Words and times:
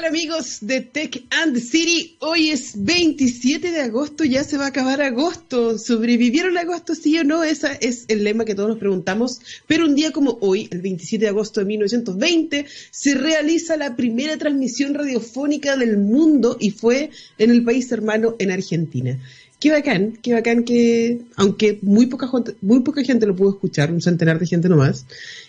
Hola 0.00 0.08
amigos 0.08 0.60
de 0.62 0.80
Tech 0.80 1.26
and 1.28 1.58
City, 1.58 2.16
hoy 2.20 2.48
es 2.48 2.72
27 2.82 3.70
de 3.70 3.82
agosto, 3.82 4.24
ya 4.24 4.44
se 4.44 4.56
va 4.56 4.64
a 4.64 4.68
acabar 4.68 5.02
agosto. 5.02 5.78
¿Sobrevivieron 5.78 6.56
agosto, 6.56 6.94
sí 6.94 7.18
o 7.18 7.24
no? 7.24 7.44
Ese 7.44 7.76
es 7.82 8.06
el 8.08 8.24
lema 8.24 8.46
que 8.46 8.54
todos 8.54 8.70
nos 8.70 8.78
preguntamos. 8.78 9.40
Pero 9.66 9.84
un 9.84 9.94
día 9.94 10.10
como 10.10 10.38
hoy, 10.40 10.68
el 10.70 10.80
27 10.80 11.26
de 11.26 11.28
agosto 11.28 11.60
de 11.60 11.66
1920, 11.66 12.64
se 12.90 13.14
realiza 13.14 13.76
la 13.76 13.94
primera 13.94 14.38
transmisión 14.38 14.94
radiofónica 14.94 15.76
del 15.76 15.98
mundo 15.98 16.56
y 16.58 16.70
fue 16.70 17.10
en 17.36 17.50
el 17.50 17.62
país 17.62 17.92
hermano, 17.92 18.36
en 18.38 18.52
Argentina. 18.52 19.20
Qué 19.60 19.70
bacán, 19.70 20.18
qué 20.22 20.32
bacán 20.32 20.64
que, 20.64 21.20
aunque 21.36 21.78
muy 21.82 22.06
poca, 22.06 22.30
muy 22.62 22.80
poca 22.80 23.04
gente 23.04 23.26
lo 23.26 23.36
pudo 23.36 23.50
escuchar, 23.50 23.92
un 23.92 24.00
centenar 24.00 24.38
de 24.38 24.46
gente 24.46 24.70
nomás, 24.70 25.04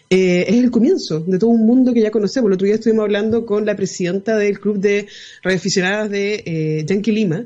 eh, 0.09 0.43
es 0.49 0.55
el 0.55 0.69
comienzo 0.69 1.21
de 1.21 1.39
todo 1.39 1.49
un 1.49 1.65
mundo 1.65 1.93
que 1.93 2.01
ya 2.01 2.11
conocemos. 2.11 2.49
El 2.49 2.55
otro 2.55 2.65
día 2.65 2.75
estuvimos 2.75 3.03
hablando 3.03 3.45
con 3.45 3.65
la 3.65 3.73
presidenta 3.73 4.37
del 4.37 4.59
club 4.59 4.79
de 4.79 5.07
radioaficionadas 5.41 6.09
de 6.11 6.43
eh, 6.45 6.85
Yankee 6.85 7.13
Lima. 7.13 7.45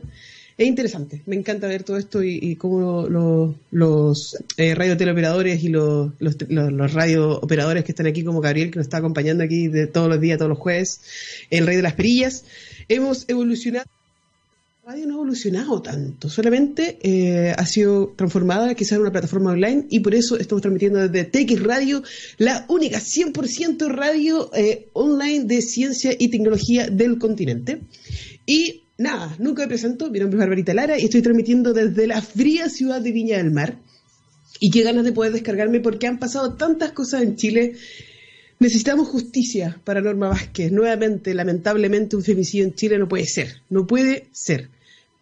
Es 0.57 0.65
interesante, 0.65 1.21
me 1.27 1.35
encanta 1.35 1.67
ver 1.67 1.83
todo 1.83 1.97
esto 1.97 2.23
y, 2.23 2.55
cómo 2.55 3.05
los 3.69 4.37
eh, 4.57 4.73
radioteleoperadores 4.73 5.63
y 5.63 5.67
los, 5.67 6.13
los, 6.17 6.35
los, 6.49 6.93
radiooperadores 6.93 7.83
que 7.83 7.91
están 7.91 8.07
aquí, 8.07 8.23
como 8.23 8.41
Gabriel, 8.41 8.71
que 8.71 8.79
nos 8.79 8.87
está 8.87 8.97
acompañando 8.97 9.43
aquí 9.43 9.67
de 9.67 9.85
todos 9.85 10.07
los 10.07 10.19
días, 10.19 10.39
todos 10.39 10.49
los 10.49 10.57
jueves, 10.57 11.01
el 11.51 11.67
rey 11.67 11.75
de 11.75 11.81
las 11.83 11.93
perillas, 11.93 12.45
hemos 12.87 13.25
evolucionado 13.27 13.85
radio 14.85 15.07
no 15.07 15.13
ha 15.13 15.17
evolucionado 15.17 15.81
tanto, 15.81 16.29
solamente 16.29 16.99
eh, 17.01 17.55
ha 17.57 17.65
sido 17.65 18.13
transformada 18.15 18.75
quizás 18.75 18.91
en 18.91 19.01
una 19.01 19.11
plataforma 19.11 19.49
online 19.49 19.87
y 19.89 20.01
por 20.01 20.13
eso 20.13 20.37
estamos 20.37 20.61
transmitiendo 20.61 21.07
desde 21.07 21.23
TX 21.23 21.63
Radio, 21.63 22.03
la 22.37 22.65
única 22.69 22.99
100% 22.99 23.87
radio 23.87 24.51
eh, 24.53 24.89
online 24.93 25.45
de 25.45 25.63
ciencia 25.63 26.11
y 26.15 26.27
tecnología 26.27 26.87
del 26.87 27.17
continente. 27.17 27.81
Y 28.45 28.83
nada, 28.99 29.35
nunca 29.39 29.63
me 29.63 29.69
presento, 29.69 30.11
mi 30.11 30.19
nombre 30.19 30.37
es 30.37 30.41
Barbarita 30.41 30.75
Lara 30.75 30.99
y 30.99 31.05
estoy 31.05 31.23
transmitiendo 31.23 31.73
desde 31.73 32.05
la 32.05 32.21
fría 32.21 32.69
ciudad 32.69 33.01
de 33.01 33.11
Viña 33.11 33.37
del 33.37 33.49
Mar. 33.49 33.79
Y 34.59 34.69
qué 34.69 34.83
ganas 34.83 35.03
de 35.03 35.13
poder 35.13 35.33
descargarme 35.33 35.79
porque 35.79 36.05
han 36.05 36.19
pasado 36.19 36.53
tantas 36.53 36.91
cosas 36.91 37.23
en 37.23 37.35
Chile 37.37 37.73
Necesitamos 38.57 39.09
justicia 39.09 39.81
para 39.83 39.99
Norma 39.99 40.29
Vázquez. 40.29 40.71
Nuevamente, 40.71 41.33
lamentablemente, 41.33 42.15
un 42.15 42.23
femicidio 42.23 42.65
en 42.65 42.73
Chile 42.73 42.97
no 42.97 43.07
puede 43.07 43.25
ser. 43.25 43.61
No 43.69 43.85
puede 43.85 44.27
ser. 44.31 44.69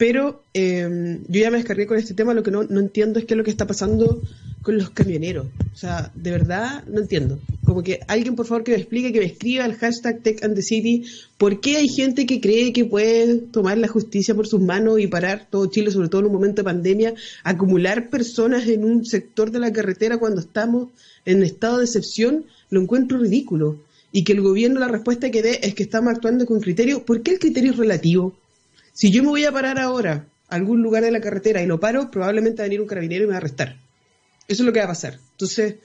Pero 0.03 0.43
eh, 0.53 1.17
yo 1.29 1.39
ya 1.39 1.49
me 1.49 1.59
descargué 1.59 1.87
con 1.87 1.97
este 1.97 2.13
tema, 2.13 2.33
lo 2.33 2.43
que 2.43 2.51
no, 2.51 2.63
entiendo 2.63 3.19
es 3.19 3.25
qué 3.25 3.35
es 3.35 3.37
lo 3.37 3.45
que 3.45 3.51
está 3.51 3.65
pasando 3.65 4.21
con 4.61 4.77
los 4.77 4.89
camioneros. 4.89 5.45
O 5.73 5.77
sea, 5.77 6.11
de 6.13 6.31
verdad 6.31 6.83
no 6.87 6.99
entiendo. 6.99 7.39
Como 7.63 7.83
que 7.83 8.01
alguien, 8.09 8.35
por 8.35 8.45
favor, 8.45 8.65
que 8.65 8.73
me 8.73 8.79
explique, 8.79 9.13
que 9.13 9.19
me 9.19 9.27
escriba 9.27 9.63
el 9.63 9.75
hashtag 9.75 10.21
Tech 10.21 10.43
and 10.43 10.55
the 10.55 10.61
City, 10.61 11.05
por 11.37 11.61
qué 11.61 11.77
hay 11.77 11.87
gente 11.87 12.25
que 12.25 12.41
cree 12.41 12.73
que 12.73 12.83
puede 12.83 13.37
tomar 13.37 13.77
la 13.77 13.87
justicia 13.87 14.35
por 14.35 14.45
sus 14.45 14.59
manos 14.59 14.99
y 14.99 15.07
parar 15.07 15.47
todo 15.49 15.67
Chile, 15.67 15.89
sobre 15.89 16.09
todo 16.09 16.19
en 16.19 16.27
un 16.27 16.33
momento 16.33 16.63
de 16.63 16.65
pandemia, 16.65 17.13
acumular 17.45 18.09
personas 18.09 18.67
en 18.67 18.83
un 18.83 19.05
sector 19.05 19.51
de 19.51 19.59
la 19.59 19.71
carretera 19.71 20.17
cuando 20.17 20.41
estamos 20.41 20.89
en 21.23 21.43
estado 21.43 21.77
de 21.77 21.85
excepción, 21.85 22.43
lo 22.69 22.81
encuentro 22.81 23.19
ridículo. 23.19 23.79
Y 24.11 24.25
que 24.25 24.33
el 24.33 24.41
gobierno 24.41 24.81
la 24.81 24.89
respuesta 24.89 25.31
que 25.31 25.41
dé 25.41 25.61
es 25.63 25.73
que 25.73 25.83
estamos 25.83 26.13
actuando 26.13 26.45
con 26.45 26.59
criterio. 26.59 27.05
¿Por 27.05 27.21
qué 27.21 27.31
el 27.31 27.39
criterio 27.39 27.71
es 27.71 27.77
relativo? 27.77 28.35
Si 28.93 29.11
yo 29.11 29.23
me 29.23 29.29
voy 29.29 29.43
a 29.45 29.51
parar 29.51 29.79
ahora 29.79 30.27
a 30.47 30.55
algún 30.55 30.83
lugar 30.83 31.03
de 31.03 31.11
la 31.11 31.19
carretera 31.19 31.63
y 31.63 31.65
lo 31.65 31.79
paro, 31.79 32.11
probablemente 32.11 32.61
va 32.61 32.65
a 32.65 32.69
venir 32.69 32.81
un 32.81 32.87
carabinero 32.87 33.23
y 33.23 33.27
me 33.27 33.31
va 33.31 33.37
a 33.37 33.39
arrestar. 33.39 33.75
Eso 34.47 34.61
es 34.61 34.65
lo 34.65 34.71
que 34.71 34.79
va 34.79 34.85
a 34.85 34.89
pasar. 34.89 35.19
Entonces, 35.31 35.75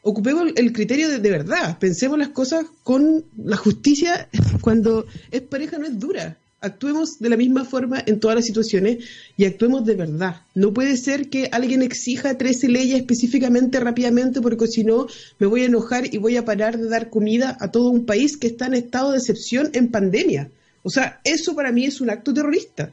ocupemos 0.00 0.52
el 0.56 0.72
criterio 0.72 1.10
de, 1.10 1.18
de, 1.18 1.30
verdad, 1.30 1.78
pensemos 1.78 2.18
las 2.18 2.28
cosas 2.28 2.64
con 2.82 3.26
la 3.36 3.56
justicia 3.56 4.28
cuando 4.62 5.06
es 5.30 5.42
pareja 5.42 5.78
no 5.78 5.86
es 5.86 5.98
dura. 5.98 6.38
Actuemos 6.62 7.18
de 7.18 7.28
la 7.28 7.36
misma 7.36 7.66
forma 7.66 8.02
en 8.06 8.18
todas 8.18 8.36
las 8.36 8.46
situaciones 8.46 9.04
y 9.36 9.44
actuemos 9.44 9.84
de 9.84 9.94
verdad. 9.94 10.40
No 10.54 10.72
puede 10.72 10.96
ser 10.96 11.28
que 11.28 11.50
alguien 11.52 11.82
exija 11.82 12.38
13 12.38 12.68
leyes 12.70 12.98
específicamente 12.98 13.78
rápidamente 13.78 14.40
porque 14.40 14.66
si 14.66 14.82
no 14.82 15.06
me 15.38 15.46
voy 15.46 15.62
a 15.62 15.66
enojar 15.66 16.12
y 16.12 16.16
voy 16.16 16.38
a 16.38 16.46
parar 16.46 16.78
de 16.78 16.88
dar 16.88 17.10
comida 17.10 17.56
a 17.60 17.70
todo 17.70 17.90
un 17.90 18.06
país 18.06 18.38
que 18.38 18.46
está 18.46 18.66
en 18.66 18.74
estado 18.74 19.12
de 19.12 19.18
excepción 19.18 19.68
en 19.74 19.90
pandemia. 19.90 20.50
O 20.86 20.88
sea, 20.88 21.20
eso 21.24 21.56
para 21.56 21.72
mí 21.72 21.84
es 21.84 22.00
un 22.00 22.10
acto 22.10 22.32
terrorista. 22.32 22.92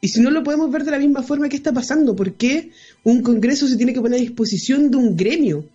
Y 0.00 0.08
si 0.08 0.22
no 0.22 0.30
lo 0.30 0.42
podemos 0.42 0.70
ver 0.70 0.84
de 0.84 0.90
la 0.90 0.98
misma 0.98 1.22
forma, 1.22 1.50
¿qué 1.50 1.56
está 1.56 1.70
pasando? 1.70 2.16
¿Por 2.16 2.32
qué 2.32 2.70
un 3.04 3.20
Congreso 3.20 3.68
se 3.68 3.76
tiene 3.76 3.92
que 3.92 4.00
poner 4.00 4.20
a 4.20 4.22
disposición 4.22 4.90
de 4.90 4.96
un 4.96 5.18
gremio? 5.18 5.68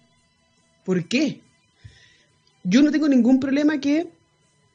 ¿Por 0.83 1.07
qué? 1.07 1.41
Yo 2.63 2.81
no 2.81 2.89
tengo 2.89 3.07
ningún 3.07 3.39
problema 3.39 3.79
que 3.79 4.07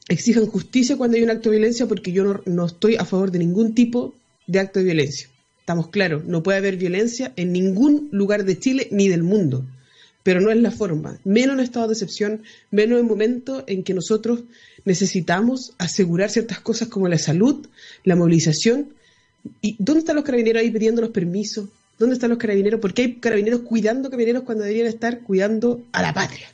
exijan 0.06 0.46
justicia 0.46 0.96
cuando 0.96 1.16
hay 1.16 1.24
un 1.24 1.30
acto 1.30 1.50
de 1.50 1.56
violencia 1.56 1.88
porque 1.88 2.12
yo 2.12 2.22
no, 2.22 2.40
no 2.46 2.66
estoy 2.66 2.94
a 2.94 3.04
favor 3.04 3.32
de 3.32 3.40
ningún 3.40 3.74
tipo 3.74 4.14
de 4.46 4.60
acto 4.60 4.78
de 4.78 4.84
violencia. 4.84 5.28
Estamos 5.58 5.88
claros, 5.88 6.24
no 6.24 6.44
puede 6.44 6.58
haber 6.58 6.76
violencia 6.76 7.32
en 7.34 7.52
ningún 7.52 8.08
lugar 8.12 8.44
de 8.44 8.60
Chile 8.60 8.86
ni 8.92 9.08
del 9.08 9.24
mundo 9.24 9.66
pero 10.26 10.40
no 10.40 10.50
es 10.50 10.56
la 10.56 10.72
forma, 10.72 11.20
menos 11.22 11.54
en 11.54 11.60
estado 11.60 11.86
de 11.86 11.92
excepción, 11.92 12.42
menos 12.72 12.98
en 12.98 13.06
momentos 13.06 13.62
en 13.68 13.84
que 13.84 13.94
nosotros 13.94 14.42
necesitamos 14.86 15.74
asegurar 15.76 16.30
ciertas 16.30 16.60
cosas 16.60 16.88
como 16.88 17.08
la 17.08 17.18
salud, 17.18 17.66
la 18.04 18.16
movilización. 18.16 18.94
¿Y 19.60 19.76
dónde 19.78 20.00
están 20.00 20.16
los 20.16 20.24
carabineros 20.24 20.62
ahí 20.62 20.70
pidiendo 20.70 21.02
los 21.02 21.10
permisos? 21.10 21.68
¿Dónde 21.98 22.14
están 22.14 22.30
los 22.30 22.38
carabineros? 22.38 22.80
¿Por 22.80 22.94
qué 22.94 23.02
hay 23.02 23.14
carabineros 23.16 23.60
cuidando 23.60 24.08
carabineros 24.08 24.44
cuando 24.44 24.64
deberían 24.64 24.86
estar 24.86 25.20
cuidando 25.20 25.82
a 25.92 26.02
la 26.02 26.14
patria? 26.14 26.46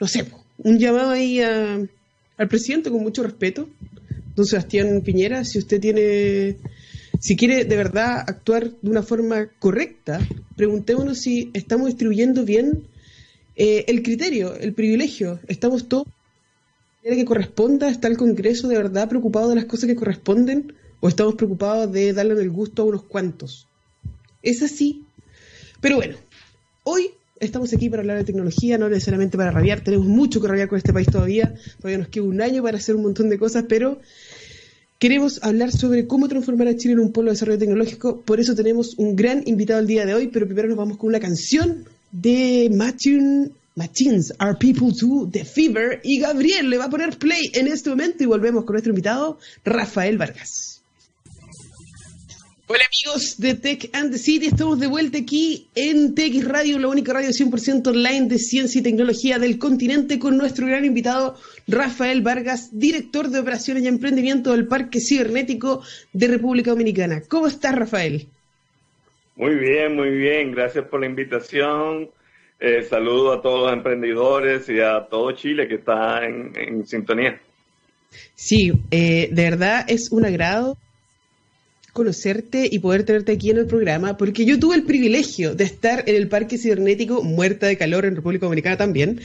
No 0.00 0.08
sé, 0.08 0.26
un 0.58 0.78
llamado 0.78 1.10
ahí 1.10 1.40
al 1.40 2.48
presidente 2.48 2.90
con 2.90 3.02
mucho 3.02 3.22
respeto, 3.22 3.68
don 4.34 4.46
Sebastián 4.46 5.02
Piñera, 5.02 5.44
si 5.44 5.58
usted 5.58 5.80
tiene 5.80 6.56
si 7.22 7.36
quiere 7.36 7.64
de 7.64 7.76
verdad 7.76 8.24
actuar 8.26 8.70
de 8.82 8.90
una 8.90 9.04
forma 9.04 9.48
correcta, 9.60 10.20
preguntémonos 10.56 11.18
si 11.18 11.50
estamos 11.52 11.86
distribuyendo 11.86 12.44
bien 12.44 12.82
eh, 13.54 13.84
el 13.86 14.02
criterio, 14.02 14.56
el 14.56 14.72
privilegio. 14.72 15.38
¿Estamos 15.46 15.88
todos 15.88 16.08
que 17.02 17.24
corresponda? 17.24 17.90
¿Está 17.90 18.08
el 18.08 18.16
Congreso 18.16 18.68
de 18.68 18.76
verdad 18.76 19.08
preocupado 19.08 19.48
de 19.48 19.56
las 19.56 19.64
cosas 19.64 19.86
que 19.86 19.96
corresponden? 19.96 20.74
¿O 21.00 21.08
estamos 21.08 21.34
preocupados 21.34 21.92
de 21.92 22.12
darle 22.12 22.34
el 22.40 22.50
gusto 22.50 22.82
a 22.82 22.84
unos 22.86 23.02
cuantos? 23.02 23.66
Es 24.42 24.62
así. 24.62 25.04
Pero 25.80 25.96
bueno, 25.96 26.16
hoy 26.84 27.10
estamos 27.40 27.72
aquí 27.72 27.90
para 27.90 28.02
hablar 28.02 28.18
de 28.18 28.24
tecnología, 28.24 28.78
no 28.78 28.88
necesariamente 28.88 29.36
para 29.36 29.50
rabiar. 29.50 29.82
Tenemos 29.82 30.06
mucho 30.06 30.40
que 30.40 30.48
rabiar 30.48 30.68
con 30.68 30.78
este 30.78 30.92
país 30.92 31.08
todavía. 31.08 31.54
Todavía 31.78 31.98
nos 31.98 32.08
queda 32.08 32.24
un 32.24 32.40
año 32.40 32.62
para 32.62 32.78
hacer 32.78 32.94
un 32.94 33.02
montón 33.02 33.28
de 33.28 33.38
cosas, 33.38 33.64
pero 33.68 33.98
Queremos 35.02 35.42
hablar 35.42 35.72
sobre 35.72 36.06
cómo 36.06 36.28
transformar 36.28 36.68
a 36.68 36.76
Chile 36.76 36.94
en 36.94 37.00
un 37.00 37.10
polo 37.10 37.26
de 37.26 37.32
desarrollo 37.32 37.58
tecnológico, 37.58 38.20
por 38.20 38.38
eso 38.38 38.54
tenemos 38.54 38.94
un 38.98 39.16
gran 39.16 39.42
invitado 39.46 39.80
el 39.80 39.88
día 39.88 40.06
de 40.06 40.14
hoy, 40.14 40.28
pero 40.28 40.46
primero 40.46 40.68
nos 40.68 40.76
vamos 40.76 40.96
con 40.96 41.08
una 41.08 41.18
canción 41.18 41.86
de 42.12 42.70
Machine, 42.72 43.50
Machines 43.74 44.34
Are 44.38 44.54
People 44.58 44.92
Too, 44.98 45.30
The 45.30 45.44
Fever, 45.44 46.00
y 46.04 46.20
Gabriel 46.20 46.68
le 46.68 46.78
va 46.78 46.84
a 46.84 46.90
poner 46.90 47.16
play 47.18 47.50
en 47.54 47.68
este 47.68 47.90
momento 47.90 48.22
y 48.22 48.26
volvemos 48.26 48.64
con 48.64 48.74
nuestro 48.74 48.90
invitado, 48.90 49.38
Rafael 49.64 50.18
Vargas. 50.18 50.82
Hola 52.68 52.84
amigos 52.86 53.38
de 53.38 53.54
Tech 53.54 53.90
and 53.92 54.12
the 54.12 54.18
City, 54.18 54.46
estamos 54.46 54.80
de 54.80 54.86
vuelta 54.86 55.18
aquí 55.18 55.68
en 55.74 56.14
TX 56.14 56.46
Radio, 56.46 56.78
la 56.78 56.88
única 56.88 57.12
radio 57.12 57.28
100% 57.28 57.88
online 57.88 58.28
de 58.28 58.38
ciencia 58.38 58.78
y 58.78 58.82
tecnología 58.82 59.38
del 59.38 59.58
continente, 59.58 60.18
con 60.18 60.38
nuestro 60.38 60.66
gran 60.66 60.84
invitado 60.84 61.36
Rafael 61.66 62.22
Vargas, 62.22 62.70
director 62.72 63.28
de 63.28 63.40
operaciones 63.40 63.82
y 63.82 63.88
emprendimiento 63.88 64.52
del 64.52 64.68
Parque 64.68 65.00
Cibernético 65.00 65.82
de 66.14 66.28
República 66.28 66.70
Dominicana. 66.70 67.22
¿Cómo 67.28 67.46
estás, 67.46 67.74
Rafael? 67.74 68.26
Muy 69.36 69.54
bien, 69.56 69.94
muy 69.94 70.10
bien, 70.10 70.52
gracias 70.52 70.86
por 70.86 71.00
la 71.00 71.06
invitación. 71.06 72.10
Eh, 72.64 72.84
saludo 72.88 73.32
a 73.32 73.42
todos 73.42 73.62
los 73.62 73.72
emprendedores 73.72 74.68
y 74.68 74.78
a 74.78 75.04
todo 75.10 75.32
Chile 75.32 75.66
que 75.66 75.74
está 75.74 76.24
en, 76.24 76.86
sintonía. 76.86 77.40
Sí, 78.36 78.70
eh, 78.92 79.30
de 79.32 79.42
verdad 79.42 79.84
es 79.88 80.12
un 80.12 80.24
agrado 80.24 80.78
conocerte 81.92 82.68
y 82.70 82.78
poder 82.78 83.02
tenerte 83.02 83.32
aquí 83.32 83.50
en 83.50 83.58
el 83.58 83.66
programa, 83.66 84.16
porque 84.16 84.44
yo 84.44 84.60
tuve 84.60 84.76
el 84.76 84.84
privilegio 84.84 85.56
de 85.56 85.64
estar 85.64 86.04
en 86.06 86.14
el 86.14 86.28
Parque 86.28 86.56
Cibernético, 86.56 87.24
muerta 87.24 87.66
de 87.66 87.76
calor 87.76 88.04
en 88.04 88.14
República 88.14 88.46
Dominicana 88.46 88.76
también, 88.76 89.20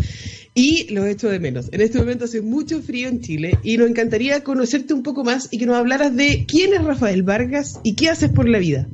y 0.56 0.92
lo 0.92 1.06
he 1.06 1.12
hecho 1.12 1.30
de 1.30 1.40
menos. 1.40 1.70
En 1.72 1.82
este 1.82 2.00
momento 2.00 2.26
hace 2.26 2.42
mucho 2.42 2.82
frío 2.82 3.08
en 3.08 3.22
Chile 3.22 3.60
y 3.62 3.78
nos 3.78 3.88
encantaría 3.88 4.44
conocerte 4.44 4.96
un 4.96 5.04
poco 5.04 5.24
más 5.24 5.48
y 5.52 5.60
que 5.60 5.68
nos 5.68 5.76
hablaras 5.76 6.16
de 6.16 6.46
quién 6.48 6.74
es 6.74 6.84
Rafael 6.84 7.22
Vargas 7.22 7.80
y 7.84 7.94
qué 7.94 8.10
haces 8.10 8.32
por 8.32 8.50
la 8.50 8.58
vida. 8.58 8.88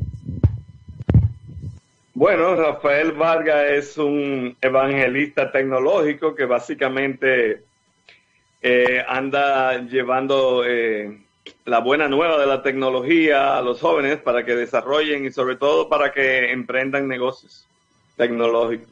Bueno, 2.16 2.56
Rafael 2.56 3.12
Vargas 3.14 3.72
es 3.72 3.98
un 3.98 4.56
evangelista 4.62 5.52
tecnológico 5.52 6.36
que 6.36 6.46
básicamente 6.46 7.64
eh, 8.62 9.04
anda 9.08 9.80
llevando 9.82 10.64
eh, 10.64 11.20
la 11.66 11.80
buena 11.80 12.08
nueva 12.08 12.40
de 12.40 12.46
la 12.46 12.62
tecnología 12.62 13.58
a 13.58 13.64
los 13.64 13.82
jóvenes 13.82 14.18
para 14.18 14.46
que 14.46 14.56
desarrollen 14.56 15.26
y 15.26 15.32
sobre 15.32 15.56
todo 15.56 15.90
para 15.90 16.12
que 16.12 16.52
emprendan 16.52 17.08
negocios 17.08 17.66
tecnológicos. 18.16 18.90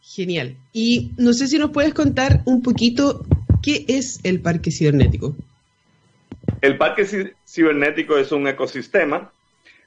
Genial. 0.00 0.56
Y 0.72 1.12
no 1.18 1.34
sé 1.34 1.46
si 1.46 1.58
nos 1.58 1.72
puedes 1.72 1.92
contar 1.92 2.40
un 2.46 2.62
poquito 2.62 3.26
qué 3.62 3.84
es 3.86 4.20
el 4.24 4.40
parque 4.40 4.70
cibernético. 4.70 5.36
El 6.62 6.78
parque 6.78 7.06
cibernético 7.46 8.16
es 8.16 8.32
un 8.32 8.48
ecosistema 8.48 9.30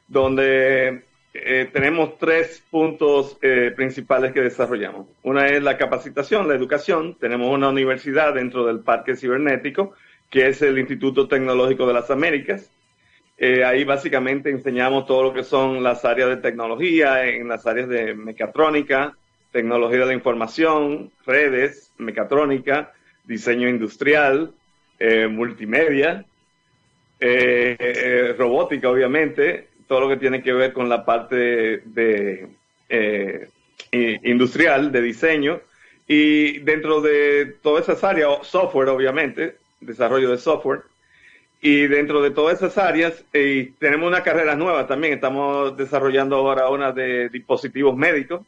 donde 0.08 1.04
eh, 1.34 1.70
tenemos 1.72 2.18
tres 2.18 2.62
puntos 2.70 3.38
eh, 3.42 3.72
principales 3.74 4.34
que 4.34 4.42
desarrollamos. 4.42 5.08
Una 5.24 5.48
es 5.48 5.64
la 5.64 5.78
capacitación, 5.78 6.48
la 6.48 6.56
educación. 6.56 7.16
Tenemos 7.20 7.50
una 7.50 7.70
universidad 7.70 8.34
dentro 8.34 8.66
del 8.66 8.82
parque 8.82 9.16
cibernético, 9.16 9.94
que 10.30 10.48
es 10.48 10.62
el 10.62 10.78
Instituto 10.78 11.30
Tecnológico 11.30 11.88
de 11.88 11.94
las 11.94 12.12
Américas. 12.12 12.70
Eh, 13.38 13.64
ahí 13.64 13.86
básicamente 13.86 14.50
enseñamos 14.50 15.06
todo 15.06 15.24
lo 15.24 15.34
que 15.34 15.44
son 15.44 15.82
las 15.82 16.04
áreas 16.04 16.30
de 16.30 16.38
tecnología, 16.38 17.26
en 17.26 17.48
las 17.48 17.66
áreas 17.66 17.88
de 17.88 18.14
mecatrónica, 18.14 19.16
tecnología 19.52 20.00
de 20.00 20.06
la 20.08 20.14
información, 20.14 21.12
redes, 21.26 21.94
mecatrónica, 21.98 22.92
diseño 23.24 23.68
industrial, 23.68 24.54
multimedia, 25.30 26.26
robótica, 28.38 28.90
obviamente, 28.90 29.71
todo 29.92 30.00
lo 30.00 30.08
que 30.08 30.16
tiene 30.16 30.42
que 30.42 30.54
ver 30.54 30.72
con 30.72 30.88
la 30.88 31.04
parte 31.04 31.36
de, 31.84 32.48
eh, 32.88 33.50
industrial, 34.24 34.90
de 34.90 35.02
diseño, 35.02 35.60
y 36.08 36.60
dentro 36.60 37.02
de 37.02 37.58
todas 37.62 37.90
esas 37.90 38.02
áreas, 38.06 38.48
software 38.48 38.88
obviamente, 38.88 39.58
desarrollo 39.82 40.32
de 40.32 40.38
software, 40.38 40.84
y 41.62 41.88
dentro 41.88 42.22
de 42.22 42.32
todas 42.32 42.56
esas 42.56 42.78
áreas, 42.78 43.26
eh, 43.34 43.74
tenemos 43.80 44.08
una 44.08 44.24
carrera 44.24 44.56
nueva 44.56 44.88
también, 44.88 45.12
estamos 45.12 45.76
desarrollando 45.76 46.38
ahora 46.38 46.70
una 46.70 46.94
de 46.94 47.28
dispositivos 47.28 47.94
médicos, 47.98 48.44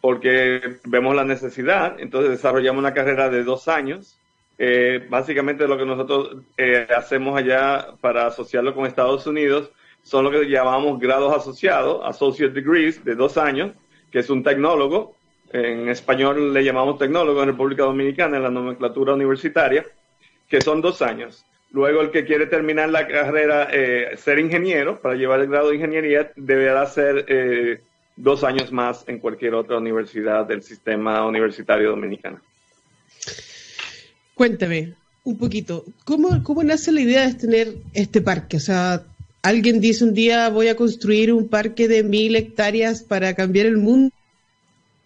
porque 0.00 0.78
vemos 0.84 1.14
la 1.14 1.24
necesidad, 1.24 2.00
entonces 2.00 2.30
desarrollamos 2.30 2.78
una 2.78 2.94
carrera 2.94 3.28
de 3.28 3.44
dos 3.44 3.68
años. 3.68 4.16
Eh, 4.56 5.06
básicamente 5.10 5.68
lo 5.68 5.76
que 5.76 5.84
nosotros 5.84 6.38
hacemos 6.96 7.38
allá 7.38 7.88
para 8.00 8.26
asociarlo 8.26 8.74
con 8.74 8.86
Estados 8.86 9.26
Unidos 9.26 9.70
son 10.08 10.24
lo 10.24 10.30
que 10.30 10.48
llamamos 10.48 10.98
grados 10.98 11.36
asociados, 11.36 12.00
associate 12.02 12.54
degrees, 12.54 13.04
de 13.04 13.14
dos 13.14 13.36
años, 13.36 13.72
que 14.10 14.20
es 14.20 14.30
un 14.30 14.42
tecnólogo. 14.42 15.14
En 15.52 15.90
español 15.90 16.54
le 16.54 16.64
llamamos 16.64 16.98
tecnólogo 16.98 17.42
en 17.42 17.50
República 17.50 17.82
Dominicana, 17.82 18.38
en 18.38 18.42
la 18.42 18.50
nomenclatura 18.50 19.12
universitaria, 19.12 19.84
que 20.48 20.62
son 20.62 20.80
dos 20.80 21.02
años. 21.02 21.44
Luego, 21.72 22.00
el 22.00 22.10
que 22.10 22.24
quiere 22.24 22.46
terminar 22.46 22.88
la 22.88 23.06
carrera, 23.06 23.68
eh, 23.70 24.16
ser 24.16 24.38
ingeniero, 24.38 24.98
para 24.98 25.14
llevar 25.14 25.40
el 25.40 25.48
grado 25.48 25.68
de 25.68 25.76
ingeniería, 25.76 26.32
deberá 26.36 26.86
ser 26.86 27.26
eh, 27.28 27.82
dos 28.16 28.44
años 28.44 28.72
más 28.72 29.04
en 29.08 29.18
cualquier 29.18 29.52
otra 29.52 29.76
universidad 29.76 30.46
del 30.46 30.62
sistema 30.62 31.26
universitario 31.26 31.90
dominicano. 31.90 32.40
Cuéntame 34.34 34.94
un 35.24 35.36
poquito, 35.36 35.84
¿cómo, 36.06 36.42
cómo 36.42 36.64
nace 36.64 36.92
la 36.92 37.02
idea 37.02 37.26
de 37.26 37.34
tener 37.34 37.74
este 37.92 38.22
parque? 38.22 38.56
O 38.56 38.60
sea, 38.60 39.04
alguien 39.42 39.80
dice 39.80 40.04
un 40.04 40.14
día 40.14 40.48
voy 40.48 40.68
a 40.68 40.76
construir 40.76 41.32
un 41.32 41.48
parque 41.48 41.88
de 41.88 42.02
mil 42.02 42.36
hectáreas 42.36 43.02
para 43.02 43.34
cambiar 43.34 43.66
el 43.66 43.76
mundo. 43.76 44.12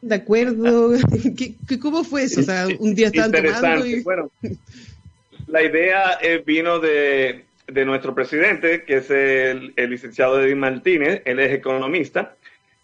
¿De 0.00 0.16
acuerdo? 0.16 0.92
cómo 1.80 2.02
fue 2.02 2.24
eso? 2.24 2.40
O 2.40 2.44
sea, 2.44 2.66
un 2.78 2.94
día 2.94 3.06
estaban 3.06 3.30
tomando 3.30 3.86
y... 3.86 4.02
Bueno, 4.02 4.30
la 5.46 5.62
idea 5.62 6.18
eh, 6.20 6.42
vino 6.44 6.80
de, 6.80 7.44
nuestro 7.86 8.14
presidente, 8.14 8.84
que 8.84 8.96
es 8.96 9.10
el, 9.10 9.74
licenciado 9.76 10.42
Edwin 10.42 10.58
Martínez, 10.58 11.22
él 11.24 11.38
es 11.38 11.52
economista. 11.52 12.34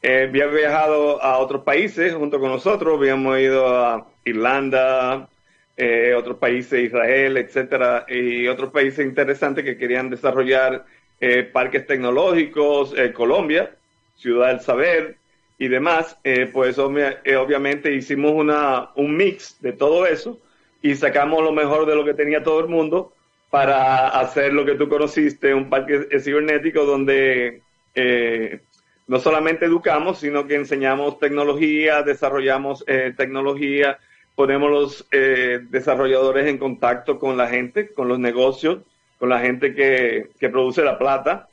Eh, 0.00 0.26
había 0.28 0.46
viajado 0.46 1.20
a 1.20 1.38
otros 1.38 1.64
países 1.64 2.14
junto 2.14 2.38
con 2.38 2.50
nosotros, 2.50 2.98
habíamos 2.98 3.38
ido 3.40 3.66
a 3.66 4.06
Irlanda, 4.24 5.28
eh, 5.76 6.14
otros 6.14 6.38
países, 6.38 6.84
Israel, 6.84 7.36
etcétera, 7.36 8.06
y 8.08 8.46
otros 8.46 8.70
países 8.70 9.04
interesantes 9.04 9.64
que 9.64 9.76
querían 9.76 10.10
desarrollar 10.10 10.84
eh, 11.20 11.42
parques 11.42 11.84
tecnológicos, 11.84 12.94
eh, 12.96 13.12
Colombia, 13.12 13.74
Ciudad 14.14 14.48
del 14.48 14.60
Saber 14.60 15.16
y 15.58 15.66
demás, 15.66 16.16
eh, 16.22 16.48
pues 16.52 16.78
obviamente 16.78 17.92
hicimos 17.92 18.32
una, 18.32 18.90
un 18.94 19.16
mix 19.16 19.60
de 19.60 19.72
todo 19.72 20.06
eso 20.06 20.38
y 20.80 20.94
sacamos 20.94 21.42
lo 21.42 21.50
mejor 21.50 21.86
de 21.86 21.96
lo 21.96 22.04
que 22.04 22.14
tenía 22.14 22.44
todo 22.44 22.60
el 22.60 22.68
mundo 22.68 23.12
para 23.50 24.08
hacer 24.08 24.52
lo 24.52 24.64
que 24.64 24.76
tú 24.76 24.88
conociste, 24.88 25.54
un 25.54 25.68
parque 25.68 26.20
cibernético 26.20 26.84
donde 26.84 27.62
no 29.08 29.18
solamente 29.18 29.64
educamos, 29.64 30.20
sino 30.20 30.46
que 30.46 30.54
enseñamos 30.54 31.18
tecnología, 31.18 32.02
desarrollamos 32.02 32.84
tecnología, 33.16 33.98
ponemos 34.36 34.70
los 34.70 35.08
desarrolladores 35.10 36.46
en 36.46 36.58
contacto 36.58 37.18
con 37.18 37.36
la 37.36 37.48
gente, 37.48 37.88
con 37.92 38.06
los 38.06 38.20
negocios, 38.20 38.82
con 39.18 39.28
la 39.28 39.40
gente 39.40 39.74
que, 39.74 40.28
produce 40.48 40.82
la 40.82 40.98
plata, 40.98 41.48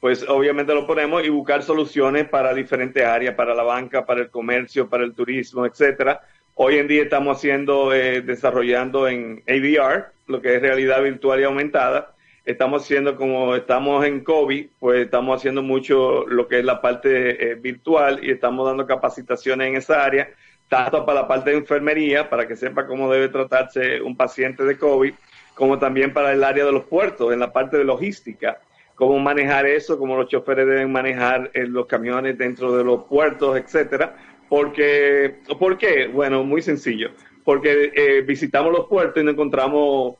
pues 0.00 0.28
obviamente 0.28 0.74
lo 0.74 0.86
ponemos 0.86 1.24
y 1.24 1.28
buscar 1.28 1.62
soluciones 1.62 2.28
para 2.28 2.54
diferentes 2.54 3.04
áreas, 3.04 3.34
para 3.34 3.54
la 3.54 3.62
banca, 3.62 4.04
para 4.04 4.20
el 4.20 4.30
comercio, 4.30 4.88
para 4.88 5.04
el 5.04 5.14
turismo, 5.14 5.64
etcétera. 5.64 6.20
Hoy 6.54 6.76
en 6.78 6.88
día 6.88 7.04
estamos 7.04 7.36
haciendo, 7.36 7.94
eh, 7.94 8.20
desarrollando 8.20 9.08
en 9.08 9.42
AVR, 9.48 10.06
lo 10.26 10.42
que 10.42 10.56
es 10.56 10.62
realidad 10.62 11.02
virtual 11.02 11.40
y 11.40 11.44
aumentada. 11.44 12.14
Estamos 12.44 12.82
haciendo, 12.82 13.16
como 13.16 13.54
estamos 13.54 14.04
en 14.04 14.24
COVID, 14.24 14.66
pues 14.80 15.04
estamos 15.04 15.38
haciendo 15.38 15.62
mucho 15.62 16.26
lo 16.26 16.48
que 16.48 16.60
es 16.60 16.64
la 16.64 16.80
parte 16.80 17.52
eh, 17.52 17.54
virtual 17.54 18.24
y 18.24 18.30
estamos 18.30 18.66
dando 18.66 18.86
capacitaciones 18.86 19.68
en 19.68 19.76
esa 19.76 20.04
área, 20.04 20.30
tanto 20.68 21.04
para 21.04 21.22
la 21.22 21.28
parte 21.28 21.50
de 21.50 21.58
enfermería, 21.58 22.28
para 22.28 22.48
que 22.48 22.56
sepa 22.56 22.86
cómo 22.86 23.12
debe 23.12 23.28
tratarse 23.28 24.00
un 24.00 24.16
paciente 24.16 24.64
de 24.64 24.78
COVID, 24.78 25.14
como 25.58 25.80
también 25.80 26.12
para 26.12 26.32
el 26.32 26.44
área 26.44 26.64
de 26.64 26.70
los 26.70 26.84
puertos, 26.84 27.32
en 27.32 27.40
la 27.40 27.52
parte 27.52 27.76
de 27.76 27.82
logística, 27.82 28.60
cómo 28.94 29.18
manejar 29.18 29.66
eso, 29.66 29.98
cómo 29.98 30.16
los 30.16 30.28
choferes 30.28 30.68
deben 30.68 30.92
manejar 30.92 31.50
eh, 31.52 31.66
los 31.66 31.86
camiones 31.86 32.38
dentro 32.38 32.76
de 32.76 32.84
los 32.84 33.06
puertos, 33.06 33.58
etcétera. 33.58 34.14
Porque, 34.48 35.40
¿Por 35.58 35.76
qué? 35.76 36.06
Bueno, 36.06 36.44
muy 36.44 36.62
sencillo. 36.62 37.10
Porque 37.42 37.90
eh, 37.92 38.20
visitamos 38.20 38.72
los 38.72 38.86
puertos 38.86 39.20
y 39.20 39.26
nos 39.26 39.34
encontramos, 39.34 40.14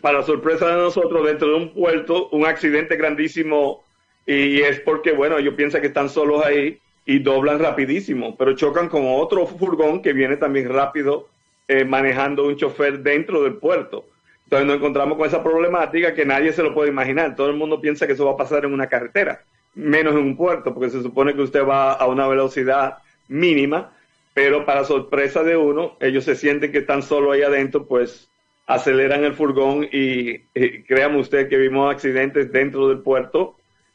para 0.00 0.24
sorpresa 0.24 0.66
de 0.66 0.82
nosotros, 0.82 1.24
dentro 1.24 1.50
de 1.50 1.54
un 1.54 1.72
puerto, 1.72 2.28
un 2.30 2.44
accidente 2.46 2.96
grandísimo. 2.96 3.84
Y 4.26 4.60
es 4.60 4.80
porque, 4.80 5.12
bueno, 5.12 5.38
ellos 5.38 5.54
piensan 5.54 5.82
que 5.82 5.86
están 5.86 6.08
solos 6.08 6.44
ahí 6.44 6.80
y 7.06 7.20
doblan 7.20 7.60
rapidísimo, 7.60 8.36
pero 8.36 8.56
chocan 8.56 8.88
con 8.88 9.02
otro 9.06 9.46
furgón 9.46 10.02
que 10.02 10.12
viene 10.12 10.36
también 10.36 10.68
rápido 10.68 11.28
eh, 11.68 11.84
manejando 11.84 12.44
un 12.48 12.56
chofer 12.56 12.98
dentro 12.98 13.44
del 13.44 13.54
puerto. 13.54 14.09
Entonces 14.50 14.66
nos 14.66 14.78
encontramos 14.78 15.16
con 15.16 15.28
esa 15.28 15.44
problemática 15.44 16.12
que 16.12 16.26
nadie 16.26 16.52
se 16.52 16.64
lo 16.64 16.74
puede 16.74 16.90
imaginar. 16.90 17.36
Todo 17.36 17.50
el 17.50 17.56
mundo 17.56 17.80
piensa 17.80 18.08
que 18.08 18.14
eso 18.14 18.24
va 18.24 18.32
a 18.32 18.36
pasar 18.36 18.64
en 18.64 18.72
una 18.72 18.88
carretera, 18.88 19.44
menos 19.76 20.14
en 20.14 20.22
un 20.22 20.36
puerto, 20.36 20.74
porque 20.74 20.90
se 20.90 21.02
supone 21.02 21.36
que 21.36 21.42
usted 21.42 21.64
va 21.64 21.92
a 21.92 22.08
una 22.08 22.26
velocidad 22.26 22.98
mínima, 23.28 23.92
pero 24.34 24.66
para 24.66 24.84
sorpresa 24.84 25.44
de 25.44 25.56
uno, 25.56 25.96
ellos 26.00 26.24
se 26.24 26.34
sienten 26.34 26.72
que 26.72 26.78
están 26.78 27.04
solo 27.04 27.30
ahí 27.30 27.42
adentro, 27.42 27.86
pues 27.86 28.26
aceleran 28.66 29.22
el 29.22 29.34
furgón 29.34 29.84
y, 29.92 30.40
créame 30.88 31.20
usted 31.20 31.48
que 31.48 31.56
vimos 31.56 31.88
accidentes 31.88 32.50
dentro 32.50 32.88
del 32.88 32.98
puerto 32.98 33.54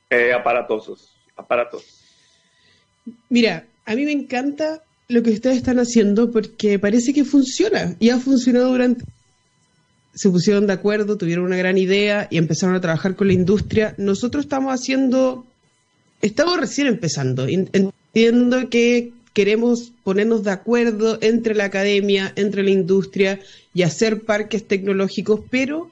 eh, 0.10 0.32
aparatosos, 0.32 1.18
aparatosos. 1.36 2.02
Mira, 3.28 3.66
a 3.86 3.94
mí 3.94 4.06
me 4.06 4.14
encanta 4.14 4.84
lo 5.10 5.22
que 5.22 5.32
ustedes 5.32 5.58
están 5.58 5.80
haciendo 5.80 6.32
porque 6.32 6.80
parece 6.80 7.14
que 7.14 7.26
funciona 7.26 7.98
y 8.00 8.10
ha 8.10 8.20
funcionado 8.20 8.72
durante 8.72 9.04
se 10.16 10.30
pusieron 10.30 10.66
de 10.66 10.74
acuerdo, 10.74 11.18
tuvieron 11.18 11.46
una 11.46 11.58
gran 11.58 11.78
idea 11.78 12.28
y 12.32 12.38
empezaron 12.38 12.76
a 12.76 12.82
trabajar 12.82 13.16
con 13.16 13.28
la 13.28 13.34
industria. 13.34 13.94
Nosotros 13.98 14.46
estamos 14.46 14.74
haciendo, 14.74 15.46
estamos 16.22 16.58
recién 16.58 16.88
empezando. 16.88 17.46
Entiendo 17.48 18.70
que 18.70 19.12
queremos 19.34 19.92
ponernos 20.04 20.44
de 20.44 20.52
acuerdo 20.52 21.18
entre 21.22 21.54
la 21.54 21.66
academia, 21.66 22.32
entre 22.38 22.64
la 22.64 22.70
industria 22.70 23.42
y 23.74 23.84
hacer 23.84 24.22
parques 24.22 24.66
tecnológicos, 24.66 25.42
pero 25.50 25.92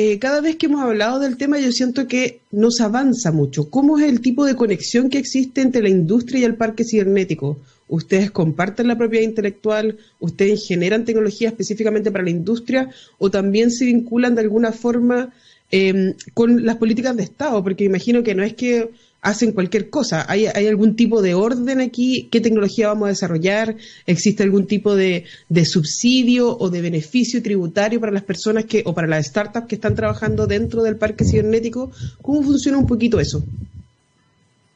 eh, 0.00 0.20
cada 0.20 0.40
vez 0.40 0.54
que 0.54 0.66
hemos 0.66 0.80
hablado 0.80 1.18
del 1.18 1.36
tema 1.36 1.58
yo 1.58 1.72
siento 1.72 2.06
que 2.06 2.38
nos 2.52 2.80
avanza 2.80 3.32
mucho. 3.32 3.68
¿Cómo 3.68 3.98
es 3.98 4.08
el 4.08 4.20
tipo 4.20 4.44
de 4.44 4.54
conexión 4.54 5.10
que 5.10 5.18
existe 5.18 5.60
entre 5.60 5.82
la 5.82 5.88
industria 5.88 6.40
y 6.40 6.44
el 6.44 6.54
parque 6.54 6.84
cibernético? 6.84 7.58
ustedes 7.88 8.30
comparten 8.30 8.86
la 8.86 8.98
propiedad 8.98 9.24
intelectual, 9.24 9.96
ustedes 10.20 10.66
generan 10.68 11.04
tecnología 11.04 11.48
específicamente 11.48 12.12
para 12.12 12.24
la 12.24 12.30
industria 12.30 12.90
o 13.18 13.30
también 13.30 13.70
se 13.70 13.86
vinculan 13.86 14.34
de 14.34 14.42
alguna 14.42 14.72
forma 14.72 15.32
em, 15.70 16.14
con 16.34 16.64
las 16.64 16.76
políticas 16.76 17.16
de 17.16 17.22
Estado, 17.24 17.64
porque 17.64 17.84
imagino 17.84 18.22
que 18.22 18.34
no 18.34 18.42
es 18.42 18.54
que 18.54 18.90
hacen 19.20 19.52
cualquier 19.52 19.90
cosa, 19.90 20.24
¿Hay, 20.28 20.46
algún 20.46 20.96
tipo 20.96 21.22
de 21.22 21.34
orden 21.34 21.80
aquí, 21.80 22.28
qué 22.30 22.40
tecnología 22.40 22.88
vamos 22.88 23.06
a 23.06 23.10
desarrollar, 23.10 23.76
existe 24.06 24.42
algún 24.42 24.66
tipo 24.66 24.94
de, 24.94 25.24
de 25.48 25.64
subsidio 25.64 26.56
o 26.56 26.70
de 26.70 26.82
beneficio 26.82 27.42
tributario 27.42 28.00
para 28.00 28.12
las 28.12 28.22
personas 28.22 28.64
que 28.64 28.82
o 28.84 28.94
para 28.94 29.08
las 29.08 29.26
startups 29.26 29.66
que 29.66 29.74
están 29.74 29.94
trabajando 29.94 30.46
dentro 30.46 30.82
del 30.82 30.96
parque 30.96 31.24
cibernético, 31.24 31.90
¿cómo 32.22 32.42
funciona 32.42 32.78
un 32.78 32.86
poquito 32.86 33.18
eso? 33.20 33.42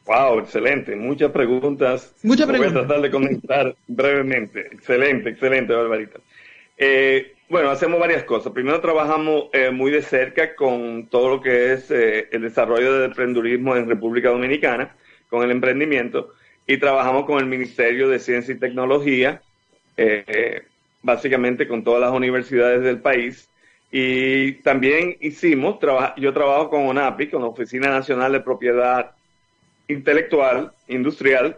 Wow, 0.05 0.39
excelente. 0.39 0.95
Muchas 0.95 1.31
preguntas. 1.31 2.13
Muchas 2.23 2.47
preguntas. 2.47 2.73
Voy 2.73 2.83
a 2.83 2.87
tratar 2.87 3.71
de 3.71 3.75
brevemente. 3.87 4.67
Excelente, 4.71 5.29
excelente, 5.29 5.73
Barbarita. 5.73 6.19
Eh, 6.77 7.32
Bueno, 7.53 7.69
hacemos 7.69 7.99
varias 7.99 8.23
cosas. 8.23 8.51
Primero 8.51 8.81
trabajamos 8.81 9.49
eh, 9.53 9.69
muy 9.69 9.91
de 9.91 10.01
cerca 10.01 10.55
con 10.55 11.05
todo 11.05 11.29
lo 11.29 11.39
que 11.39 11.73
es 11.73 11.91
eh, 11.91 12.27
el 12.31 12.41
desarrollo 12.41 12.91
del 12.93 13.11
emprendurismo 13.11 13.75
en 13.75 13.87
República 13.87 14.29
Dominicana, 14.29 14.95
con 15.29 15.43
el 15.43 15.51
emprendimiento, 15.51 16.33
y 16.65 16.77
trabajamos 16.77 17.25
con 17.27 17.37
el 17.37 17.45
Ministerio 17.45 18.09
de 18.09 18.17
Ciencia 18.17 18.55
y 18.55 18.57
Tecnología, 18.57 19.43
eh, 19.97 20.63
básicamente 21.03 21.67
con 21.67 21.83
todas 21.83 22.01
las 22.01 22.11
universidades 22.11 22.81
del 22.81 23.01
país. 23.01 23.47
Y 23.91 24.53
también 24.63 25.17
hicimos, 25.19 25.77
yo 26.17 26.33
trabajo 26.33 26.71
con 26.71 26.87
ONAPI, 26.87 27.29
con 27.29 27.43
la 27.43 27.49
Oficina 27.49 27.87
Nacional 27.87 28.31
de 28.31 28.39
Propiedad 28.39 29.11
Intelectual, 29.87 30.71
Industrial, 30.87 31.55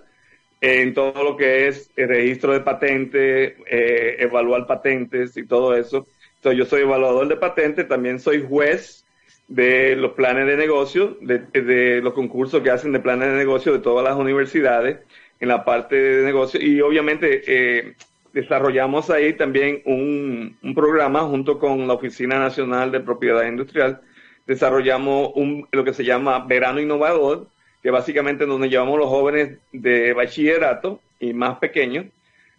en 0.66 0.94
todo 0.94 1.24
lo 1.24 1.38
que 1.38 1.68
es 1.68 1.92
el 1.96 2.08
registro 2.08 2.54
de 2.54 2.62
patentes, 2.62 3.54
eh, 3.70 4.16
evaluar 4.20 4.66
patentes 4.66 5.38
y 5.38 5.46
todo 5.46 5.76
eso. 5.76 6.08
Entonces, 6.38 6.58
yo 6.58 6.66
soy 6.66 6.82
evaluador 6.82 7.28
de 7.28 7.36
patentes, 7.38 7.88
también 7.88 8.20
soy 8.20 8.44
juez 8.44 9.06
de 9.48 9.96
los 9.96 10.14
planes 10.14 10.48
de 10.48 10.58
negocio, 10.58 11.18
de, 11.22 12.02
los 12.02 12.14
concursos 12.14 12.64
que 12.64 12.72
hacen 12.72 12.92
de 12.92 13.00
planes 13.00 13.30
de 13.30 13.36
negocio 13.36 13.74
de 13.74 13.80
todas 13.80 14.04
las 14.04 14.16
universidades 14.18 15.00
en 15.40 15.48
la 15.50 15.64
parte 15.64 15.96
de 15.96 16.24
negocio 16.24 16.60
y 16.60 16.82
obviamente 16.82 17.44
eh, 17.46 17.96
desarrollamos 18.34 19.10
ahí 19.10 19.34
también 19.34 19.82
un, 19.86 20.58
un, 20.64 20.74
programa 20.74 21.22
junto 21.22 21.60
con 21.60 21.88
la 21.88 21.94
Oficina 21.94 22.40
Nacional 22.40 22.92
de 22.92 23.02
Propiedad 23.02 23.46
Industrial. 23.46 24.02
Desarrollamos 24.48 25.32
un, 25.36 25.68
lo 25.72 25.84
que 25.84 25.94
se 25.94 26.04
llama 26.04 26.46
Verano 26.48 26.80
Innovador, 26.80 27.48
que 27.86 27.92
básicamente 27.92 28.48
donde 28.48 28.68
llevamos 28.68 28.98
los 28.98 29.10
jóvenes 29.10 29.60
de 29.72 30.12
bachillerato 30.14 31.02
y 31.20 31.34
más 31.34 31.60
pequeños, 31.60 32.08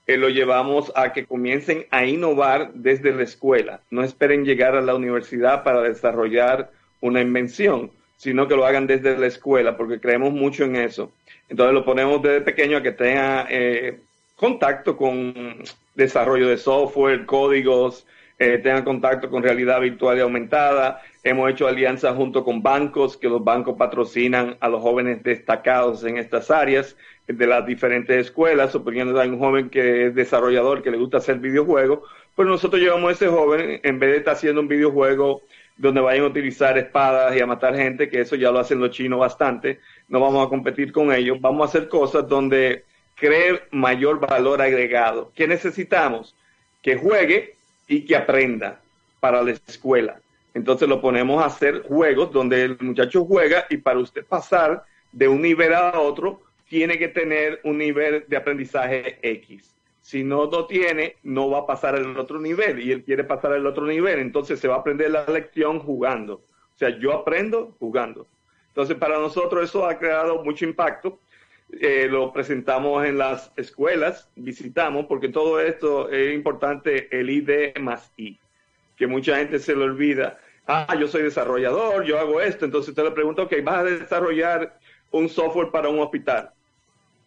eh, 0.07 0.17
lo 0.17 0.29
llevamos 0.29 0.93
a 0.95 1.13
que 1.13 1.27
comiencen 1.27 1.85
a 1.91 2.05
innovar 2.07 2.71
desde 2.75 3.13
la 3.13 3.25
escuela. 3.25 3.81
No 3.91 4.05
esperen 4.05 4.45
llegar 4.45 4.77
a 4.77 4.81
la 4.81 4.95
universidad 4.95 5.65
para 5.65 5.83
desarrollar 5.83 6.71
una 7.01 7.21
invención, 7.21 7.91
sino 8.17 8.47
que 8.47 8.55
lo 8.55 8.67
hagan 8.67 8.87
desde 8.87 9.19
la 9.19 9.27
escuela, 9.27 9.77
porque 9.77 9.99
creemos 9.99 10.33
mucho 10.33 10.63
en 10.63 10.77
eso. 10.77 11.11
Entonces 11.49 11.75
lo 11.75 11.85
ponemos 11.85 12.23
desde 12.23 12.43
pequeño 12.43 12.77
a 12.77 12.83
que 12.85 12.93
tenga 12.93 13.49
eh, 13.51 13.99
contacto 14.37 14.97
con 14.97 15.57
desarrollo 15.97 16.47
de 16.47 16.57
software, 16.57 17.27
códigos, 17.27 18.07
eh, 18.39 18.59
tengan 18.59 18.85
contacto 18.85 19.31
con 19.31 19.43
realidad 19.43 19.81
virtual 19.81 20.19
y 20.19 20.21
aumentada. 20.21 21.03
Hemos 21.29 21.51
hecho 21.51 21.67
alianzas 21.67 22.15
junto 22.15 22.45
con 22.45 22.63
bancos, 22.63 23.17
que 23.17 23.29
los 23.29 23.43
bancos 23.43 23.77
patrocinan 23.77 24.57
a 24.61 24.69
los 24.69 24.81
jóvenes 24.81 25.25
destacados 25.25 26.05
en 26.05 26.19
estas 26.19 26.53
áreas 26.53 26.95
de 27.27 27.47
las 27.49 27.67
diferentes 27.67 28.27
escuelas. 28.27 28.71
Suponiendo 28.71 29.19
hay 29.21 29.31
un 29.31 29.41
joven 29.41 29.69
que 29.69 30.07
es 30.07 30.15
desarrollador, 30.15 30.85
que 30.85 30.93
le 30.93 30.99
gusta 30.99 31.17
hacer 31.17 31.41
videojuegos, 31.41 32.09
pues 32.37 32.47
nosotros 32.47 32.81
llevamos 32.81 33.09
a 33.09 33.13
ese 33.15 33.27
joven, 33.27 33.81
en 33.83 33.99
vez 33.99 34.11
de 34.13 34.17
estar 34.19 34.35
haciendo 34.35 34.61
un 34.61 34.69
videojuego 34.69 35.43
donde 35.77 36.01
vayan 36.01 36.27
a 36.27 36.29
utilizar 36.29 36.79
espadas 36.79 37.35
y 37.35 37.41
a 37.41 37.47
matar 37.47 37.75
gente, 37.75 38.09
que 38.09 38.21
eso 38.21 38.37
ya 38.37 38.53
lo 38.53 38.61
hacen 38.61 38.79
los 38.79 38.93
chinos 38.93 39.19
bastante, 39.19 39.81
no 40.07 40.21
vamos 40.21 40.47
a 40.47 40.49
competir 40.49 40.93
con 40.93 41.13
ellos, 41.13 41.41
vamos 41.41 41.63
a 41.63 41.69
hacer 41.71 41.89
cosas 41.89 42.29
donde 42.29 42.85
cree 43.17 43.63
mayor 43.73 44.21
valor 44.21 44.63
agregado. 44.63 45.33
¿Qué 45.35 45.49
necesitamos? 45.49 46.37
Que 46.83 46.97
juegue 46.97 47.57
y 47.89 48.03
que 48.03 48.15
aprenda 48.15 48.79
para 49.19 49.43
la 49.43 49.51
escuela. 49.51 50.21
Entonces 50.57 50.89
lo 50.89 51.03
ponemos 51.03 51.43
a 51.43 51.47
hacer 51.47 51.83
juegos 51.83 52.33
donde 52.33 52.63
el 52.65 52.79
muchacho 52.81 53.27
juega 53.27 53.67
y 53.69 53.77
para 53.77 53.99
usted 53.99 54.25
pasar 54.25 54.87
de 55.13 55.29
un 55.29 55.43
nivel 55.43 55.75
a 55.75 56.01
otro 56.01 56.41
tiene 56.67 56.99
que 56.99 57.09
tener 57.09 57.61
un 57.63 57.77
nivel 57.77 58.25
de 58.27 58.37
aprendizaje 58.39 59.19
X. 59.21 59.77
Si 60.01 60.25
no 60.25 60.47
lo 60.47 60.67
tiene, 60.67 61.17
no 61.23 61.51
va 61.51 61.59
a 61.59 61.67
pasar 61.67 61.95
al 61.95 62.19
otro 62.19 62.41
nivel 62.41 62.81
y 62.81 62.91
él 62.91 63.05
quiere 63.05 63.23
pasar 63.23 63.53
al 63.53 63.67
otro 63.67 63.85
nivel, 63.85 64.19
entonces 64.19 64.59
se 64.59 64.67
va 64.67 64.77
a 64.77 64.79
aprender 64.79 65.11
la 65.11 65.27
lección 65.27 65.79
jugando. 65.79 66.37
O 66.37 66.79
sea, 66.79 66.89
yo 66.99 67.13
aprendo 67.13 67.77
jugando. 67.79 68.27
Entonces, 68.69 68.97
para 68.97 69.19
nosotros 69.19 69.65
eso 69.69 69.87
ha 69.87 69.99
creado 69.99 70.43
mucho 70.43 70.65
impacto 70.65 71.21
eh, 71.81 72.07
lo 72.09 72.33
presentamos 72.33 73.05
en 73.05 73.19
las 73.19 73.53
escuelas, 73.57 74.31
visitamos, 74.37 75.05
porque 75.07 75.29
todo 75.29 75.61
esto 75.61 76.09
es 76.09 76.33
importante, 76.33 77.09
el 77.11 77.29
ID 77.29 77.77
más 77.81 78.13
I, 78.17 78.39
que 78.97 79.07
mucha 79.07 79.37
gente 79.37 79.59
se 79.59 79.75
le 79.75 79.83
olvida. 79.83 80.39
Ah, 80.67 80.97
yo 80.99 81.07
soy 81.07 81.23
desarrollador, 81.23 82.05
yo 82.05 82.19
hago 82.19 82.41
esto, 82.41 82.65
entonces 82.65 82.91
usted 82.91 83.05
le 83.05 83.13
pregunta, 83.13 83.43
ok, 83.43 83.55
vas 83.63 83.79
a 83.79 83.85
desarrollar 83.85 84.79
un 85.13 85.29
software 85.29 85.71
para 85.71 85.89
un 85.89 86.01
hospital. 86.01 86.51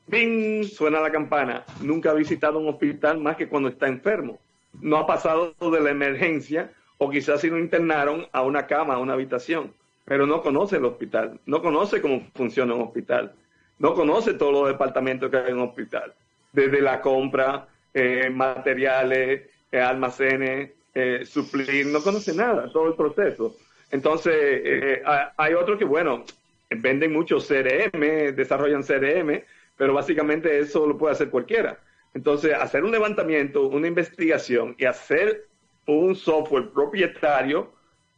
¡Bing! 0.08 0.66
Suena 0.66 1.00
la 1.00 1.12
campana. 1.12 1.64
Nunca 1.82 2.12
ha 2.12 2.14
visitado 2.14 2.60
un 2.60 2.68
hospital 2.68 3.20
más 3.20 3.38
que 3.38 3.48
cuando 3.48 3.70
está 3.70 3.88
enfermo. 3.88 4.40
No 4.82 4.98
ha 4.98 5.08
pasado 5.08 5.54
de 5.60 5.80
la 5.80 5.92
emergencia 5.92 6.72
o 6.98 7.10
quizás 7.10 7.42
si 7.42 7.50
lo 7.50 7.58
internaron 7.58 8.28
a 8.34 8.42
una 8.42 8.68
cama, 8.68 8.96
a 8.96 9.00
una 9.00 9.14
habitación, 9.14 9.74
pero 10.04 10.28
no 10.28 10.42
conoce 10.42 10.78
el 10.78 10.86
hospital, 10.86 11.40
no 11.46 11.62
conoce 11.62 12.02
cómo 12.02 12.28
funciona 12.34 12.74
un 12.74 12.82
hospital 12.82 13.34
no 13.80 13.94
conoce 13.94 14.34
todos 14.34 14.54
los 14.54 14.68
departamentos 14.68 15.32
que 15.32 15.38
hay 15.38 15.52
en 15.52 15.58
un 15.58 15.70
hospital, 15.70 16.14
desde 16.52 16.82
la 16.82 17.02
compra, 17.02 17.68
eh, 17.94 18.30
materiales, 18.30 19.50
eh, 19.72 19.80
almacenes, 19.80 20.72
eh, 21.00 21.26
suplir, 21.26 21.86
no 21.88 22.02
conoce 22.02 22.34
nada, 22.34 22.72
todo 22.72 22.88
el 22.88 22.96
proceso. 22.96 23.56
Entonces, 23.92 24.34
eh, 24.36 25.02
hay 25.38 25.54
otros 25.54 25.78
que, 25.78 25.86
bueno, 25.86 26.26
venden 26.70 27.14
mucho 27.14 27.38
CRM, 27.38 28.36
desarrollan 28.36 28.84
CRM, 28.84 29.44
pero 29.78 29.94
básicamente 29.94 30.60
eso 30.60 30.86
lo 30.86 30.98
puede 30.98 31.14
hacer 31.14 31.30
cualquiera. 31.30 31.80
Entonces, 32.14 32.54
hacer 32.54 32.84
un 32.84 32.92
levantamiento, 32.92 33.68
una 33.68 33.88
investigación 33.88 34.76
y 34.78 34.86
hacer 34.86 35.48
un 35.86 36.16
software 36.16 36.70
propietario 36.70 37.72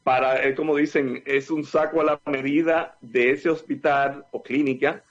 para, 0.04 0.54
como 0.56 0.76
dicen, 0.76 1.22
es 1.26 1.52
un 1.52 1.64
saco 1.64 2.02
a 2.02 2.04
la 2.04 2.22
medida 2.26 2.98
de 3.02 3.32
ese 3.32 3.50
hospital 3.50 4.26
o 4.32 4.42
clínica 4.42 5.04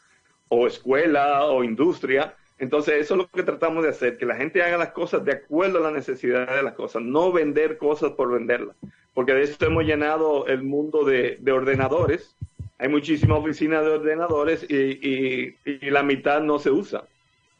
o 0.49 0.67
escuela 0.67 1.45
o 1.45 1.63
industria. 1.63 2.35
Entonces, 2.61 2.97
eso 3.01 3.15
es 3.15 3.19
lo 3.19 3.27
que 3.27 3.43
tratamos 3.43 3.83
de 3.83 3.89
hacer, 3.89 4.19
que 4.19 4.27
la 4.27 4.37
gente 4.37 4.63
haga 4.63 4.77
las 4.77 4.91
cosas 4.91 5.25
de 5.25 5.33
acuerdo 5.33 5.79
a 5.79 5.91
la 5.91 5.91
necesidad 5.91 6.55
de 6.55 6.63
las 6.63 6.75
cosas, 6.75 7.01
no 7.03 7.33
vender 7.33 7.79
cosas 7.79 8.13
por 8.13 8.31
venderlas. 8.31 8.77
Porque 9.15 9.33
de 9.33 9.43
esto 9.45 9.65
hemos 9.65 9.85
llenado 9.85 10.47
el 10.47 10.63
mundo 10.63 11.05
de, 11.05 11.41
ordenadores. 11.51 12.37
Hay 12.79 12.89
muchísimas 12.89 13.39
oficinas 13.39 13.83
de 13.83 13.91
ordenadores 13.93 14.67
y, 14.69 15.57
la 15.91 16.03
mitad 16.03 16.43
no 16.43 16.59
se 16.59 16.71
usa. 16.71 17.05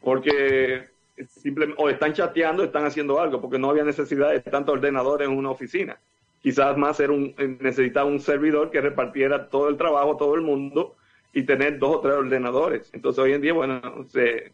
Porque 0.03 0.85
simplemente, 1.29 1.83
o 1.83 1.89
están 1.89 2.13
chateando, 2.13 2.63
están 2.63 2.85
haciendo 2.85 3.21
algo, 3.21 3.41
porque 3.41 3.59
no 3.59 3.71
había 3.71 3.85
necesidad 3.85 4.31
de 4.33 4.41
tantos 4.41 4.75
ordenadores 4.75 5.29
en 5.29 5.35
una 5.35 5.51
oficina. 5.51 5.99
Quizás 6.43 6.77
más 6.77 7.01
era 7.01 7.13
un, 7.15 7.35
necesitaba 7.61 8.07
un 8.07 8.21
servidor 8.21 8.71
que 8.71 8.83
repartiera 8.83 9.49
todo 9.49 9.71
el 9.71 9.79
trabajo 9.79 10.13
a 10.13 10.19
todo 10.19 10.35
el 10.35 10.43
mundo 10.43 10.95
y 11.33 11.45
tener 11.45 11.79
dos 11.79 11.97
o 11.97 12.01
tres 12.01 12.15
ordenadores. 12.17 12.91
Entonces 12.93 13.19
hoy 13.19 13.33
en 13.33 13.41
día, 13.41 13.55
bueno, 13.55 13.81
se, 14.09 14.53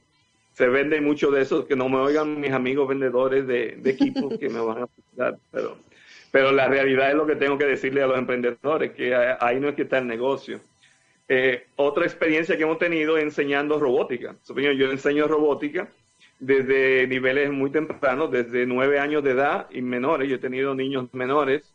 se 0.57 0.69
vende 0.69 1.03
mucho 1.03 1.31
de 1.31 1.43
eso, 1.43 1.67
que 1.67 1.77
no 1.77 1.91
me 1.91 1.99
oigan 1.99 2.41
mis 2.41 2.51
amigos 2.51 2.89
vendedores 2.89 3.47
de, 3.47 3.79
equipos 3.85 4.39
que 4.39 4.49
me 4.49 4.59
van 4.59 4.85
a 4.85 4.89
dar, 5.15 5.37
pero, 5.53 5.77
pero 6.31 6.51
la 6.51 6.67
realidad 6.67 7.11
es 7.11 7.15
lo 7.15 7.27
que 7.27 7.37
tengo 7.37 7.59
que 7.59 7.67
decirle 7.67 8.03
a 8.03 8.07
los 8.07 8.17
emprendedores, 8.17 8.93
que 8.93 9.15
ahí 9.15 9.61
no 9.61 9.69
es 9.69 9.75
que 9.75 9.83
está 9.83 9.99
el 9.99 10.07
negocio. 10.07 10.59
Eh, 11.29 11.67
otra 11.77 12.07
experiencia 12.07 12.57
que 12.57 12.63
hemos 12.63 12.79
tenido 12.79 13.19
enseñando 13.19 13.79
robótica. 13.79 14.35
Yo 14.49 14.91
enseño 14.91 15.29
robótica 15.29 15.89
desde 16.41 17.07
niveles 17.07 17.51
muy 17.51 17.69
tempranos, 17.69 18.31
desde 18.31 18.65
nueve 18.65 18.99
años 18.99 19.23
de 19.25 19.33
edad 19.33 19.67
y 19.71 19.83
menores. 19.83 20.27
Yo 20.27 20.37
he 20.37 20.39
tenido 20.39 20.75
niños 20.75 21.13
menores 21.13 21.71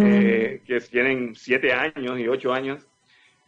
eh, 0.00 0.62
que 0.66 0.80
tienen 0.80 1.36
siete 1.36 1.72
años 1.72 2.18
y 2.18 2.26
ocho 2.26 2.52
años 2.52 2.84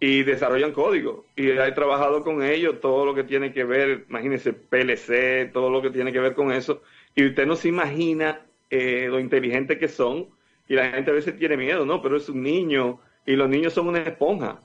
y 0.01 0.23
desarrollan 0.23 0.73
código. 0.73 1.25
Y 1.37 1.51
he 1.51 1.73
trabajado 1.73 2.23
con 2.23 2.43
ellos 2.43 2.81
todo 2.81 3.05
lo 3.05 3.15
que 3.15 3.25
tiene 3.25 3.53
que 3.53 3.65
ver, 3.65 4.05
imagínense, 4.09 4.53
PLC, 4.53 5.51
todo 5.53 5.71
lo 5.71 5.83
que 5.83 5.91
tiene 5.91 6.13
que 6.13 6.21
ver 6.21 6.35
con 6.35 6.53
eso. 6.53 6.83
Y 7.15 7.27
usted 7.27 7.47
no 7.47 7.57
se 7.57 7.69
imagina 7.69 8.41
eh, 8.71 9.07
lo 9.09 9.19
inteligente 9.19 9.79
que 9.79 9.89
son. 9.89 10.29
Y 10.69 10.75
la 10.75 10.91
gente 10.91 11.11
a 11.11 11.15
veces 11.15 11.37
tiene 11.39 11.57
miedo, 11.57 11.85
¿no? 11.85 12.03
Pero 12.03 12.17
es 12.17 12.29
un 12.29 12.43
niño 12.43 13.01
y 13.27 13.35
los 13.37 13.49
niños 13.49 13.73
son 13.73 13.89
una 13.89 14.01
esponja. 14.01 14.61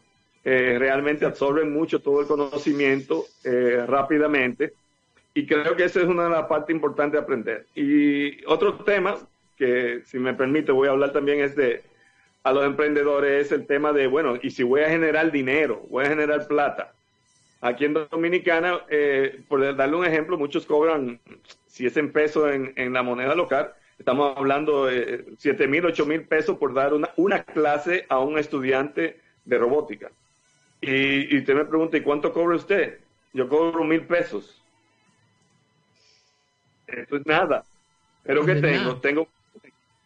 Eh, 0.46 0.76
realmente 0.78 1.26
absorben 1.26 1.72
mucho 1.72 2.02
todo 2.02 2.22
el 2.22 2.28
conocimiento 2.28 3.26
eh, 3.44 3.86
rápidamente. 3.88 4.74
Y 5.34 5.48
creo 5.48 5.76
que 5.76 5.86
esa 5.86 6.02
es 6.02 6.06
una 6.06 6.26
de 6.26 6.30
las 6.30 6.46
partes 6.46 6.76
importantes 6.76 7.14
de 7.14 7.24
aprender. 7.24 7.66
Y 7.74 8.46
otro 8.46 8.76
tema 8.76 9.18
que, 9.58 10.02
si 10.06 10.20
me 10.20 10.34
permite, 10.34 10.72
voy 10.72 10.90
a 10.90 10.92
hablar 10.92 11.12
también 11.12 11.40
es 11.40 11.56
de 11.56 11.82
a 12.44 12.52
los 12.52 12.66
emprendedores 12.66 13.46
es 13.46 13.52
el 13.52 13.66
tema 13.66 13.94
de, 13.94 14.08
bueno, 14.08 14.38
y 14.42 14.52
si 14.52 14.64
voy 14.64 14.82
a 14.82 14.90
generar 14.90 15.32
dinero, 15.32 15.86
voy 15.90 16.06
a 16.06 16.10
generar 16.10 16.48
plata. 16.48 16.94
Aquí 17.62 17.86
en 17.86 17.94
Dominicana, 17.94 18.82
eh, 18.90 19.42
por 19.48 19.76
darle 19.76 19.96
un 19.96 20.06
ejemplo, 20.06 20.38
muchos 20.38 20.66
cobran, 20.66 21.20
si 21.66 21.86
es 21.86 21.96
en 21.96 22.12
peso 22.12 22.52
en, 22.52 22.94
la 22.94 23.04
moneda 23.04 23.34
local, 23.36 23.74
estamos 23.98 24.38
hablando 24.38 24.88
de 24.88 25.26
7 25.38 25.68
mil, 25.68 25.86
8 25.86 26.06
mil 26.06 26.24
pesos 26.24 26.58
por 26.58 26.74
dar 26.74 26.94
una, 26.94 27.10
una 27.16 27.44
clase 27.44 28.06
a 28.10 28.20
un 28.20 28.38
estudiante 28.38 29.22
de 29.46 29.58
robótica. 29.58 30.12
Y, 30.82 31.34
y 31.34 31.40
usted 31.40 31.56
me 31.56 31.64
pregunta, 31.64 31.96
¿y 31.96 32.02
cuánto 32.02 32.34
cobra 32.34 32.58
usted? 32.58 33.00
Yo 33.32 33.48
cobro 33.48 33.86
mil 33.86 34.02
pesos. 34.02 34.62
Eso 36.88 37.16
es 37.16 37.26
nada. 37.26 37.64
Pero 38.24 38.46
¿qué 38.46 38.56
tengo? 38.56 38.98
Tengo 38.98 39.28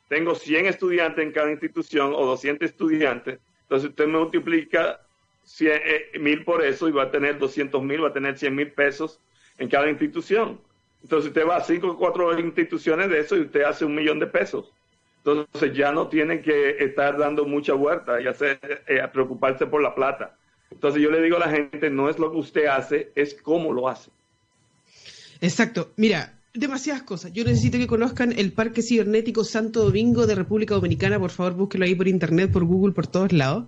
tengo 0.07 0.35
100 0.35 0.67
estudiantes 0.67 1.23
en 1.23 1.31
cada 1.31 1.51
institución 1.51 2.13
o 2.13 2.25
200 2.25 2.69
estudiantes, 2.69 3.39
entonces 3.63 3.89
usted 3.89 4.07
multiplica 4.07 5.01
100, 5.43 5.81
eh, 5.85 6.19
mil 6.19 6.43
por 6.43 6.63
eso 6.63 6.87
y 6.87 6.91
va 6.91 7.03
a 7.03 7.11
tener 7.11 7.37
200 7.39 7.81
mil, 7.83 8.03
va 8.03 8.09
a 8.09 8.13
tener 8.13 8.37
100 8.37 8.55
mil 8.55 8.71
pesos 8.71 9.19
en 9.57 9.69
cada 9.69 9.89
institución. 9.89 10.59
Entonces 11.03 11.29
usted 11.29 11.47
va 11.47 11.57
a 11.57 11.63
cinco 11.63 11.89
o 11.89 11.97
cuatro 11.97 12.37
instituciones 12.39 13.09
de 13.09 13.19
eso 13.19 13.35
y 13.35 13.41
usted 13.41 13.63
hace 13.63 13.85
un 13.85 13.95
millón 13.95 14.19
de 14.19 14.27
pesos. 14.27 14.71
Entonces 15.17 15.73
ya 15.75 15.91
no 15.91 16.07
tiene 16.07 16.41
que 16.41 16.77
estar 16.83 17.17
dando 17.17 17.45
mucha 17.45 17.73
vuelta 17.73 18.21
y 18.21 18.27
hacer, 18.27 18.59
eh, 18.87 19.05
preocuparse 19.11 19.65
por 19.67 19.81
la 19.81 19.93
plata. 19.93 20.35
Entonces 20.71 21.01
yo 21.01 21.11
le 21.11 21.21
digo 21.21 21.37
a 21.37 21.41
la 21.41 21.49
gente, 21.49 21.89
no 21.89 22.09
es 22.09 22.19
lo 22.19 22.31
que 22.31 22.37
usted 22.37 22.65
hace, 22.65 23.11
es 23.15 23.33
cómo 23.33 23.73
lo 23.73 23.89
hace. 23.89 24.11
Exacto. 25.41 25.91
Mira, 25.97 26.36
demasiadas 26.57 27.03
cosas. 27.03 27.33
Yo 27.33 27.43
necesito 27.43 27.77
que 27.77 27.87
conozcan 27.87 28.33
el 28.37 28.51
Parque 28.51 28.81
Cibernético 28.81 29.43
Santo 29.43 29.83
Domingo 29.83 30.27
de 30.27 30.35
República 30.35 30.75
Dominicana. 30.75 31.19
Por 31.19 31.31
favor, 31.31 31.53
búsquelo 31.53 31.85
ahí 31.85 31.95
por 31.95 32.07
internet, 32.07 32.51
por 32.51 32.65
Google, 32.65 32.93
por 32.93 33.07
todos 33.07 33.31
lados. 33.33 33.65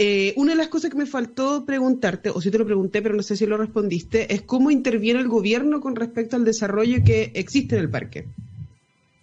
Eh, 0.00 0.32
una 0.36 0.52
de 0.52 0.58
las 0.58 0.68
cosas 0.68 0.90
que 0.90 0.96
me 0.96 1.06
faltó 1.06 1.66
preguntarte, 1.66 2.30
o 2.30 2.40
si 2.40 2.52
te 2.52 2.58
lo 2.58 2.64
pregunté, 2.64 3.02
pero 3.02 3.16
no 3.16 3.22
sé 3.22 3.36
si 3.36 3.46
lo 3.46 3.56
respondiste, 3.56 4.32
es 4.32 4.42
cómo 4.42 4.70
interviene 4.70 5.18
el 5.18 5.26
gobierno 5.26 5.80
con 5.80 5.96
respecto 5.96 6.36
al 6.36 6.44
desarrollo 6.44 6.98
que 7.04 7.32
existe 7.34 7.74
en 7.74 7.82
el 7.82 7.90
parque. 7.90 8.26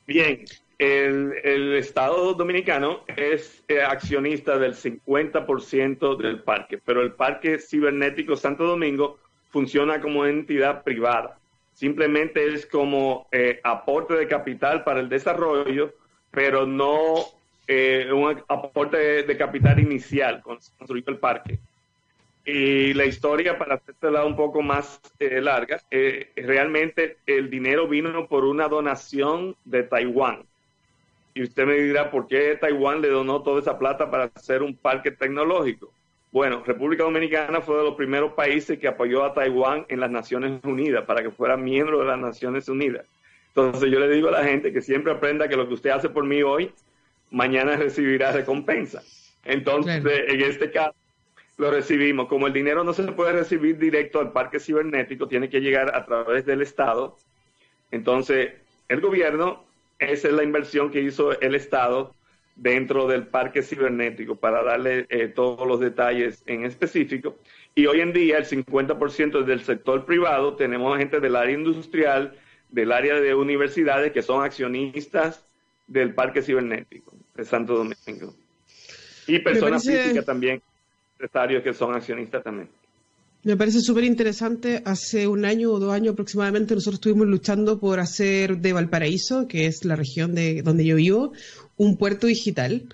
Bien, 0.05 0.43
el, 0.77 1.75
Estado 1.75 2.33
dominicano 2.33 3.01
es 3.15 3.63
eh, 3.69 3.81
accionista 3.81 4.57
del 4.57 4.73
50% 4.73 6.17
del 6.17 6.41
parque, 6.41 6.77
pero 6.83 7.01
el 7.01 7.13
Parque 7.13 7.57
Cibernético 7.59 8.35
Santo 8.35 8.65
Domingo 8.65 9.17
funciona 9.51 10.01
como 10.01 10.25
entidad 10.25 10.83
privada. 10.83 11.39
Simplemente 11.75 12.53
es 12.53 12.65
como 12.65 13.27
eh, 13.31 13.59
aporte 13.63 14.15
de 14.15 14.27
capital 14.27 14.83
para 14.83 14.99
el 14.99 15.09
desarrollo, 15.09 15.93
pero 16.31 16.65
no 16.65 17.15
eh, 17.67 18.09
un 18.11 18.43
aporte 18.47 19.23
de, 19.23 19.37
capital 19.37 19.79
inicial 19.79 20.41
construir 20.41 21.03
el 21.05 21.19
parque. 21.19 21.59
Y 22.43 22.93
la 22.93 23.05
historia, 23.05 23.59
para 23.59 23.75
hacérsela 23.75 24.25
un 24.25 24.35
poco 24.35 24.63
más 24.63 24.99
larga, 25.19 25.81
realmente 26.35 27.17
el 27.27 27.49
dinero 27.49 27.87
vino 27.87 28.27
por 28.27 28.45
una 28.45 28.67
donación 28.67 29.55
de 29.65 29.83
Taiwán 29.83 30.43
y 31.35 31.43
usted 31.43 31.65
me 31.65 31.75
dirá, 31.75 32.09
¿por 32.09 32.27
qué 32.27 32.55
Taiwán 32.55 33.01
le 33.01 33.09
donó 33.09 33.43
toda 33.43 33.59
esa 33.59 33.77
plata 33.77 34.09
para 34.09 34.31
hacer 34.33 34.63
un 34.63 34.73
parque 34.73 35.11
tecnológico? 35.11 35.91
Bueno, 36.35 36.63
República 36.65 37.03
Dominicana 37.03 37.61
fue 37.61 37.77
de 37.77 37.85
los 37.85 37.95
primeros 37.95 38.33
países 38.33 38.77
que 38.77 38.89
apoyó 38.89 39.23
a 39.23 39.33
Taiwán 39.33 39.85
en 39.87 40.01
las 40.01 40.11
Naciones 40.11 40.61
Unidas 40.65 41.05
para 41.05 41.23
que 41.23 41.31
fuera 41.31 41.55
miembro 41.55 41.99
de 41.99 42.07
las 42.07 42.19
Naciones 42.19 42.67
Unidas. 42.67 43.05
Entonces 43.47 43.89
yo 43.89 44.01
le 44.01 44.09
digo 44.09 44.27
a 44.27 44.31
la 44.31 44.43
gente 44.43 44.73
que 44.73 44.81
siempre 44.81 45.13
aprenda 45.13 45.47
que 45.47 45.55
lo 45.55 45.65
que 45.65 45.75
usted 45.75 45.91
hace 45.91 46.09
por 46.09 46.25
mí 46.25 46.43
hoy, 46.43 46.73
mañana 47.31 47.77
recibirá 47.77 48.33
recompensa. 48.33 49.01
Entonces, 49.45 50.03
en 50.05 50.41
este 50.41 50.71
caso, 50.71 50.93
lo 51.55 51.71
recibimos. 51.71 52.27
Como 52.27 52.47
el 52.47 52.53
dinero 52.53 52.83
no 52.83 52.91
se 52.91 53.03
puede 53.13 53.31
recibir 53.31 53.77
directo 53.77 54.19
al 54.19 54.33
parque 54.33 54.59
cibernético, 54.59 55.29
tiene 55.29 55.49
que 55.49 55.61
llegar 55.61 55.95
a 55.95 56.03
través 56.03 56.45
del 56.45 56.61
Estado. 56.61 57.15
Entonces, 57.91 58.51
el 58.89 58.99
gobierno 58.99 59.63
esa 59.99 60.27
es 60.27 60.33
la 60.33 60.43
inversión 60.43 60.91
que 60.91 61.01
hizo 61.01 61.39
el 61.39 61.55
Estado 61.55 62.13
dentro 62.55 63.07
del 63.07 63.27
parque 63.27 63.61
cibernético 63.61 64.35
para 64.35 64.63
darle 64.63 65.05
eh, 65.09 65.27
todos 65.27 65.67
los 65.67 65.79
detalles 65.79 66.43
en 66.47 66.65
específico. 66.65 67.37
Y 67.75 67.87
hoy 67.87 67.99
en 67.99 68.13
día 68.13 68.37
el 68.37 68.45
50% 68.45 69.43
del 69.43 69.61
sector 69.61 70.05
privado, 70.05 70.55
tenemos 70.55 70.97
gente 70.97 71.19
del 71.19 71.35
área 71.35 71.53
industrial, 71.53 72.33
del 72.69 72.91
área 72.91 73.15
de 73.15 73.35
universidades 73.35 74.11
que 74.13 74.21
son 74.21 74.43
accionistas 74.43 75.45
del 75.87 76.13
parque 76.13 76.41
cibernético 76.41 77.13
de 77.35 77.45
Santo 77.45 77.75
Domingo. 77.75 78.33
Y 79.27 79.39
personas 79.39 79.85
físicas 79.85 80.25
también, 80.25 80.61
empresarios 81.13 81.63
que 81.63 81.73
son 81.73 81.93
accionistas 81.93 82.43
también. 82.43 82.69
Me 83.45 83.55
parece 83.55 83.79
súper 83.81 84.05
interesante. 84.05 84.81
Hace 84.85 85.27
un 85.27 85.45
año 85.45 85.71
o 85.71 85.79
dos 85.79 85.93
años 85.93 86.13
aproximadamente 86.13 86.73
nosotros 86.73 86.95
estuvimos 86.95 87.27
luchando 87.27 87.79
por 87.79 87.99
hacer 87.99 88.57
de 88.57 88.73
Valparaíso, 88.73 89.47
que 89.47 89.67
es 89.67 89.85
la 89.85 89.95
región 89.95 90.33
de 90.33 90.63
donde 90.63 90.83
yo 90.83 90.95
vivo, 90.95 91.31
un 91.77 91.95
puerto 91.95 92.25
digital. 92.25 92.89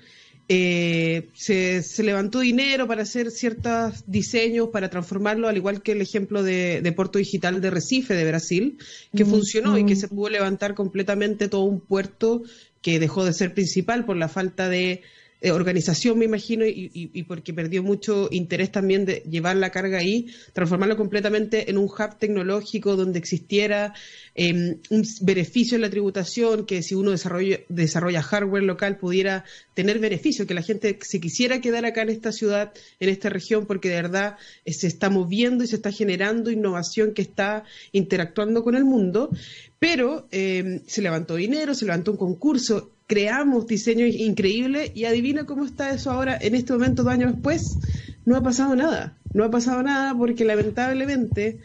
Eh, 0.50 1.30
se, 1.34 2.04
levantó 2.04 2.42
dinero 2.42 2.86
para 2.86 3.04
hacer 3.04 3.32
ciertos 3.32 4.04
diseños, 4.08 4.68
para 4.74 4.90
transformarlo, 4.90 5.48
al 5.48 5.56
igual 5.56 5.82
que 5.82 5.94
el 5.94 6.02
ejemplo 6.02 6.44
de, 6.44 6.94
puerto 6.98 7.18
digital 7.18 7.62
de 7.62 7.70
Recife, 7.70 8.14
de 8.14 8.28
Brasil, 8.28 8.78
que 9.16 9.24
funcionó 9.24 9.78
y 9.78 9.86
que 9.86 9.96
se 9.96 10.10
pudo 10.10 10.28
levantar 10.32 10.76
completamente 10.76 11.48
todo 11.48 11.64
un 11.64 11.80
puerto 11.80 12.44
que 12.82 13.00
dejó 13.00 13.24
de 13.24 13.32
ser 13.32 13.54
principal 13.54 14.04
por 14.04 14.18
la 14.18 14.28
falta 14.28 14.68
de 14.68 15.02
eh, 15.44 15.52
organización, 15.52 16.20
me 16.20 16.26
imagino, 16.26 16.66
y, 16.68 17.24
porque 17.24 17.52
perdió 17.52 17.82
mucho 17.82 18.28
interés 18.30 18.72
también 18.72 19.06
de 19.06 19.24
llevar 19.28 19.56
la 19.56 19.72
carga 19.72 19.98
ahí, 19.98 20.28
transformarlo 20.54 20.96
completamente 20.96 21.72
en 21.72 21.80
un 21.80 21.86
hub 21.86 22.18
tecnológico 22.20 22.96
donde 22.96 23.18
existiera 23.18 23.96
em, 24.36 24.78
un 24.92 25.04
beneficio 25.22 25.76
en 25.76 25.82
la 25.82 25.90
tributación, 25.90 26.68
que 26.68 26.84
si 26.84 26.94
uno 26.94 27.10
desarrolla, 27.10 27.60
desarrolla 27.70 28.22
hardware 28.22 28.62
local 28.62 28.98
pudiera 28.98 29.44
tener 29.74 29.98
beneficio, 29.98 30.46
que 30.46 30.54
la 30.54 30.62
gente 30.62 31.00
se 31.02 31.20
quisiera 31.20 31.60
quedar 31.60 31.86
acá 31.86 32.04
en 32.04 32.10
esta 32.10 32.32
ciudad, 32.32 32.72
en 33.00 33.10
esta 33.10 33.30
región, 33.30 33.66
porque 33.66 33.90
de 33.90 33.96
verdad 33.96 34.38
eh, 34.64 34.74
se 34.74 34.86
está 34.86 35.10
moviendo 35.10 35.64
y 35.64 35.68
se 35.68 35.78
está 35.78 35.92
generando 35.92 36.52
innovación 36.52 37.16
que 37.16 37.24
está 37.24 37.64
interactuando 37.94 38.64
con 38.64 38.76
el 38.76 38.86
mundo, 38.86 39.32
pero 39.80 40.28
em, 40.30 40.82
se 40.86 41.02
levantó 41.02 41.36
dinero, 41.36 41.74
se 41.74 41.86
levantó 41.86 42.12
un 42.12 42.18
concurso, 42.18 42.92
creamos 43.12 43.68
diseños 43.68 44.16
increíbles 44.16 44.92
y 44.96 45.04
adivina 45.04 45.46
cómo 45.46 45.66
está 45.66 45.92
eso 45.92 46.12
ahora, 46.12 46.38
en 46.40 46.56
este 46.56 46.72
momento, 46.72 47.04
dos 47.04 47.12
años 47.12 47.34
después, 47.34 47.78
no 48.24 48.38
ha 48.38 48.42
pasado 48.42 48.74
nada. 48.74 49.18
No 49.34 49.44
ha 49.44 49.52
pasado 49.52 49.84
nada 49.84 50.16
porque 50.18 50.46
lamentablemente, 50.46 51.60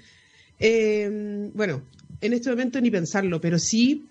eh, 0.59 1.49
bueno, 1.55 1.83
en 2.21 2.33
este 2.33 2.51
momento 2.51 2.81
ni 2.81 2.91
pensarlo, 2.91 3.41
pero 3.41 3.61
sí 3.61 4.07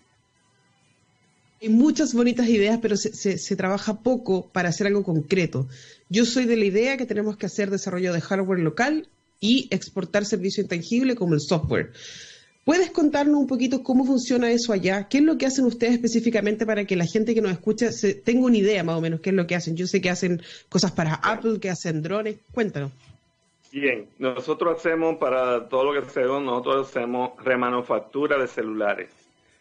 hay 1.61 1.67
muchas 1.67 2.13
bonitas 2.13 2.47
ideas, 2.47 2.79
pero 2.81 2.95
se, 2.95 3.37
se, 3.37 3.55
trabaja 3.57 3.99
poco 3.99 4.47
para 4.53 4.69
hacer 4.69 4.87
algo 4.87 5.03
concreto. 5.03 5.67
Yo 6.07 6.23
soy 6.23 6.45
de 6.45 6.55
la 6.55 6.63
idea 6.63 6.95
que 6.95 7.05
tenemos 7.05 7.35
que 7.35 7.47
hacer 7.47 7.69
desarrollo 7.69 8.13
de 8.13 8.21
hardware 8.21 8.59
local 8.59 9.09
y 9.41 9.67
exportar 9.71 10.23
servicio 10.23 10.63
intangible 10.63 11.15
como 11.15 11.33
el 11.33 11.41
software. 11.41 11.91
¿Puedes 12.65 12.89
contarnos 12.89 13.37
un 13.37 13.45
poquito 13.45 13.83
cómo 13.83 14.05
funciona 14.05 14.49
eso 14.49 14.73
allá? 14.73 15.07
¿Qué 15.07 15.19
es 15.19 15.23
lo 15.23 15.37
que 15.37 15.45
hacen 15.45 15.65
ustedes 15.65 15.93
específicamente 15.93 16.65
para 16.65 16.83
que 16.85 16.95
la 16.95 17.05
gente 17.05 17.35
que 17.35 17.41
nos 17.41 17.51
escucha 17.51 17.91
se, 17.91 18.15
tenga 18.15 18.43
una 18.43 18.57
idea 18.57 18.83
más 18.83 18.97
o 18.97 19.01
menos 19.01 19.19
qué 19.21 19.29
es 19.29 19.35
lo 19.35 19.45
que 19.45 19.53
hacen? 19.53 19.77
Yo 19.77 19.85
sé 19.85 20.01
que 20.01 20.09
hacen 20.09 20.41
cosas 20.67 20.91
para 20.91 21.13
Apple, 21.13 21.59
que 21.59 21.69
hacen 21.69 22.01
drones. 22.01 22.37
Cuéntanos. 22.51 22.91
Bien, 23.71 24.07
nosotros 24.17 24.79
hacemos 24.79 25.17
para 25.17 25.69
todo 25.69 25.83
lo 25.83 25.93
que 25.93 26.07
hacemos, 26.07 26.41
nosotros 26.41 26.89
hacemos 26.89 27.33
remanufactura 27.43 28.39
de 28.39 28.47
celulares. 28.47 29.09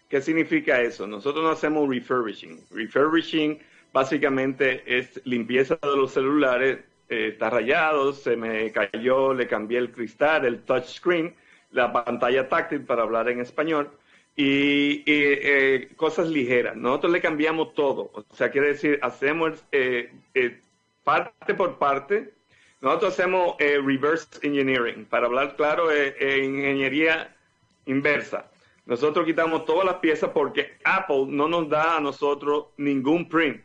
¿Qué 0.09 0.23
significa 0.23 0.81
eso? 0.81 1.07
Nosotros 1.07 1.45
no 1.45 1.51
hacemos 1.51 1.87
refurbishing. 1.87 2.59
Refurbishing 2.71 3.59
básicamente 3.93 4.83
es 4.87 5.21
limpieza 5.27 5.79
de 5.83 5.95
los 5.95 6.11
celulares, 6.11 6.79
eh, 7.11 7.29
está 7.33 7.51
rayado, 7.51 8.15
se 8.15 8.35
me 8.35 8.73
cayó, 8.73 9.35
le 9.35 9.47
cambié 9.47 9.77
el 9.77 9.93
cristal, 9.93 10.47
el 10.47 10.61
touchscreen 10.61 11.35
la 11.75 11.93
pantalla 11.93 12.49
táctil 12.49 12.83
para 12.83 13.03
hablar 13.03 13.29
en 13.29 13.41
español 13.41 13.91
y, 14.37 15.03
eh, 15.07 15.91
cosas 15.97 16.29
ligeras. 16.29 16.77
Nosotros 16.77 17.13
le 17.13 17.21
cambiamos 17.21 17.75
todo, 17.75 18.11
o 18.15 18.25
sea, 18.35 18.51
quiere 18.51 18.69
decir, 18.69 18.99
hacemos 19.03 19.65
eh, 19.73 20.13
eh, 20.35 20.61
parte 21.03 21.55
por 21.55 21.79
parte. 21.79 22.33
Nosotros 22.81 23.15
hacemos 23.15 23.57
reverse 23.59 24.27
engineering, 24.43 25.07
para 25.07 25.27
hablar 25.27 25.57
claro, 25.57 25.89
ingeniería 25.91 27.35
inversa. 27.87 28.51
Nosotros 28.85 29.25
quitamos 29.25 29.65
todas 29.65 29.87
las 29.87 29.97
piezas 29.97 30.31
porque 30.35 30.77
Apple 30.85 31.27
no 31.29 31.49
nos 31.49 31.69
da 31.71 31.97
a 31.97 32.01
nosotros 32.01 32.67
ningún 32.77 33.27
print. 33.27 33.63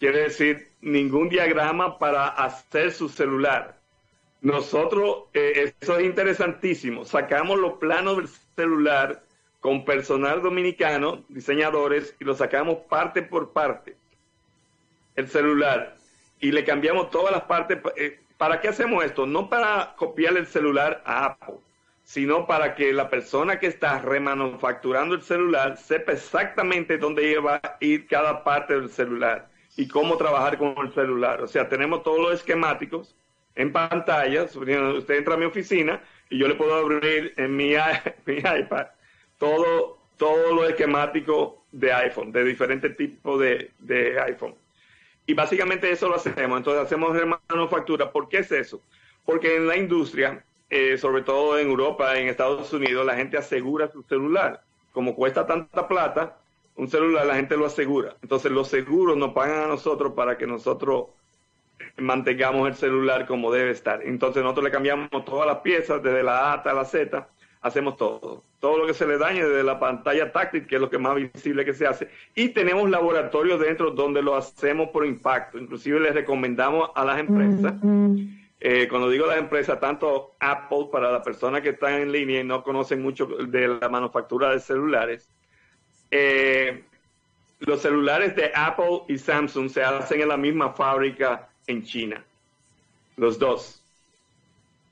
Quiere 0.00 0.22
decir, 0.22 0.72
ningún 0.80 1.28
diagrama 1.28 1.96
para 1.96 2.26
hacer 2.26 2.90
su 2.90 3.08
celular. 3.08 3.79
Nosotros, 4.42 5.24
eh, 5.34 5.74
eso 5.80 5.98
es 5.98 6.04
interesantísimo, 6.04 7.04
sacamos 7.04 7.58
los 7.58 7.74
planos 7.74 8.16
del 8.16 8.28
celular 8.56 9.22
con 9.60 9.84
personal 9.84 10.40
dominicano, 10.40 11.24
diseñadores, 11.28 12.16
y 12.18 12.24
lo 12.24 12.34
sacamos 12.34 12.78
parte 12.88 13.22
por 13.22 13.52
parte, 13.52 13.96
el 15.14 15.28
celular, 15.28 15.94
y 16.40 16.52
le 16.52 16.64
cambiamos 16.64 17.10
todas 17.10 17.32
las 17.32 17.42
partes. 17.42 17.78
Eh, 17.96 18.20
¿Para 18.38 18.62
qué 18.62 18.68
hacemos 18.68 19.04
esto? 19.04 19.26
No 19.26 19.50
para 19.50 19.94
copiar 19.96 20.34
el 20.38 20.46
celular 20.46 21.02
a 21.04 21.26
Apple, 21.26 21.56
sino 22.02 22.46
para 22.46 22.74
que 22.74 22.94
la 22.94 23.10
persona 23.10 23.60
que 23.60 23.66
está 23.66 23.98
remanufacturando 23.98 25.14
el 25.14 25.20
celular 25.20 25.76
sepa 25.76 26.12
exactamente 26.12 26.96
dónde 26.96 27.38
va 27.38 27.56
a 27.56 27.76
ir 27.80 28.06
cada 28.06 28.42
parte 28.42 28.72
del 28.72 28.88
celular 28.88 29.50
y 29.76 29.86
cómo 29.86 30.16
trabajar 30.16 30.56
con 30.56 30.74
el 30.78 30.94
celular. 30.94 31.42
O 31.42 31.46
sea, 31.46 31.68
tenemos 31.68 32.02
todos 32.02 32.18
los 32.18 32.32
esquemáticos 32.32 33.14
en 33.60 33.72
pantalla. 33.72 34.44
Usted 34.44 35.14
entra 35.14 35.34
a 35.34 35.36
mi 35.36 35.44
oficina 35.44 36.00
y 36.28 36.38
yo 36.38 36.48
le 36.48 36.54
puedo 36.54 36.74
abrir 36.74 37.34
en 37.36 37.56
mi, 37.56 37.72
iPad 38.26 38.86
todo, 39.38 39.98
todo 40.16 40.54
lo 40.54 40.64
esquemático 40.66 41.64
de 41.72 41.92
iPhone, 41.92 42.32
de 42.32 42.44
diferentes 42.44 42.96
tipos 42.96 43.40
de, 43.40 43.70
de 43.78 44.20
iPhone. 44.20 44.54
Y 45.26 45.34
básicamente 45.34 45.90
eso 45.90 46.08
lo 46.08 46.16
hacemos. 46.16 46.58
Entonces 46.58 46.84
hacemos 46.84 47.16
manufactura. 47.48 48.10
¿Por 48.10 48.28
qué 48.28 48.38
es 48.38 48.50
eso? 48.52 48.80
Porque 49.24 49.56
en 49.56 49.68
la 49.68 49.76
industria, 49.76 50.44
eh, 50.68 50.98
sobre 50.98 51.22
todo 51.22 51.58
en 51.58 51.68
Europa, 51.68 52.18
en 52.18 52.28
Estados 52.28 52.72
Unidos, 52.72 53.06
la 53.06 53.16
gente 53.16 53.38
asegura 53.38 53.90
su 53.90 54.02
celular. 54.02 54.62
Como 54.92 55.14
cuesta 55.14 55.46
tanta 55.46 55.86
plata, 55.86 56.38
un 56.76 56.88
celular 56.88 57.26
la 57.26 57.36
gente 57.36 57.56
lo 57.56 57.66
asegura. 57.66 58.16
Entonces 58.22 58.50
los 58.50 58.68
seguros 58.68 59.16
nos 59.16 59.32
pagan 59.32 59.64
a 59.64 59.66
nosotros 59.68 60.14
para 60.14 60.36
que 60.36 60.46
nosotros 60.46 61.10
mantengamos 61.96 62.68
el 62.68 62.74
celular 62.74 63.26
como 63.26 63.52
debe 63.52 63.70
estar. 63.70 64.02
Entonces 64.02 64.42
nosotros 64.42 64.64
le 64.64 64.70
cambiamos 64.70 65.08
todas 65.24 65.46
las 65.46 65.58
piezas, 65.58 66.02
desde 66.02 66.22
la 66.22 66.50
A 66.50 66.54
hasta 66.54 66.72
la 66.72 66.84
Z, 66.84 67.28
hacemos 67.60 67.96
todo. 67.96 68.42
Todo 68.58 68.78
lo 68.78 68.86
que 68.86 68.94
se 68.94 69.06
le 69.06 69.18
dañe 69.18 69.44
desde 69.44 69.62
la 69.62 69.78
pantalla 69.78 70.32
táctil, 70.32 70.66
que 70.66 70.76
es 70.76 70.80
lo 70.80 70.90
que 70.90 70.98
más 70.98 71.14
visible 71.14 71.64
que 71.64 71.72
se 71.72 71.86
hace. 71.86 72.08
Y 72.34 72.50
tenemos 72.50 72.88
laboratorios 72.90 73.60
dentro 73.60 73.90
donde 73.90 74.22
lo 74.22 74.36
hacemos 74.36 74.90
por 74.90 75.06
impacto. 75.06 75.58
Inclusive 75.58 76.00
les 76.00 76.14
recomendamos 76.14 76.90
a 76.94 77.04
las 77.04 77.18
empresas, 77.18 77.74
eh, 78.60 78.86
cuando 78.88 79.08
digo 79.08 79.26
las 79.26 79.38
empresas, 79.38 79.80
tanto 79.80 80.34
Apple 80.38 80.88
para 80.92 81.10
las 81.10 81.22
personas 81.22 81.62
que 81.62 81.70
están 81.70 81.94
en 81.94 82.12
línea 82.12 82.40
y 82.40 82.44
no 82.44 82.62
conocen 82.62 83.00
mucho 83.00 83.26
de 83.26 83.68
la 83.68 83.88
manufactura 83.88 84.50
de 84.50 84.60
celulares, 84.60 85.30
eh, 86.10 86.84
los 87.60 87.82
celulares 87.82 88.34
de 88.36 88.50
Apple 88.54 89.02
y 89.08 89.18
Samsung 89.18 89.68
se 89.68 89.82
hacen 89.82 90.20
en 90.22 90.28
la 90.28 90.36
misma 90.36 90.72
fábrica 90.72 91.49
en 91.70 91.84
China. 91.84 92.24
Los 93.16 93.38
dos. 93.38 93.80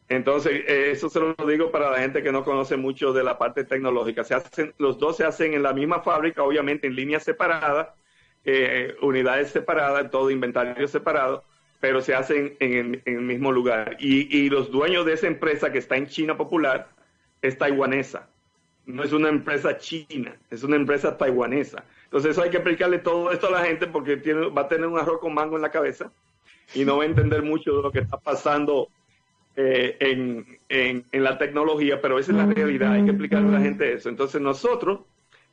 Entonces, 0.09 0.65
eh, 0.67 0.91
eso 0.93 1.11
se 1.11 1.21
lo 1.21 1.35
digo 1.47 1.71
para 1.71 1.91
la 1.91 1.99
gente 1.99 2.23
que 2.23 2.33
no 2.33 2.43
conoce 2.43 2.77
mucho 2.77 3.13
de 3.13 3.23
la 3.23 3.37
parte 3.37 3.65
tecnológica. 3.65 4.25
Se 4.25 4.35
hacen, 4.35 4.75
los 4.79 4.99
dos 4.99 5.19
se 5.19 5.25
hacen 5.25 5.53
en 5.53 5.63
la 5.63 5.75
misma 5.75 6.01
fábrica, 6.01 6.43
obviamente 6.43 6.87
en 6.87 6.95
líneas 6.95 7.25
separadas, 7.25 7.89
eh, 8.45 8.97
unidades 9.03 9.51
separadas, 9.51 10.11
todo 10.11 10.31
inventario 10.31 10.89
separado, 10.89 11.45
pero 11.81 12.01
se 12.01 12.15
hacen 12.15 12.57
en 12.59 13.03
el, 13.05 13.21
mismo 13.21 13.53
lugar. 13.53 13.97
Y, 14.01 14.49
los 14.49 14.71
dueños 14.71 15.05
de 15.05 15.13
esa 15.13 15.27
empresa 15.27 15.71
que 15.71 15.79
está 15.79 15.97
en 15.97 16.07
China 16.07 16.37
popular 16.37 16.89
es 17.43 17.59
taiwanesa. 17.59 18.29
No 18.87 19.05
es 19.05 19.13
una 19.13 19.29
empresa 19.29 19.77
china, 19.77 20.35
es 20.51 20.63
una 20.63 20.77
empresa 20.77 21.19
taiwanesa. 21.19 21.85
Entonces, 22.05 22.31
eso 22.31 22.43
hay 22.43 22.49
que 22.49 22.57
explicarle 22.57 22.99
todo 22.99 23.31
esto 23.31 23.49
a 23.49 23.51
la 23.51 23.65
gente 23.67 23.87
porque 23.87 24.17
tiene, 24.17 24.49
va 24.49 24.63
a 24.63 24.69
tener 24.69 24.87
un 24.87 24.99
arroz 24.99 25.21
con 25.21 25.35
mango 25.35 25.57
en 25.57 25.63
la 25.63 25.71
cabeza 25.71 26.11
y 26.75 26.85
no 26.85 26.99
va 26.99 27.05
a 27.05 27.07
entender 27.07 27.43
mucho 27.43 27.77
de 27.77 27.83
lo 27.83 27.91
que 27.91 28.01
está 28.01 28.19
pasando 28.19 28.89
eh, 29.57 29.97
en, 30.01 30.59
en, 30.69 31.25
la 31.25 31.39
tecnología, 31.39 32.01
pero 32.01 32.19
esa 32.19 32.33
es 32.33 32.39
la 32.39 32.47
realidad, 32.47 32.93
hay 32.93 33.05
que 33.05 33.11
explicarle 33.11 33.49
a 33.49 33.59
la 33.59 33.61
gente 33.61 33.93
eso. 33.93 34.09
Entonces 34.09 34.41
nosotros, 34.41 35.01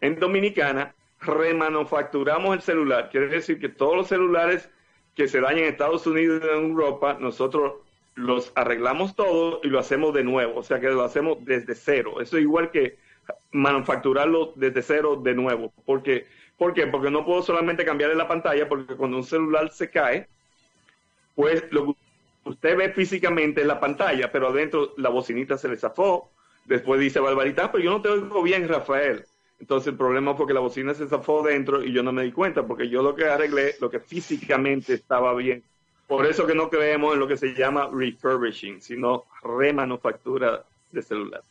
en 0.01 0.19
Dominicana, 0.19 0.93
remanufacturamos 1.21 2.55
el 2.55 2.61
celular. 2.61 3.09
Quiere 3.09 3.27
decir 3.27 3.59
que 3.59 3.69
todos 3.69 3.95
los 3.95 4.07
celulares 4.07 4.69
que 5.15 5.27
se 5.27 5.39
dañan 5.39 5.59
en 5.59 5.65
Estados 5.65 6.05
Unidos 6.05 6.41
y 6.43 6.47
en 6.47 6.65
Europa, 6.65 7.17
nosotros 7.19 7.73
los 8.15 8.51
arreglamos 8.55 9.15
todos 9.15 9.59
y 9.63 9.67
lo 9.67 9.79
hacemos 9.79 10.13
de 10.13 10.23
nuevo, 10.23 10.59
o 10.59 10.63
sea 10.63 10.79
que 10.79 10.89
lo 10.89 11.03
hacemos 11.03 11.43
desde 11.43 11.75
cero. 11.75 12.21
Eso 12.21 12.37
es 12.37 12.43
igual 12.43 12.71
que 12.71 12.97
manufacturarlo 13.51 14.53
desde 14.55 14.81
cero 14.81 15.19
de 15.21 15.33
nuevo. 15.33 15.73
Porque, 15.85 16.27
¿Por 16.57 16.73
qué? 16.73 16.87
Porque 16.87 17.11
no 17.11 17.25
puedo 17.25 17.41
solamente 17.41 17.85
cambiarle 17.85 18.15
la 18.15 18.27
pantalla, 18.27 18.69
porque 18.69 18.95
cuando 18.95 19.17
un 19.17 19.23
celular 19.23 19.71
se 19.71 19.89
cae, 19.89 20.27
pues 21.35 21.63
lo 21.71 21.95
usted 22.45 22.77
ve 22.77 22.93
físicamente 22.93 23.65
la 23.65 23.79
pantalla, 23.79 24.31
pero 24.31 24.49
adentro 24.49 24.93
la 24.97 25.09
bocinita 25.09 25.57
se 25.57 25.67
le 25.67 25.77
zafó. 25.77 26.31
Después 26.65 26.99
dice 26.99 27.19
Barbarita, 27.19 27.71
pero 27.71 27.83
yo 27.83 27.91
no 27.91 28.01
te 28.01 28.09
oigo 28.09 28.41
bien, 28.41 28.67
Rafael. 28.67 29.25
Entonces 29.59 29.87
el 29.87 29.97
problema 29.97 30.35
fue 30.35 30.47
que 30.47 30.53
la 30.53 30.59
bocina 30.59 30.93
se 30.93 31.07
zafó 31.07 31.41
dentro 31.43 31.83
y 31.83 31.93
yo 31.93 32.03
no 32.03 32.11
me 32.11 32.23
di 32.23 32.31
cuenta 32.31 32.65
porque 32.65 32.89
yo 32.89 33.01
lo 33.01 33.15
que 33.15 33.25
arreglé, 33.25 33.75
lo 33.79 33.89
que 33.89 33.99
físicamente 33.99 34.93
estaba 34.93 35.33
bien. 35.35 35.63
Por 36.07 36.25
eso 36.25 36.45
que 36.45 36.53
no 36.53 36.69
creemos 36.69 37.13
en 37.13 37.19
lo 37.19 37.27
que 37.27 37.37
se 37.37 37.53
llama 37.53 37.89
refurbishing, 37.91 38.81
sino 38.81 39.25
remanufactura 39.41 40.63
de 40.91 41.01
celular. 41.01 41.41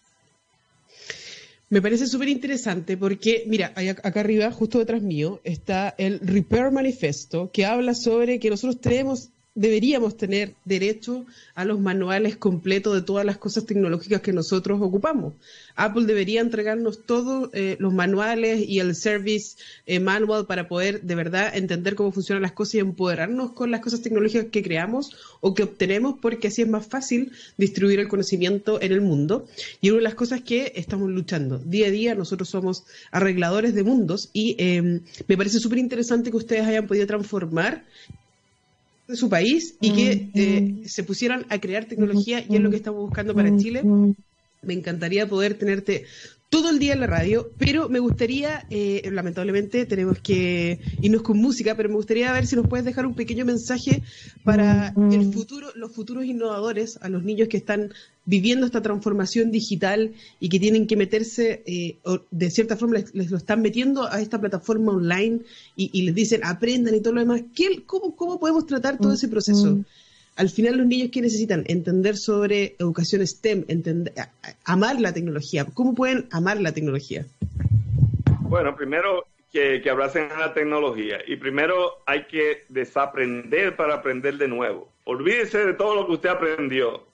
Me 1.71 1.83
parece 1.83 2.07
súper 2.07 2.29
interesante 2.29 2.97
porque, 2.97 3.45
mira, 3.49 3.73
acá 3.75 4.21
arriba, 4.21 4.51
justo 4.53 4.79
detrás 4.79 5.03
mío, 5.03 5.41
está 5.43 5.95
el 5.99 6.21
Repair 6.21 6.71
Manifesto, 6.71 7.51
que 7.53 7.65
habla 7.65 7.95
sobre 7.95 8.39
que 8.39 8.51
nosotros 8.51 8.81
tenemos 8.81 9.31
deberíamos 9.55 10.17
tener 10.17 10.55
derecho 10.65 11.25
a 11.55 11.65
los 11.65 11.79
manuales 11.79 12.37
completos 12.37 12.95
de 12.95 13.03
todas 13.03 13.25
las 13.25 13.39
cosas 13.39 13.67
tecnológicas 13.67 14.21
que 14.21 14.33
nosotros 14.33 14.81
ocupamos. 14.83 15.35
Apple 15.77 16.07
debería 16.07 16.41
entregarnos 16.41 17.05
todos 17.07 17.51
eh, 17.53 17.77
los 17.79 17.93
manuales 17.93 18.69
y 18.69 18.81
el 18.81 18.95
service 18.97 19.57
eh, 19.87 20.01
manual 20.01 20.47
para 20.47 20.69
poder 20.69 21.03
de 21.03 21.15
verdad 21.15 21.57
entender 21.57 21.95
cómo 21.95 22.11
funcionan 22.11 22.43
las 22.43 22.53
cosas 22.53 22.77
y 22.77 22.79
empoderarnos 22.81 23.53
con 23.53 23.71
las 23.71 23.81
cosas 23.81 24.03
tecnológicas 24.03 24.47
que 24.51 24.63
creamos 24.63 25.13
o 25.41 25.55
que 25.55 25.63
obtenemos 25.63 26.17
porque 26.21 26.49
así 26.49 26.63
es 26.63 26.69
más 26.69 26.87
fácil 26.87 27.33
distribuir 27.57 28.01
el 28.01 28.09
conocimiento 28.09 28.81
en 28.83 28.93
el 28.93 29.01
mundo. 29.01 29.47
Y 29.81 29.91
una 29.91 29.99
de 29.99 30.05
las 30.05 30.15
cosas 30.15 30.43
que 30.43 30.73
estamos 30.75 31.11
luchando 31.11 31.59
día 31.59 31.87
a 31.87 31.91
día, 31.91 32.15
nosotros 32.15 32.49
somos 32.49 32.85
arregladores 33.13 33.75
de 33.75 33.85
mundos 33.85 34.31
y 34.33 34.57
eh, 34.59 35.01
me 35.29 35.37
parece 35.37 35.61
súper 35.61 35.79
interesante 35.79 36.31
que 36.31 36.37
ustedes 36.37 36.67
hayan 36.67 36.87
podido 36.87 37.07
transformar 37.07 37.85
de 39.07 39.17
su 39.17 39.29
país 39.29 39.77
y 39.81 39.93
que 39.93 40.31
eh, 40.35 40.89
se 40.89 41.05
pusieran 41.05 41.47
a 41.51 41.59
crear 41.59 41.85
tecnología 41.85 42.45
y 42.49 42.57
es 42.57 42.61
lo 42.61 42.71
que 42.71 42.77
estamos 42.77 43.01
buscando 43.01 43.35
para 43.35 43.57
Chile. 43.57 43.83
Me 44.63 44.73
encantaría 44.73 45.29
poder 45.29 45.55
tenerte 45.55 46.07
todo 46.55 46.71
el 46.71 46.79
día 46.79 46.93
en 46.93 47.01
la 47.01 47.09
radio, 47.09 47.51
pero 47.59 47.89
me 47.89 47.99
gustaría, 47.99 48.65
eh, 48.71 49.11
lamentablemente 49.11 49.87
tenemos 49.87 50.21
que 50.21 50.79
irnos 51.03 51.23
con 51.23 51.37
música, 51.39 51.77
pero 51.77 51.89
me 51.89 51.97
gustaría 51.97 52.33
ver 52.33 52.47
si 52.47 52.55
nos 52.55 52.69
puedes 52.69 52.87
dejar 52.87 53.07
un 53.07 53.17
pequeño 53.17 53.45
mensaje 53.45 54.05
para 54.45 54.95
el 55.11 55.33
futuro, 55.33 55.73
los 55.75 55.91
futuros 55.91 56.25
innovadores, 56.25 56.97
a 57.03 57.09
los 57.09 57.25
niños 57.25 57.49
que 57.49 57.57
están 57.57 57.93
viviendo 58.25 58.67
esta 58.67 58.81
transformación 58.83 59.51
digital 59.51 60.13
y 60.39 60.49
que 60.49 60.61
tienen 60.61 60.87
que 60.87 60.97
meterse, 60.97 61.65
eh, 61.67 61.99
de 62.31 62.51
cierta 62.53 62.77
forma 62.77 62.99
les, 62.99 63.31
lo 63.31 63.37
están 63.37 63.61
metiendo 63.61 64.07
a 64.09 64.21
esta 64.21 64.41
plataforma 64.41 64.93
online 64.93 65.41
y, 65.75 66.03
les 66.03 66.15
dicen 66.15 66.43
aprendan 66.45 66.95
y 66.95 67.01
todo 67.01 67.15
lo 67.15 67.21
demás. 67.21 67.43
¿Qué, 67.53 67.83
cómo, 67.85 68.15
¿Cómo 68.15 68.39
podemos 68.39 68.65
tratar 68.65 68.99
todo 68.99 69.15
ese 69.15 69.27
proceso? 69.27 69.81
Al 70.37 70.49
final 70.49 70.79
los 70.79 70.87
niños 70.87 71.11
que 71.13 71.21
necesitan 71.21 71.65
entender 71.67 72.17
sobre 72.17 72.75
educación 72.79 73.27
STEM, 73.27 73.65
entender, 73.69 74.13
amar 74.65 75.01
la 75.01 75.13
tecnología. 75.13 75.67
¿Cómo 75.75 75.95
pueden 75.95 76.27
amar 76.31 76.61
la 76.61 76.73
tecnología? 76.73 77.25
Bueno, 78.41 78.75
primero 78.75 79.27
que, 79.53 79.81
que 79.83 79.91
abracen 79.91 80.29
la 80.39 80.53
tecnología 80.53 81.19
y 81.27 81.37
primero 81.37 82.03
hay 82.07 82.25
que 82.27 82.65
desaprender 82.69 83.77
para 83.77 83.95
aprender 83.95 84.37
de 84.39 84.49
nuevo. 84.49 84.89
Olvídese 85.05 85.65
de 85.65 85.75
todo 85.75 85.95
lo 85.95 86.07
que 86.07 86.13
usted 86.13 86.29
aprendió. 86.31 87.05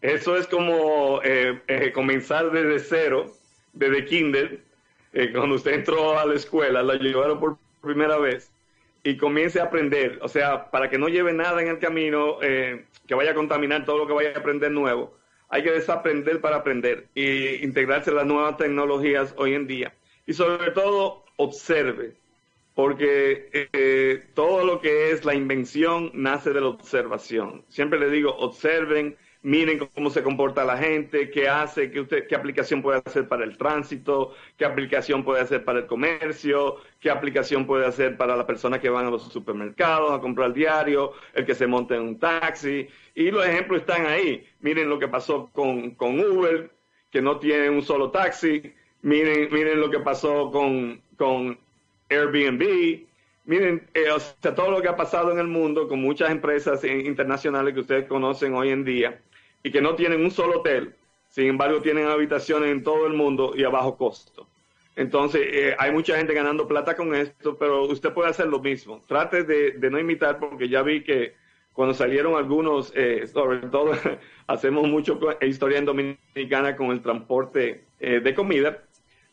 Eso 0.00 0.36
es 0.36 0.46
como 0.46 1.20
eh, 1.22 1.60
eh, 1.68 1.92
comenzar 1.92 2.50
desde 2.50 2.78
cero, 2.78 3.32
desde 3.72 4.06
kinder, 4.06 4.60
eh, 5.12 5.32
cuando 5.32 5.56
usted 5.56 5.72
entró 5.72 6.18
a 6.18 6.24
la 6.24 6.34
escuela, 6.34 6.82
la 6.82 6.94
llevaron 6.94 7.38
por 7.40 7.58
primera 7.82 8.18
vez 8.18 8.50
y 9.02 9.16
comience 9.16 9.60
a 9.60 9.64
aprender, 9.64 10.18
o 10.22 10.28
sea, 10.28 10.70
para 10.70 10.90
que 10.90 10.98
no 10.98 11.08
lleve 11.08 11.32
nada 11.32 11.62
en 11.62 11.68
el 11.68 11.78
camino 11.78 12.38
eh, 12.42 12.84
que 13.06 13.14
vaya 13.14 13.30
a 13.30 13.34
contaminar 13.34 13.84
todo 13.84 13.98
lo 13.98 14.06
que 14.06 14.12
vaya 14.12 14.32
a 14.34 14.38
aprender 14.38 14.70
nuevo, 14.70 15.16
hay 15.48 15.62
que 15.62 15.72
desaprender 15.72 16.40
para 16.40 16.56
aprender 16.56 17.08
y 17.14 17.64
integrarse 17.64 18.10
a 18.10 18.14
las 18.14 18.26
nuevas 18.26 18.56
tecnologías 18.56 19.34
hoy 19.36 19.54
en 19.54 19.66
día. 19.66 19.94
Y 20.26 20.32
sobre 20.32 20.70
todo, 20.70 21.24
observe, 21.36 22.14
porque 22.74 23.48
eh, 23.52 24.24
todo 24.34 24.64
lo 24.64 24.80
que 24.80 25.10
es 25.10 25.24
la 25.24 25.34
invención 25.34 26.10
nace 26.14 26.50
de 26.52 26.60
la 26.60 26.68
observación. 26.68 27.64
Siempre 27.68 27.98
le 27.98 28.10
digo, 28.10 28.36
observen, 28.36 29.16
miren 29.42 29.78
cómo 29.78 30.10
se 30.10 30.22
comporta 30.22 30.64
la 30.64 30.76
gente, 30.76 31.30
qué 31.30 31.48
hace, 31.48 31.90
qué, 31.90 32.00
usted, 32.00 32.26
qué 32.26 32.34
aplicación 32.34 32.82
puede 32.82 33.00
hacer 33.04 33.26
para 33.26 33.44
el 33.44 33.56
tránsito, 33.56 34.34
qué 34.56 34.64
aplicación 34.64 35.24
puede 35.24 35.40
hacer 35.40 35.64
para 35.64 35.80
el 35.80 35.86
comercio, 35.86 36.76
qué 37.00 37.10
aplicación 37.10 37.66
puede 37.66 37.86
hacer 37.86 38.16
para 38.16 38.36
las 38.36 38.44
personas 38.44 38.80
que 38.80 38.90
van 38.90 39.06
a 39.06 39.10
los 39.10 39.32
supermercados 39.32 40.12
a 40.12 40.20
comprar 40.20 40.52
diario, 40.52 41.12
el 41.34 41.46
que 41.46 41.54
se 41.54 41.66
monte 41.66 41.94
en 41.94 42.02
un 42.02 42.18
taxi. 42.18 42.88
Y 43.14 43.30
los 43.30 43.46
ejemplos 43.46 43.80
están 43.80 44.06
ahí. 44.06 44.46
Miren 44.60 44.88
lo 44.88 44.98
que 44.98 45.08
pasó 45.08 45.50
con, 45.52 45.92
con 45.92 46.20
Uber, 46.20 46.70
que 47.10 47.22
no 47.22 47.38
tiene 47.38 47.70
un 47.70 47.82
solo 47.82 48.10
taxi. 48.10 48.62
Miren, 49.02 49.48
miren 49.50 49.80
lo 49.80 49.90
que 49.90 50.00
pasó 50.00 50.50
con, 50.50 51.00
con 51.16 51.58
Airbnb. 52.10 53.06
Miren, 53.46 53.88
eh, 53.94 54.10
o 54.10 54.20
sea, 54.20 54.54
todo 54.54 54.70
lo 54.70 54.82
que 54.82 54.88
ha 54.88 54.96
pasado 54.96 55.32
en 55.32 55.38
el 55.38 55.48
mundo 55.48 55.88
con 55.88 56.00
muchas 56.00 56.30
empresas 56.30 56.84
internacionales 56.84 57.72
que 57.74 57.80
ustedes 57.80 58.06
conocen 58.06 58.54
hoy 58.54 58.68
en 58.68 58.84
día 58.84 59.20
y 59.62 59.70
que 59.70 59.80
no 59.80 59.94
tienen 59.94 60.22
un 60.22 60.30
solo 60.30 60.60
hotel, 60.60 60.94
sin 61.28 61.46
embargo 61.46 61.80
tienen 61.80 62.06
habitaciones 62.06 62.70
en 62.70 62.82
todo 62.82 63.06
el 63.06 63.14
mundo 63.14 63.52
y 63.54 63.64
a 63.64 63.68
bajo 63.68 63.96
costo. 63.96 64.48
Entonces, 64.96 65.42
eh, 65.52 65.76
hay 65.78 65.92
mucha 65.92 66.16
gente 66.16 66.34
ganando 66.34 66.66
plata 66.66 66.96
con 66.96 67.14
esto, 67.14 67.56
pero 67.56 67.84
usted 67.84 68.12
puede 68.12 68.30
hacer 68.30 68.46
lo 68.46 68.60
mismo. 68.60 69.02
Trate 69.06 69.44
de, 69.44 69.90
no 69.90 69.98
imitar, 69.98 70.38
porque 70.38 70.68
ya 70.68 70.82
vi 70.82 71.02
que 71.02 71.34
cuando 71.72 71.94
salieron 71.94 72.34
algunos, 72.34 72.92
eh, 72.94 73.26
sobre 73.26 73.58
todo, 73.68 73.92
hacemos 74.46 74.88
mucho 74.88 75.18
historia 75.42 75.78
en 75.78 75.84
Dominicana 75.84 76.76
con 76.76 76.90
el 76.90 77.00
transporte 77.00 77.84
eh, 78.00 78.20
de 78.20 78.34
comida, 78.34 78.82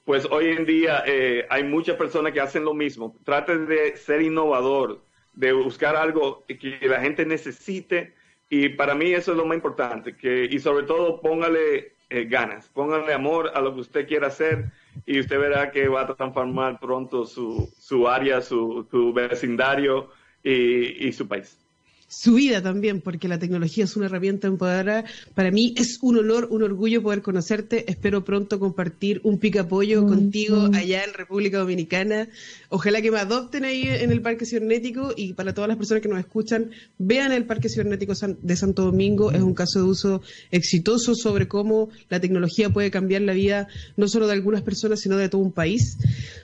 pues 0.08 0.26
hoy 0.32 0.48
en 0.48 0.66
día 0.66 1.04
eh, 1.06 1.46
hay 1.50 1.66
muchas 1.66 1.98
personas 1.98 2.32
que 2.32 2.40
hacen 2.40 2.64
lo 2.64 2.74
mismo. 2.74 3.14
Trate 3.26 3.58
de 3.58 3.98
ser 3.98 4.22
innovador, 4.22 5.02
de 5.34 5.52
buscar 5.52 5.98
algo 5.98 6.46
que 6.48 6.80
la 6.88 7.02
gente 7.02 7.26
necesite 7.26 8.14
y 8.50 8.70
para 8.70 8.96
mí 8.96 9.14
eso 9.14 9.32
es 9.32 9.38
lo 9.38 9.46
más 9.46 9.56
importante. 9.56 10.16
Que, 10.16 10.46
y 10.50 10.60
sobre 10.60 10.86
todo 10.86 11.22
póngale 11.22 11.94
eh, 12.10 12.26
ganas, 12.26 12.68
póngale 12.70 13.14
amor 13.14 13.52
a 13.54 13.62
lo 13.62 13.74
que 13.74 13.82
usted 13.82 14.08
quiera 14.08 14.28
hacer 14.28 14.72
y 15.06 15.20
usted 15.20 15.40
verá 15.40 15.72
que 15.72 15.88
va 15.88 16.02
a 16.02 16.16
transformar 16.16 16.80
pronto 16.80 17.26
su, 17.26 17.70
su 17.78 18.08
área, 18.08 18.42
su, 18.42 18.88
su 18.90 19.14
vecindario 19.14 20.10
y, 20.44 21.08
y 21.08 21.12
su 21.14 21.28
país 21.28 21.67
su 22.10 22.36
vida 22.36 22.62
también, 22.64 23.02
porque 23.02 23.28
la 23.28 23.38
tecnología 23.38 23.84
es 23.84 23.98
una 23.98 24.06
herramienta 24.06 24.48
empoderada. 24.48 25.04
Para 25.36 25.52
mí 25.52 25.74
es 25.78 26.00
un 26.02 26.18
honor, 26.18 26.48
un 26.50 26.64
orgullo 26.64 27.04
poder 27.04 27.22
conocerte. 27.22 27.92
Espero 27.92 28.24
pronto 28.24 28.60
compartir 28.60 29.20
un 29.24 29.40
pica 29.40 29.68
pollo 29.68 30.04
mm, 30.04 30.08
contigo 30.08 30.70
mm. 30.70 30.76
allá 30.76 31.04
en 31.04 31.14
República 31.14 31.58
Dominicana. 31.58 32.30
Ojalá 32.70 33.02
que 33.02 33.12
me 33.12 33.20
adopten 33.20 33.66
ahí 33.66 33.84
en 33.88 34.12
el 34.12 34.22
Parque 34.22 34.46
Cibernético 34.46 35.14
y 35.18 35.34
para 35.34 35.54
todas 35.54 35.68
las 35.68 35.78
personas 35.78 36.02
que 36.02 36.08
nos 36.08 36.20
escuchan, 36.20 36.72
vean 36.98 37.34
el 37.34 37.46
Parque 37.46 37.68
Cibernético 37.68 38.14
de 38.42 38.56
Santo 38.56 38.86
Domingo. 38.86 39.32
Es 39.32 39.42
un 39.42 39.54
caso 39.54 39.80
de 39.80 39.86
uso 39.86 40.22
exitoso 40.52 41.14
sobre 41.14 41.50
cómo 41.50 41.90
la 42.10 42.22
tecnología 42.22 42.70
puede 42.70 42.90
cambiar 42.90 43.24
la 43.24 43.34
vida 43.34 43.68
no 43.98 44.08
solo 44.08 44.28
de 44.28 44.34
algunas 44.34 44.62
personas, 44.62 45.02
sino 45.02 45.18
de 45.18 45.28
todo 45.28 45.42
un 45.42 45.52
país. 45.52 45.98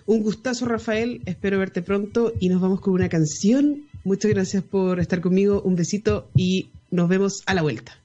Un 0.06 0.24
gustazo, 0.24 0.66
Rafael. 0.66 1.22
Espero 1.26 1.58
verte 1.58 1.82
pronto 1.82 2.34
y 2.42 2.50
nos 2.50 2.62
vamos 2.62 2.82
con 2.82 2.94
una 2.94 3.08
canción 3.08 3.84
Muchas 4.04 4.32
gracias 4.32 4.64
por 4.64 5.00
estar 5.00 5.22
conmigo. 5.22 5.62
Un 5.62 5.76
besito 5.76 6.30
y 6.36 6.70
nos 6.92 7.08
vemos 7.08 7.44
a 7.46 7.54
la 7.54 7.62
vuelta. 7.62 7.98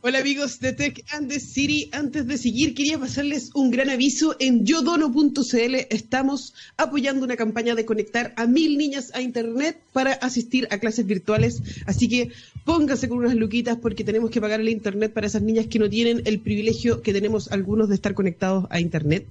Hola 0.00 0.20
amigos 0.20 0.60
de 0.60 0.72
Tech 0.72 1.04
and 1.10 1.28
the 1.28 1.40
City. 1.40 1.90
Antes 1.90 2.24
de 2.28 2.38
seguir, 2.38 2.72
quería 2.72 3.00
pasarles 3.00 3.50
un 3.54 3.72
gran 3.72 3.90
aviso. 3.90 4.36
En 4.38 4.64
yodono.cl 4.64 5.74
estamos 5.90 6.54
apoyando 6.76 7.24
una 7.24 7.34
campaña 7.34 7.74
de 7.74 7.84
conectar 7.84 8.32
a 8.36 8.46
mil 8.46 8.78
niñas 8.78 9.10
a 9.12 9.22
Internet 9.22 9.76
para 9.92 10.12
asistir 10.12 10.68
a 10.70 10.78
clases 10.78 11.04
virtuales. 11.04 11.62
Así 11.84 12.08
que 12.08 12.30
póngase 12.64 13.08
con 13.08 13.18
unas 13.18 13.34
luquitas 13.34 13.76
porque 13.78 14.04
tenemos 14.04 14.30
que 14.30 14.40
pagar 14.40 14.60
el 14.60 14.68
Internet 14.68 15.12
para 15.12 15.26
esas 15.26 15.42
niñas 15.42 15.66
que 15.66 15.80
no 15.80 15.90
tienen 15.90 16.22
el 16.26 16.38
privilegio 16.38 17.02
que 17.02 17.12
tenemos 17.12 17.50
algunos 17.50 17.88
de 17.88 17.96
estar 17.96 18.14
conectados 18.14 18.66
a 18.70 18.78
Internet. 18.78 19.26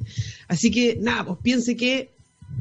Así 0.50 0.70
que 0.70 0.98
nada, 1.00 1.28
pues 1.28 1.40
piense 1.42 1.78
que 1.78 2.10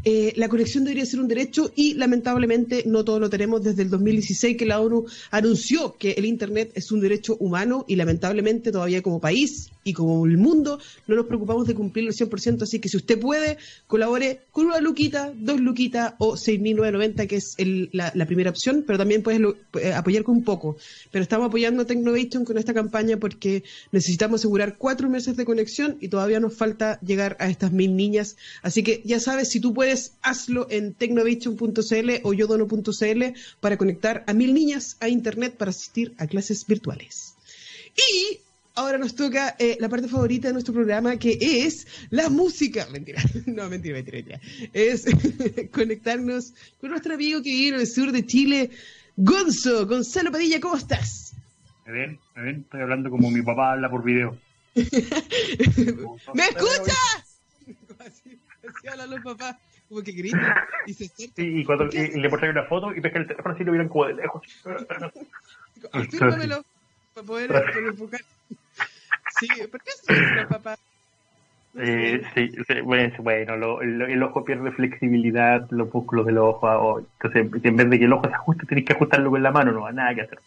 eh, 0.05 0.33
la 0.37 0.49
conexión 0.49 0.85
debería 0.85 1.07
ser 1.07 1.21
un 1.21 1.29
derecho 1.29 1.73
y 1.75 1.95
lamentablemente 1.95 2.85
no 2.87 3.05
todos 3.05 3.21
lo 3.21 3.31
tenemos 3.31 3.63
desde 3.63 3.83
el 3.83 3.91
2016 3.91 4.57
que 4.57 4.67
la 4.67 4.81
ONU 4.81 5.07
anunció 5.31 5.97
que 5.97 6.13
el 6.13 6.25
Internet 6.25 6.71
es 6.75 6.93
un 6.93 7.01
derecho 7.01 7.37
humano 7.39 7.85
y 7.89 7.97
lamentablemente 7.97 8.71
todavía 8.71 9.03
como 9.03 9.21
país 9.21 9.71
y 9.87 9.93
como 9.93 10.27
el 10.27 10.37
mundo 10.37 10.81
no 11.07 11.15
nos 11.15 11.27
preocupamos 11.27 11.67
de 11.69 11.75
cumplirlo 11.75 12.11
al 12.11 12.17
100%, 12.17 12.63
así 12.63 12.81
que 12.81 12.89
si 12.89 12.97
usted 12.97 13.21
puede, 13.21 13.57
colabore 13.87 14.41
con 14.51 14.67
una 14.67 14.81
luquita, 14.81 15.33
dos 15.37 15.61
luquitas 15.61 16.15
o 16.19 16.35
6.990 16.35 17.29
que 17.29 17.37
es 17.37 17.57
la, 17.93 18.27
primera 18.27 18.51
opción, 18.51 18.83
pero 18.85 18.99
también 18.99 19.23
puedes 19.23 19.41
eh, 19.81 19.93
apoyar 19.93 20.25
con 20.25 20.43
poco. 20.43 20.77
Pero 21.13 21.23
estamos 21.23 21.47
apoyando 21.47 21.83
a 21.83 21.87
Technovation 21.87 22.45
con 22.45 22.59
esta 22.59 22.75
campaña 22.75 23.17
porque 23.19 23.63
necesitamos 23.93 24.41
asegurar 24.41 24.77
cuatro 24.77 25.09
meses 25.09 25.37
de 25.37 25.45
conexión 25.45 25.99
y 26.01 26.09
todavía 26.09 26.41
nos 26.41 26.55
falta 26.55 26.99
llegar 27.01 27.37
a 27.39 27.49
estas 27.49 27.71
mil 27.71 27.95
niñas, 27.95 28.37
así 28.63 28.83
que 28.83 29.03
ya 29.05 29.21
sabes, 29.21 29.51
si 29.51 29.61
tú 29.61 29.73
puedes, 29.73 30.15
hazlo 30.23 30.67
en 30.69 30.95
technovation.cl 30.95 32.11
o 32.25 32.33
yodono.cl 32.33 33.23
para 33.61 33.77
conectar 33.77 34.25
a 34.27 34.33
mil 34.35 34.53
niñas 34.53 34.97
a 34.99 35.09
Internet 35.09 35.55
para 35.57 35.71
asistir 35.71 36.13
a 36.19 36.27
clases 36.27 36.67
virtuales. 36.67 37.35
Y 37.97 38.41
ahora 38.77 38.99
nos 38.99 39.15
toca 39.15 39.57
eh, 39.59 39.77
la 39.81 39.89
parte 39.89 40.07
favorita 40.07 40.49
de 40.49 40.53
nuestro 40.53 40.75
programa, 40.75 41.17
que 41.17 41.37
es 41.41 42.07
la 42.11 42.29
música. 42.29 42.87
Mentira, 42.93 43.21
no, 43.47 43.69
mentira, 43.69 43.97
mentira, 43.97 44.19
mentira. 44.19 44.41
Es 44.73 45.07
conectarnos 45.73 46.55
con 46.81 46.91
nuestro 46.91 47.15
amigo 47.15 47.43
que 47.43 47.51
vive 47.51 47.75
en 47.75 47.81
el 47.81 47.87
sur 47.87 48.13
de 48.13 48.25
Chile, 48.25 48.71
Gonzo. 49.17 49.87
Gonzalo 49.87 50.31
Padilla, 50.31 50.61
¿cómo 50.61 50.77
estás? 50.77 51.35
¿Me 51.87 51.93
ven? 51.93 52.19
¿Me 52.37 52.43
ven? 52.43 52.61
Estoy 52.61 52.83
hablando 52.83 53.11
como 53.11 53.31
mi 53.31 53.43
papá 53.43 53.73
habla 53.73 53.91
por 53.91 54.05
video. 54.05 54.39
¿Me 54.75 54.83
escuchas? 56.43 57.41
Así, 57.99 58.39
así 58.69 58.89
hablan 58.89 59.11
los 59.11 59.21
papás 59.23 59.57
como 59.89 60.03
que 60.03 60.13
grita 60.13 60.67
y 60.87 60.93
se 60.93 61.07
acerca. 61.07 61.43
y, 61.43 61.65
cuando 61.65 61.87
y, 61.93 62.21
le 62.21 62.29
ponen 62.29 62.51
una 62.51 62.65
foto 62.65 62.93
y 62.95 63.01
pesca 63.01 63.21
el 63.21 63.29
teléfono 63.29 63.55
así 63.55 63.65
lo 63.65 63.73
miran 63.73 63.89
como 63.89 64.07
de 64.07 64.15
lejos. 64.15 64.43
Afírmamelo 65.93 66.65
para 67.17 67.27
poder, 67.27 67.51
enfocar. 67.89 68.21
Sí, 69.41 69.49
¿por 69.71 69.81
qué 69.83 69.91
es 69.91 70.47
papá? 70.49 70.77
Eh, 71.79 72.23
sí, 72.35 72.51
bueno, 72.83 73.57
lo, 73.57 73.83
el 73.83 74.23
ojo 74.23 74.45
pierde 74.45 74.71
flexibilidad, 74.73 75.67
los 75.71 75.93
músculos 75.93 76.27
del 76.27 76.39
ojo. 76.39 76.67
O, 76.67 77.01
entonces, 77.01 77.65
en 77.65 77.77
vez 77.77 77.91
de 77.91 77.99
que 77.99 78.05
el 78.05 78.13
ojo 78.13 78.29
se 78.29 78.35
ajuste, 78.35 78.67
tenés 78.67 78.85
que 78.85 78.93
ajustarlo 78.93 79.31
con 79.31 79.43
la 79.43 79.51
mano, 79.51 79.73
no, 79.73 79.91
nada 79.93 80.15
que 80.15 80.23
hacer. 80.23 80.39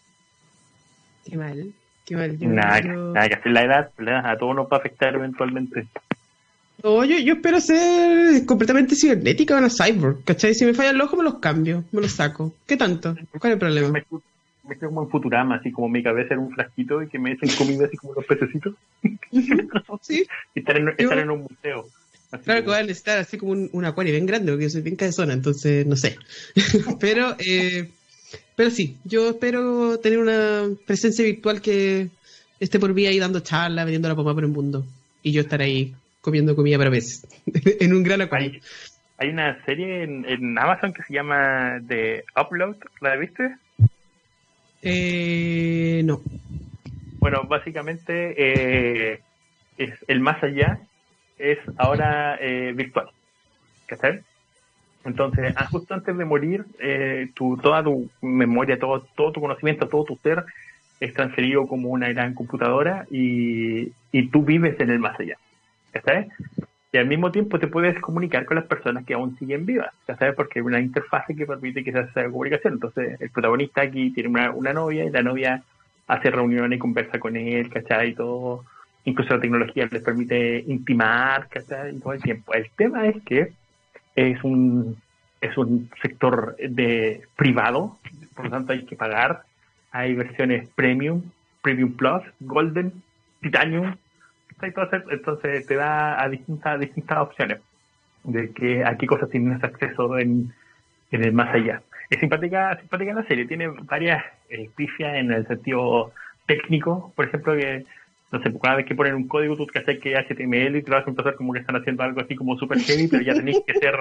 Qué 1.24 1.36
mal, 1.36 1.72
qué 2.06 2.16
mal. 2.16 2.38
nada, 2.40 2.80
nada 2.80 3.28
que 3.28 3.34
hacer. 3.34 3.52
La 3.52 3.62
edad, 3.62 3.90
la 3.98 4.10
edad 4.12 4.30
a 4.30 4.38
todos 4.38 4.56
nos 4.56 4.66
va 4.66 4.76
a 4.76 4.80
afectar 4.80 5.14
eventualmente. 5.14 5.86
No, 6.82 7.04
yo, 7.04 7.18
yo 7.18 7.34
espero 7.34 7.60
ser 7.60 8.46
completamente 8.46 8.96
cibernética 8.96 9.56
una 9.56 9.68
cyborg, 9.68 10.24
¿cachai? 10.24 10.54
Si 10.54 10.64
me 10.64 10.74
falla 10.74 10.90
el 10.90 11.00
ojo, 11.00 11.16
me 11.16 11.24
los 11.24 11.38
cambio, 11.38 11.84
me 11.92 12.00
los 12.00 12.12
saco. 12.12 12.54
¿Qué 12.66 12.76
tanto? 12.76 13.14
¿Cuál 13.38 13.52
es 13.52 13.54
el 13.54 13.58
problema? 13.58 14.02
Me 14.68 14.76
quedo 14.76 14.88
como 14.88 15.02
en 15.02 15.10
Futurama, 15.10 15.56
así 15.56 15.72
como 15.72 15.88
mi 15.88 16.02
cabeza 16.02 16.34
era 16.34 16.40
un 16.40 16.52
flasquito 16.52 17.02
y 17.02 17.08
que 17.08 17.18
me 17.18 17.32
hacen 17.32 17.50
comida 17.56 17.86
así 17.86 17.96
como 17.96 18.14
los 18.14 18.24
pececitos. 18.24 18.74
sí. 20.02 20.26
estar, 20.54 20.76
en, 20.76 20.88
estar 20.96 21.18
en 21.18 21.30
un 21.30 21.42
museo. 21.42 21.88
claro 22.44 22.62
que 22.62 22.70
va 22.70 22.76
a 22.76 22.80
estar 22.82 23.18
así 23.18 23.38
como 23.38 23.52
un, 23.52 23.84
acuario 23.84 24.12
bien 24.12 24.26
grande, 24.26 24.52
porque 24.52 24.64
yo 24.64 24.70
soy 24.70 24.82
bien 24.82 24.96
cabezona, 24.96 25.32
entonces 25.32 25.86
no 25.86 25.96
sé. 25.96 26.18
pero, 27.00 27.36
eh, 27.38 27.90
pero 28.56 28.70
sí, 28.70 28.98
yo 29.04 29.30
espero 29.30 29.98
tener 29.98 30.18
una 30.18 30.68
presencia 30.86 31.24
virtual 31.24 31.60
que 31.60 32.08
esté 32.60 32.78
por 32.78 32.94
mí 32.94 33.06
ahí 33.06 33.18
dando 33.18 33.40
charla, 33.40 33.84
vendiendo 33.84 34.08
la 34.08 34.14
pomada 34.14 34.34
por 34.34 34.44
el 34.44 34.50
mundo. 34.50 34.86
Y 35.22 35.32
yo 35.32 35.40
estar 35.40 35.60
ahí 35.60 35.94
comiendo 36.20 36.54
comida 36.54 36.78
para 36.78 36.90
veces, 36.90 37.26
en 37.80 37.94
un 37.94 38.02
gran 38.02 38.20
acuario. 38.20 38.60
Hay, 39.16 39.28
una 39.28 39.62
serie 39.64 40.04
en, 40.04 40.24
en, 40.26 40.58
Amazon 40.58 40.92
que 40.92 41.02
se 41.02 41.12
llama 41.12 41.78
The 41.86 42.24
Upload, 42.36 42.76
¿la 43.00 43.16
viste? 43.16 43.54
Eh, 44.82 46.02
no. 46.04 46.20
Bueno, 47.18 47.44
básicamente 47.44 48.34
eh, 48.36 49.20
es 49.76 49.92
el 50.08 50.20
más 50.20 50.42
allá 50.42 50.80
es 51.40 51.58
ahora 51.78 52.36
eh, 52.40 52.72
virtual. 52.74 53.08
¿Qué 53.88 54.22
Entonces, 55.04 55.52
ah, 55.56 55.66
justo 55.66 55.94
antes 55.94 56.16
de 56.16 56.24
morir, 56.24 56.64
eh, 56.78 57.30
tu, 57.34 57.56
toda 57.56 57.82
tu 57.82 58.08
memoria, 58.20 58.78
todo, 58.78 59.00
todo 59.16 59.32
tu 59.32 59.40
conocimiento, 59.40 59.88
todo 59.88 60.04
tu 60.04 60.16
ser 60.16 60.44
es 61.00 61.14
transferido 61.14 61.66
como 61.66 61.88
una 61.88 62.08
gran 62.10 62.34
computadora 62.34 63.06
y, 63.10 63.90
y 64.12 64.28
tú 64.28 64.42
vives 64.42 64.78
en 64.80 64.90
el 64.90 64.98
más 64.98 65.18
allá. 65.18 65.36
¿Está 65.92 66.26
y 66.92 66.98
al 66.98 67.06
mismo 67.06 67.30
tiempo 67.30 67.58
te 67.58 67.68
puedes 67.68 68.00
comunicar 68.00 68.44
con 68.44 68.56
las 68.56 68.66
personas 68.66 69.04
que 69.04 69.14
aún 69.14 69.36
siguen 69.38 69.64
vivas, 69.64 69.92
ya 70.08 70.16
sabes, 70.16 70.34
porque 70.34 70.58
hay 70.58 70.64
una 70.64 70.80
interfase 70.80 71.36
que 71.36 71.46
permite 71.46 71.84
que 71.84 71.92
se 71.92 71.98
haga 71.98 72.30
comunicación. 72.30 72.74
Entonces, 72.74 73.20
el 73.20 73.30
protagonista 73.30 73.82
aquí 73.82 74.10
tiene 74.10 74.28
una, 74.28 74.50
una 74.50 74.72
novia 74.72 75.04
y 75.04 75.10
la 75.10 75.22
novia 75.22 75.62
hace 76.08 76.30
reuniones 76.30 76.80
conversa 76.80 77.20
con 77.20 77.36
él, 77.36 77.70
¿cachai? 77.70 78.10
Y 78.10 78.14
todo, 78.14 78.64
incluso 79.04 79.34
la 79.34 79.40
tecnología 79.40 79.88
les 79.90 80.02
permite 80.02 80.64
intimar, 80.66 81.48
¿cachai? 81.48 81.94
Y 81.94 82.00
todo 82.00 82.12
el 82.12 82.22
tiempo. 82.22 82.52
El 82.54 82.68
tema 82.76 83.06
es 83.06 83.22
que 83.22 83.52
es 84.16 84.42
un, 84.42 84.96
es 85.40 85.56
un 85.56 85.88
sector 86.02 86.56
de 86.56 87.22
privado, 87.36 87.98
por 88.34 88.46
lo 88.46 88.50
tanto 88.50 88.72
hay 88.72 88.84
que 88.84 88.96
pagar. 88.96 89.44
Hay 89.92 90.14
versiones 90.14 90.68
premium, 90.74 91.22
premium 91.62 91.92
plus, 91.92 92.22
golden, 92.40 92.92
titanium, 93.40 93.94
entonces, 94.62 95.66
te 95.66 95.74
da 95.74 96.22
a 96.22 96.28
distintas, 96.28 96.80
distintas 96.80 97.18
opciones 97.18 97.60
de 98.24 98.50
que 98.50 98.84
a 98.84 98.96
qué 98.96 99.06
cosas 99.06 99.30
tienes 99.30 99.62
acceso 99.62 100.18
en, 100.18 100.52
en 101.10 101.24
el 101.24 101.32
más 101.32 101.54
allá. 101.54 101.82
Es 102.08 102.18
simpática, 102.20 102.76
simpática 102.78 103.14
la 103.14 103.24
serie, 103.24 103.46
tiene 103.46 103.68
varias 103.68 104.24
eh, 104.48 104.68
pifias 104.74 105.14
en 105.14 105.32
el 105.32 105.46
sentido 105.46 106.12
técnico, 106.46 107.12
por 107.14 107.26
ejemplo, 107.26 107.56
que 107.56 107.84
no 108.32 108.42
sé, 108.42 108.52
cada 108.62 108.76
vez 108.76 108.86
que 108.86 108.94
ponen 108.94 109.14
un 109.14 109.26
código 109.26 109.56
tú 109.56 109.66
que 109.66 109.98
que 109.98 110.16
HTML 110.16 110.76
y 110.76 110.82
te 110.82 110.90
vas 110.90 111.06
a 111.06 111.10
empezar 111.10 111.34
como 111.34 111.52
que 111.52 111.60
están 111.60 111.76
haciendo 111.76 112.02
algo 112.02 112.20
así 112.20 112.36
como 112.36 112.56
super 112.56 112.78
heavy, 112.78 113.08
pero 113.08 113.22
ya 113.22 113.34
tenéis 113.34 113.60
que 113.66 113.74
ser 113.74 113.94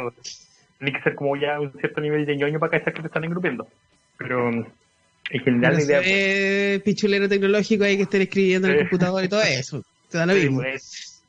tenéis 0.78 0.98
que 0.98 1.04
ser 1.04 1.16
como 1.16 1.36
ya 1.36 1.60
un 1.60 1.72
cierto 1.74 2.00
nivel 2.00 2.26
de 2.26 2.38
ñoño 2.38 2.60
para 2.60 2.80
que 2.80 2.92
que 2.92 3.02
te 3.02 3.08
están 3.08 3.24
engrupiendo. 3.24 3.68
Pero 4.18 4.50
en 4.50 5.40
general 5.44 5.76
la 5.76 5.84
idea... 5.84 6.84
pichulero 6.84 7.28
tecnológico 7.28 7.84
hay 7.84 7.98
que 7.98 8.04
estar 8.04 8.22
escribiendo 8.22 8.68
en 8.68 8.76
el 8.76 8.80
computador 8.82 9.24
y 9.24 9.30
todo 9.30 9.42
eso. 9.42 9.84
Te 10.10 10.18
da 10.18 10.26
lo 10.26 10.34
mismo. 10.34 10.62
Pues, 10.62 11.22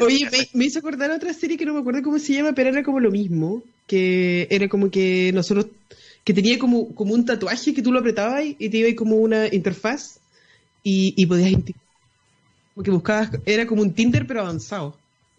Oye, 0.00 0.28
me, 0.54 0.64
hizo 0.64 0.78
acordar 0.78 1.10
otra 1.10 1.32
serie 1.34 1.56
que 1.56 1.66
no 1.66 1.74
me 1.74 1.80
acuerdo 1.80 2.02
cómo 2.02 2.18
se 2.18 2.34
llama, 2.34 2.52
pero 2.52 2.70
era 2.70 2.82
como 2.82 3.00
lo 3.00 3.10
mismo. 3.10 3.62
Que 3.86 4.46
era 4.50 4.68
como 4.68 4.90
que 4.90 5.30
nosotros. 5.34 5.66
Que 6.24 6.34
tenía 6.34 6.58
como, 6.58 6.94
como 6.94 7.14
un 7.14 7.24
tatuaje 7.24 7.72
que 7.72 7.82
tú 7.82 7.92
lo 7.92 8.00
apretabas 8.00 8.44
y 8.58 8.68
te 8.68 8.76
iba 8.78 8.94
como 8.96 9.16
una 9.16 9.46
interfaz. 9.52 10.18
y, 10.82 11.14
y 11.16 11.26
podías 11.26 11.52
porque 12.76 12.90
buscabas, 12.90 13.30
era 13.46 13.66
como 13.66 13.80
un 13.80 13.94
Tinder 13.94 14.26
pero 14.26 14.42
avanzado. 14.42 14.94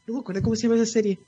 No 0.08 0.16
me 0.16 0.20
acuerdo 0.22 0.42
cómo 0.42 0.56
se 0.56 0.64
llama 0.64 0.82
esa 0.82 0.92
serie. 0.92 1.20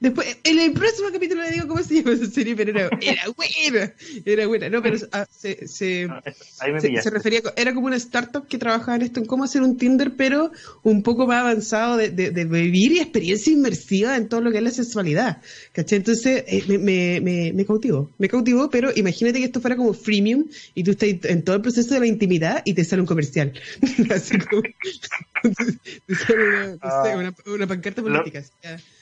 Después, 0.00 0.38
en 0.44 0.60
el 0.60 0.72
próximo 0.72 1.08
capítulo 1.12 1.42
le 1.42 1.50
digo 1.50 1.66
cómo 1.66 1.82
se 1.82 1.96
llama 1.96 2.12
esa 2.12 2.26
serie, 2.26 2.54
pero 2.54 2.70
era, 2.70 2.88
era 3.00 3.22
buena. 3.36 3.92
Era 4.24 4.46
buena. 4.46 4.68
No, 4.68 4.82
pero 4.82 4.96
ah, 5.12 5.26
se, 5.30 5.66
se, 5.66 6.08
se, 6.08 7.10
refería, 7.10 7.40
era 7.56 7.74
como 7.74 7.86
una 7.88 7.96
startup 7.96 8.46
que 8.46 8.58
trabajaba 8.58 8.96
en 8.96 9.02
esto, 9.02 9.18
en 9.20 9.26
cómo 9.26 9.44
hacer 9.44 9.62
un 9.62 9.76
Tinder, 9.76 10.12
pero 10.16 10.52
un 10.84 11.02
poco 11.02 11.26
más 11.26 11.40
avanzado 11.40 11.96
de, 11.96 12.10
de, 12.10 12.44
vivir 12.44 12.92
y 12.92 13.00
experiencia 13.00 13.52
inmersiva 13.52 14.16
en 14.16 14.28
todo 14.28 14.40
lo 14.40 14.52
que 14.52 14.58
es 14.58 14.62
la 14.62 14.70
sexualidad. 14.70 15.42
¿Cachai? 15.72 15.98
Entonces, 15.98 16.44
eh, 16.46 16.64
me, 16.68 16.78
me, 16.78 17.20
me, 17.20 17.52
me, 17.52 17.66
cautivó. 17.66 18.10
Me 18.18 18.28
cautivó, 18.28 18.70
pero 18.70 18.90
imagínate 18.94 19.40
que 19.40 19.46
esto 19.46 19.60
fuera 19.60 19.76
como 19.76 19.92
freemium 19.94 20.46
y 20.74 20.84
tú 20.84 20.92
estás 20.92 21.08
en 21.24 21.42
todo 21.42 21.56
el 21.56 21.62
proceso 21.62 21.94
de 21.94 22.00
la 22.00 22.06
intimidad 22.06 22.62
y 22.64 22.74
te 22.74 22.84
sale 22.84 23.02
un 23.02 23.06
comercial. 23.06 23.52
Así 24.10 24.38
como. 24.38 24.62
una, 27.14 27.34
una, 27.46 27.66
pancarta 27.66 28.02
política. 28.02 28.44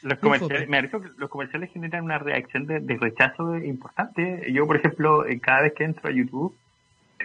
Los 0.06 0.18
comerciales, 0.20 0.68
los 1.16 1.28
comerciales 1.28 1.70
generan 1.72 2.04
una 2.04 2.18
reacción 2.18 2.66
de, 2.66 2.96
rechazo 3.00 3.56
importante. 3.56 4.50
Yo, 4.52 4.66
por 4.66 4.76
ejemplo, 4.76 5.24
cada 5.42 5.62
vez 5.62 5.72
que 5.74 5.84
entro 5.84 6.08
a 6.08 6.12
YouTube, 6.12 6.54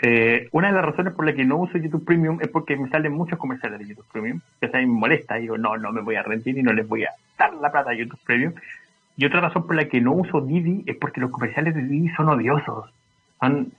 eh, 0.02 0.50
una 0.52 0.70
de 0.70 0.74
las 0.74 0.86
razones 0.86 1.13
por 1.13 1.26
las 1.26 1.36
que 1.36 1.46
no 1.46 1.58
uso 1.58 1.78
YouTube 1.78 2.04
Premium 2.04 2.39
es 2.41 2.48
porque 2.48 2.76
me 2.76 2.89
salen 2.89 3.13
muchos 3.13 3.38
comerciales 3.38 3.80
de 3.80 3.88
YouTube 3.88 4.08
Premium, 4.12 4.39
que 4.60 4.65
a 4.65 4.80
mí 4.80 4.88
me 4.88 5.00
molesta. 5.00 5.36
Digo, 5.36 5.60
no, 5.60 5.78
no 5.78 5.91
me 5.91 6.02
voy 6.02 6.15
a 6.15 6.24
rendir 6.24 6.58
y 6.58 6.63
no 6.63 6.74
les 6.74 6.88
voy 6.88 7.04
a 7.04 7.12
dar 7.38 7.54
la 7.54 7.72
plata 7.72 7.91
a 7.91 7.94
YouTube 7.94 8.20
Premium. 8.26 8.54
Y 9.15 9.26
otra 9.26 9.41
razón 9.41 9.67
por 9.67 9.76
la 9.76 9.88
que 9.88 10.02
no 10.02 10.13
uso 10.13 10.41
Didi 10.41 10.84
es 10.88 10.98
porque 10.98 11.22
los 11.22 11.30
comerciales 11.30 11.76
de 11.76 11.84
Didi 11.84 12.10
son 12.15 12.30
odiosos. 12.30 12.89
Son, 13.39 13.72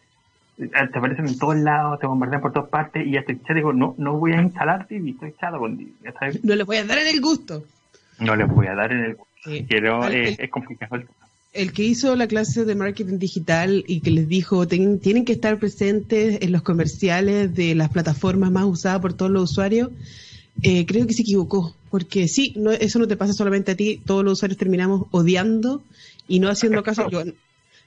eh, 0.58 0.68
te 0.68 0.98
aparecen 0.98 1.26
en 1.26 1.38
todos 1.40 1.56
lados, 1.56 1.98
te 1.98 2.06
bombardean 2.06 2.40
por 2.40 2.52
todas 2.52 2.68
partes 2.68 3.04
y 3.04 3.12
ya 3.12 3.20
estoy 3.20 3.40
digo, 3.52 3.72
no, 3.72 3.96
no 3.98 4.12
voy 4.12 4.32
a 4.32 4.42
instalar 4.42 4.86
Didi, 4.86 5.10
estoy 5.10 5.30
echado 5.30 5.58
con 5.58 5.76
Didi. 5.76 5.96
No 6.44 6.54
les 6.54 6.66
voy 6.66 6.76
a 6.76 6.84
dar 6.84 6.98
en 6.98 7.08
el 7.08 7.20
gusto. 7.20 7.64
No 8.18 8.36
les 8.36 8.48
voy 8.48 8.66
a 8.66 8.74
dar 8.74 8.92
en 8.92 9.04
el 9.04 9.14
gusto. 9.16 9.32
Pero 9.68 10.06
es, 10.06 10.38
complicado 10.50 11.02
el 11.52 11.72
que 11.72 11.84
hizo 11.84 12.16
la 12.16 12.26
clase 12.26 12.64
de 12.64 12.74
marketing 12.74 13.18
digital 13.18 13.84
y 13.86 14.00
que 14.00 14.10
les 14.10 14.28
dijo 14.28 14.66
tienen 14.66 15.24
que 15.24 15.32
estar 15.32 15.58
presentes 15.58 16.38
en 16.40 16.52
los 16.52 16.62
comerciales 16.62 17.54
de 17.54 17.74
las 17.74 17.90
plataformas 17.90 18.50
más 18.50 18.64
usadas 18.64 19.00
por 19.00 19.12
todos 19.12 19.30
los 19.30 19.50
usuarios, 19.50 19.90
eh, 20.62 20.86
creo 20.86 21.06
que 21.06 21.12
se 21.12 21.22
equivocó, 21.22 21.74
porque 21.90 22.26
sí, 22.28 22.54
no, 22.56 22.70
eso 22.70 22.98
no 22.98 23.06
te 23.06 23.16
pasa 23.16 23.32
solamente 23.32 23.72
a 23.72 23.76
ti, 23.76 24.00
todos 24.04 24.24
los 24.24 24.34
usuarios 24.34 24.58
terminamos 24.58 25.06
odiando 25.10 25.82
y 26.26 26.38
no 26.38 26.48
haciendo 26.48 26.82
caso. 26.84 27.10
Yo, 27.10 27.24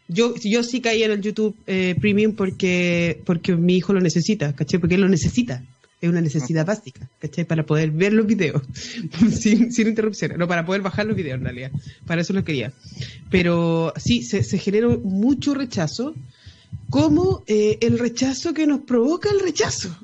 yo, 0.08 0.36
yo 0.36 0.62
sí 0.62 0.82
caí 0.82 1.02
en 1.02 1.12
el 1.12 1.22
YouTube 1.22 1.56
eh, 1.66 1.96
Premium 2.00 2.36
porque, 2.36 3.22
porque 3.26 3.56
mi 3.56 3.78
hijo 3.78 3.94
lo 3.94 4.02
necesita, 4.02 4.54
¿caché? 4.54 4.78
Porque 4.78 4.96
él 4.96 5.02
lo 5.02 5.10
necesita 5.10 5.64
es 6.02 6.10
una 6.10 6.22
necesidad 6.22 6.66
básica, 6.66 7.10
¿cachai? 7.20 7.46
Para 7.46 7.66
poder 7.66 7.92
ver 7.92 8.14
los 8.14 8.26
videos 8.26 8.62
sin, 9.32 9.72
sin 9.72 9.88
interrupciones, 9.88 10.38
no, 10.38 10.48
para 10.48 10.66
poder 10.66 10.82
bajar 10.82 11.06
los 11.06 11.16
videos 11.16 11.38
en 11.40 11.44
realidad, 11.44 11.72
para 12.06 12.22
eso 12.22 12.34
lo 12.34 12.44
quería. 12.44 12.72
Pero 13.30 13.94
sí, 13.98 14.24
se, 14.24 14.44
se 14.44 14.58
generó 14.58 15.00
mucho 15.00 15.54
rechazo, 15.54 16.14
como 16.90 17.44
eh, 17.48 17.78
el 17.82 18.00
rechazo 18.00 18.54
que 18.54 18.68
nos 18.68 18.82
provoca 18.82 19.30
el 19.30 19.40
rechazo. 19.40 19.96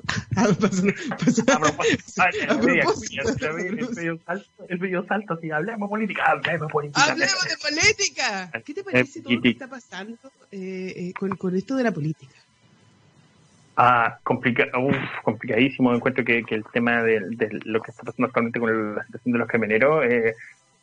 El 4.68 4.78
video 4.78 5.06
salto, 5.06 5.38
sí, 5.40 5.50
hablemos 5.50 5.88
política, 5.88 6.24
hablemos 6.26 6.72
política. 6.72 7.04
Hablemos 7.04 7.44
de 7.44 7.56
política. 7.56 8.50
¿Qué 8.64 8.74
te 8.74 8.84
parece 8.84 9.22
todo 9.22 9.34
lo 9.34 9.42
que 9.42 9.50
está 9.50 9.68
pasando 9.68 10.18
eh, 10.50 10.92
eh, 10.96 11.12
con, 11.18 11.36
con 11.36 11.54
esto 11.56 11.76
de 11.76 11.84
la 11.84 11.92
política? 11.92 12.34
Ah, 13.76 14.18
complica 14.22 14.68
complicadísimo. 15.22 15.94
Encuentro 15.94 16.24
que, 16.24 16.44
el 16.48 16.64
tema 16.72 17.02
de, 17.02 17.20
lo 17.64 17.80
que 17.80 17.90
está 17.90 18.02
pasando 18.02 18.26
actualmente 18.26 18.60
con 18.60 18.94
la 18.96 19.04
situación 19.04 19.32
de 19.32 19.38
los 19.38 19.48
camioneros, 19.48 20.04
eh, 20.04 20.34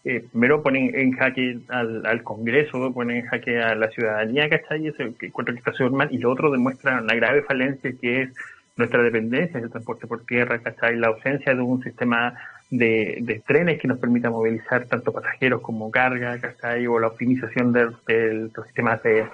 eh, 0.05 0.25
primero 0.31 0.63
ponen 0.63 0.95
en 0.95 1.11
jaque 1.11 1.59
al, 1.69 2.23
Congreso, 2.23 2.91
ponen 2.93 3.17
en 3.17 3.25
jaque 3.27 3.61
a 3.61 3.75
la 3.75 3.89
ciudadanía, 3.89 4.49
¿cachai? 4.49 4.87
Eso 4.87 5.03
encuentro 5.03 5.53
que 5.53 5.59
está 5.59 5.73
súper 5.73 5.91
mal. 5.91 6.07
Y 6.11 6.17
lo 6.17 6.31
otro 6.31 6.51
demuestra 6.51 7.01
la 7.01 7.15
grave 7.15 7.43
falencia 7.43 7.91
que 7.99 8.23
es 8.23 8.29
nuestra 8.75 9.03
dependencia 9.03 9.59
del 9.59 9.69
transporte 9.69 10.07
por 10.07 10.25
tierra, 10.25 10.59
¿cachai? 10.59 10.95
La 10.95 11.09
ausencia 11.09 11.53
de 11.53 11.61
un 11.61 11.83
sistema 11.83 12.33
de, 12.71 13.43
trenes 13.45 13.79
que 13.79 13.87
nos 13.87 13.99
permita 13.99 14.29
movilizar 14.29 14.85
tanto 14.85 15.11
pasajeros 15.11 15.61
como 15.61 15.91
carga, 15.91 16.39
¿cachai? 16.39 16.87
O 16.87 16.97
la 16.99 17.07
optimización 17.07 17.73
de 17.73 17.85
los 17.85 18.65
sistemas 18.65 19.03
de 19.03 19.27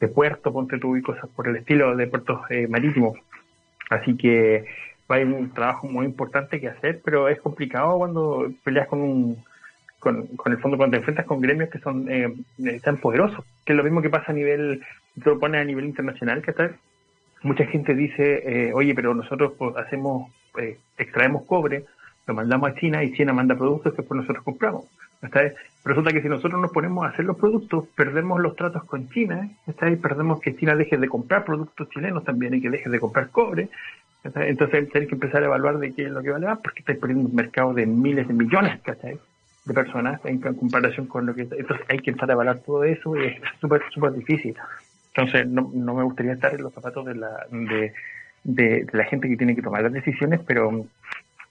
de 0.00 0.08
puerto, 0.08 0.52
ponte 0.52 0.78
tú 0.78 0.96
y 0.96 1.02
cosas 1.02 1.28
por 1.34 1.48
el 1.48 1.56
estilo 1.56 1.96
de 1.96 2.06
puertos 2.06 2.40
eh, 2.50 2.66
marítimos. 2.68 3.18
Así 3.90 4.16
que 4.16 4.64
hay 5.08 5.22
un 5.22 5.52
trabajo 5.52 5.86
muy 5.86 6.04
importante 6.04 6.60
que 6.60 6.68
hacer, 6.68 7.00
pero 7.04 7.28
es 7.28 7.40
complicado 7.40 7.98
cuando 7.98 8.52
peleas 8.64 8.88
con 8.88 9.00
un 9.00 9.44
con, 9.98 10.28
el 10.46 10.58
fondo 10.58 10.76
cuando 10.76 10.92
te 10.92 10.98
enfrentas 10.98 11.26
con 11.26 11.40
gremios 11.40 11.68
que 11.68 11.80
son 11.80 12.08
eh, 12.08 12.32
eh, 12.64 12.80
tan 12.80 12.98
poderosos, 12.98 13.44
que 13.64 13.72
es 13.72 13.76
lo 13.76 13.82
mismo 13.82 14.02
que 14.02 14.10
pasa 14.10 14.30
a 14.30 14.34
nivel, 14.34 14.82
te 15.20 15.30
lo 15.30 15.40
pones 15.40 15.60
a 15.60 15.64
nivel 15.64 15.84
internacional, 15.84 16.42
que 16.42 16.52
tal 16.52 16.76
mucha 17.42 17.64
gente 17.66 17.94
dice, 17.94 18.72
oye, 18.74 18.94
pero 18.94 19.14
nosotros 19.14 19.52
pues, 19.58 19.76
hacemos, 19.76 20.32
extraemos 20.96 21.44
cobre, 21.44 21.84
lo 22.26 22.34
mandamos 22.34 22.70
a 22.70 22.74
China 22.74 23.04
y 23.04 23.12
China 23.12 23.32
manda 23.32 23.54
productos 23.54 23.92
que 23.92 23.98
después 23.98 24.20
nosotros 24.20 24.44
compramos. 24.44 24.86
Resulta 25.86 26.12
que 26.12 26.20
si 26.20 26.28
nosotros 26.28 26.60
nos 26.60 26.72
ponemos 26.72 27.04
a 27.04 27.10
hacer 27.10 27.24
los 27.24 27.36
productos, 27.36 27.84
perdemos 27.94 28.40
los 28.40 28.56
tratos 28.56 28.82
con 28.84 29.08
China, 29.08 29.48
¿está 29.68 29.86
perdemos 30.02 30.40
que 30.40 30.56
China 30.56 30.74
deje 30.74 30.96
de 30.96 31.08
comprar 31.08 31.44
productos 31.44 31.88
chilenos 31.90 32.24
también 32.24 32.54
y 32.54 32.60
que 32.60 32.70
deje 32.70 32.90
de 32.90 32.98
comprar 32.98 33.30
cobre. 33.30 33.68
Entonces 34.24 34.88
hay 34.92 35.06
que 35.06 35.14
empezar 35.14 35.44
a 35.44 35.46
evaluar 35.46 35.78
de 35.78 35.94
qué 35.94 36.06
es 36.06 36.10
lo 36.10 36.24
que 36.24 36.30
vale 36.30 36.48
más, 36.48 36.58
porque 36.58 36.80
estáis 36.80 36.98
perdiendo 36.98 37.28
un 37.28 37.36
mercado 37.36 37.72
de 37.72 37.86
miles 37.86 38.26
de 38.26 38.34
millones 38.34 38.80
de 38.82 39.74
personas 39.74 40.20
en 40.24 40.40
comparación 40.40 41.06
con 41.06 41.24
lo 41.24 41.36
que... 41.36 41.42
Entonces 41.42 41.86
hay 41.88 42.00
que 42.00 42.10
empezar 42.10 42.30
a 42.30 42.32
evaluar 42.32 42.58
todo 42.58 42.82
eso 42.82 43.16
y 43.16 43.26
es 43.26 43.40
súper, 43.60 43.82
súper 43.94 44.12
difícil. 44.14 44.56
Entonces 45.14 45.46
no, 45.46 45.70
no 45.72 45.94
me 45.94 46.02
gustaría 46.02 46.32
estar 46.32 46.52
en 46.52 46.62
los 46.64 46.74
zapatos 46.74 47.06
de 47.06 47.14
la, 47.14 47.46
de, 47.52 47.92
de 48.42 48.86
la 48.90 49.04
gente 49.04 49.28
que 49.28 49.36
tiene 49.36 49.54
que 49.54 49.62
tomar 49.62 49.84
las 49.84 49.92
decisiones, 49.92 50.40
pero 50.44 50.84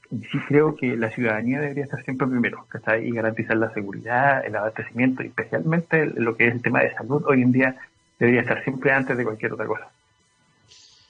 sí 0.09 0.37
creo 0.47 0.75
que 0.75 0.95
la 0.95 1.11
ciudadanía 1.11 1.59
debería 1.59 1.83
estar 1.83 2.03
siempre 2.03 2.27
primero, 2.27 2.65
¿cachai? 2.69 3.07
Y 3.07 3.11
garantizar 3.11 3.57
la 3.57 3.73
seguridad, 3.73 4.45
el 4.45 4.55
abastecimiento, 4.55 5.23
especialmente 5.23 6.05
lo 6.05 6.35
que 6.35 6.47
es 6.47 6.53
el 6.53 6.61
tema 6.61 6.81
de 6.81 6.93
salud 6.93 7.23
hoy 7.27 7.41
en 7.41 7.51
día 7.51 7.75
debería 8.19 8.41
estar 8.41 8.63
siempre 8.63 8.91
antes 8.91 9.17
de 9.17 9.23
cualquier 9.23 9.53
otra 9.53 9.65
cosa. 9.65 9.89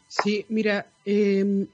Sí, 0.08 0.46
mira, 0.50 0.86
em, 1.06 1.68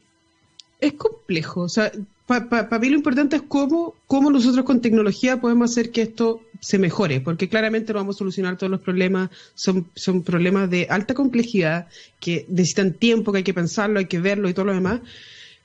es 0.79 0.93
complejo. 0.93 1.61
O 1.61 1.69
sea, 1.69 1.91
para 2.25 2.79
mí 2.79 2.89
lo 2.89 2.95
importante 2.95 3.35
es 3.35 3.43
cómo, 3.43 3.93
cómo 4.07 4.31
nosotros 4.31 4.65
con 4.65 4.81
tecnología 4.81 5.39
podemos 5.39 5.71
hacer 5.71 5.91
que 5.91 6.01
esto 6.01 6.41
se 6.59 6.79
mejore, 6.79 7.21
porque 7.21 7.49
claramente 7.49 7.93
no 7.93 7.99
vamos 7.99 8.15
a 8.15 8.19
solucionar 8.19 8.57
todos 8.57 8.71
los 8.71 8.81
problemas, 8.81 9.29
son, 9.53 9.87
son 9.95 10.23
problemas 10.23 10.69
de 10.69 10.87
alta 10.89 11.13
complejidad, 11.13 11.87
que 12.19 12.45
necesitan 12.49 12.93
tiempo, 12.93 13.31
que 13.31 13.39
hay 13.39 13.43
que 13.43 13.53
pensarlo, 13.53 13.99
hay 13.99 14.05
que 14.05 14.19
verlo 14.19 14.49
y 14.49 14.53
todo 14.53 14.65
lo 14.65 14.73
demás 14.73 15.01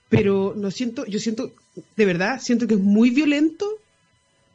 pero 0.08 0.54
no 0.56 0.70
siento, 0.70 1.04
yo 1.06 1.18
siento, 1.18 1.52
de 1.96 2.04
verdad, 2.04 2.40
siento 2.40 2.66
que 2.66 2.74
es 2.74 2.80
muy 2.80 3.10
violento, 3.10 3.66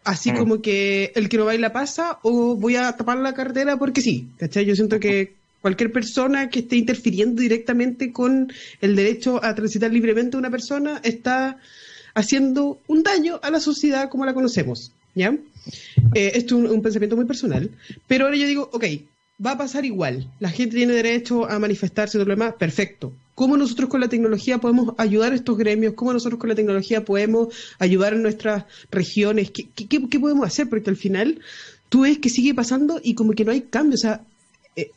así 0.04 0.32
mm. 0.32 0.38
como 0.38 0.62
que 0.62 1.12
el 1.16 1.30
que 1.30 1.38
no 1.38 1.46
baila 1.46 1.74
pasa 1.74 2.20
o 2.24 2.56
voy 2.56 2.76
a 2.76 2.92
tapar 2.94 3.18
la 3.18 3.34
carretera 3.34 3.78
porque 3.78 4.02
sí, 4.02 4.30
¿cachai? 4.38 4.66
Yo 4.66 4.76
siento 4.76 5.00
que 5.00 5.36
cualquier 5.62 5.92
persona 5.92 6.50
que 6.50 6.60
esté 6.60 6.76
interfiriendo 6.78 7.42
directamente 7.42 8.12
con 8.12 8.52
el 8.82 8.96
derecho 8.96 9.44
a 9.44 9.54
transitar 9.54 9.92
libremente 9.92 10.38
una 10.38 10.50
persona 10.50 11.00
está 11.04 11.58
haciendo 12.14 12.80
un 12.88 13.04
daño 13.04 13.40
a 13.44 13.52
la 13.52 13.60
sociedad 13.60 14.10
como 14.10 14.26
la 14.26 14.34
conocemos, 14.34 14.92
¿ya? 15.16 15.38
Eh, 16.16 16.32
esto 16.36 16.58
es 16.58 16.64
un, 16.64 16.68
un, 16.68 16.82
pensamiento 16.82 17.16
muy 17.16 17.26
personal, 17.26 17.70
pero 18.08 18.26
ahora 18.26 18.38
yo 18.38 18.48
digo, 18.48 18.70
ok, 18.74 18.86
va 19.46 19.52
a 19.52 19.58
pasar 19.58 19.86
igual, 19.86 20.30
la 20.40 20.50
gente 20.50 20.76
tiene 20.76 20.94
derecho 20.94 21.50
a 21.50 21.60
manifestarse 21.60 22.18
y 22.18 22.20
todo 22.20 22.28
lo 22.28 22.36
demás, 22.36 22.56
perfecto, 22.58 23.14
cómo 23.42 23.58
nosotros 23.58 23.90
con 23.90 24.02
la 24.02 24.08
tecnología 24.08 24.60
podemos 24.60 24.94
ayudar 25.00 25.32
a 25.32 25.36
estos 25.36 25.58
gremios, 25.58 25.96
cómo 25.96 26.14
nosotros 26.14 26.40
con 26.40 26.50
la 26.50 26.54
tecnología 26.54 27.04
podemos 27.04 27.48
ayudar 27.80 28.14
en 28.14 28.22
nuestras 28.22 28.66
regiones, 28.92 29.50
¿Qué, 29.50 29.68
qué, 29.88 30.20
podemos 30.20 30.46
hacer, 30.46 30.70
porque 30.70 30.92
al 30.92 30.96
final 30.96 31.40
tú 31.90 32.02
ves 32.02 32.20
que 32.20 32.30
sigue 32.30 32.54
pasando 32.54 33.02
y 33.04 33.16
como 33.16 33.34
que 33.34 33.44
no 33.44 33.52
hay 33.52 33.62
cambio, 33.62 33.96
o 33.96 33.98
sea, 33.98 34.22
eh, 34.76 34.92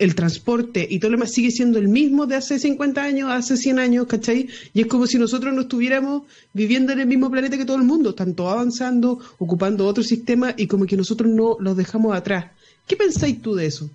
el 0.00 0.16
transporte 0.16 0.84
y 0.90 0.98
todo 0.98 1.12
lo 1.12 1.18
demás 1.18 1.30
sigue 1.30 1.52
siendo 1.52 1.78
el 1.78 1.86
mismo 1.86 2.26
de 2.26 2.34
hace 2.34 2.58
50 2.58 3.00
años, 3.00 3.30
hace 3.30 3.56
100 3.56 3.78
años, 3.78 4.08
¿cachai? 4.08 4.48
Y 4.74 4.80
es 4.80 4.88
como 4.88 5.06
si 5.06 5.18
nosotros 5.18 5.54
no 5.54 5.60
estuviéramos 5.60 6.22
viviendo 6.52 6.92
en 6.92 6.98
el 6.98 7.06
mismo 7.06 7.30
planeta 7.30 7.56
que 7.56 7.64
todo 7.64 7.76
el 7.76 7.84
mundo, 7.84 8.12
tanto 8.16 8.50
avanzando, 8.50 9.20
ocupando 9.38 9.86
otro 9.86 10.02
sistema 10.02 10.52
y 10.56 10.66
como 10.66 10.86
que 10.86 10.96
nosotros 10.96 11.30
no 11.30 11.58
los 11.60 11.76
dejamos 11.76 12.16
atrás. 12.16 12.46
¿Qué 12.88 12.96
pensáis 12.96 13.40
tú 13.40 13.54
de 13.54 13.66
eso? 13.66 13.88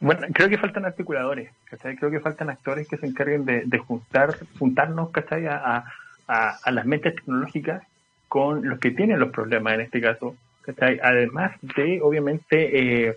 Bueno, 0.00 0.26
creo 0.32 0.48
que 0.48 0.58
faltan 0.58 0.84
articuladores, 0.84 1.50
¿cachai? 1.64 1.96
Creo 1.96 2.10
que 2.10 2.20
faltan 2.20 2.50
actores 2.50 2.86
que 2.86 2.98
se 2.98 3.06
encarguen 3.06 3.44
de, 3.44 3.78
juntar, 3.78 4.36
juntarnos, 4.58 5.10
¿cachai? 5.10 5.46
A, 5.46 5.84
a, 6.26 6.70
las 6.70 6.84
mentes 6.84 7.14
tecnológicas 7.14 7.82
con 8.28 8.68
los 8.68 8.78
que 8.78 8.90
tienen 8.90 9.18
los 9.18 9.30
problemas 9.30 9.74
en 9.74 9.80
este 9.82 10.00
caso, 10.00 10.36
¿cachai? 10.62 11.00
Además 11.02 11.52
de, 11.62 12.00
obviamente... 12.02 13.08
Eh... 13.08 13.16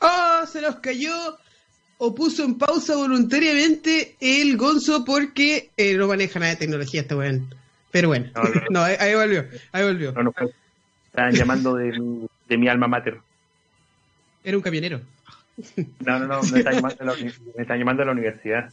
¡Oh, 0.00 0.46
se 0.46 0.60
nos 0.60 0.76
cayó! 0.76 1.38
o 2.04 2.12
puso 2.16 2.42
en 2.42 2.58
pausa 2.58 2.96
voluntariamente 2.96 4.16
el 4.18 4.56
Gonzo 4.56 5.04
porque 5.04 5.70
eh, 5.76 5.94
no 5.94 6.08
maneja 6.08 6.40
nada 6.40 6.50
de 6.50 6.58
tecnología 6.58 7.02
este 7.02 7.14
weón. 7.14 7.54
Pero 7.92 8.08
bueno, 8.08 8.28
no, 8.70 8.82
ahí, 8.82 9.14
volvió, 9.14 9.44
ahí 9.70 9.84
volvió. 9.84 10.10
No, 10.10 10.34
estaban 11.06 11.32
llamando 11.32 11.76
de 11.76 12.26
de 12.48 12.58
mi 12.58 12.66
alma 12.66 12.88
mater. 12.88 13.20
Era 14.44 14.56
un 14.56 14.62
camionero. 14.62 15.00
No, 16.04 16.18
no, 16.18 16.26
no, 16.26 16.42
me 16.50 16.58
están 16.60 16.74
llamando, 16.74 17.14
llamando 17.78 18.02
a 18.02 18.06
la 18.06 18.12
universidad. 18.12 18.70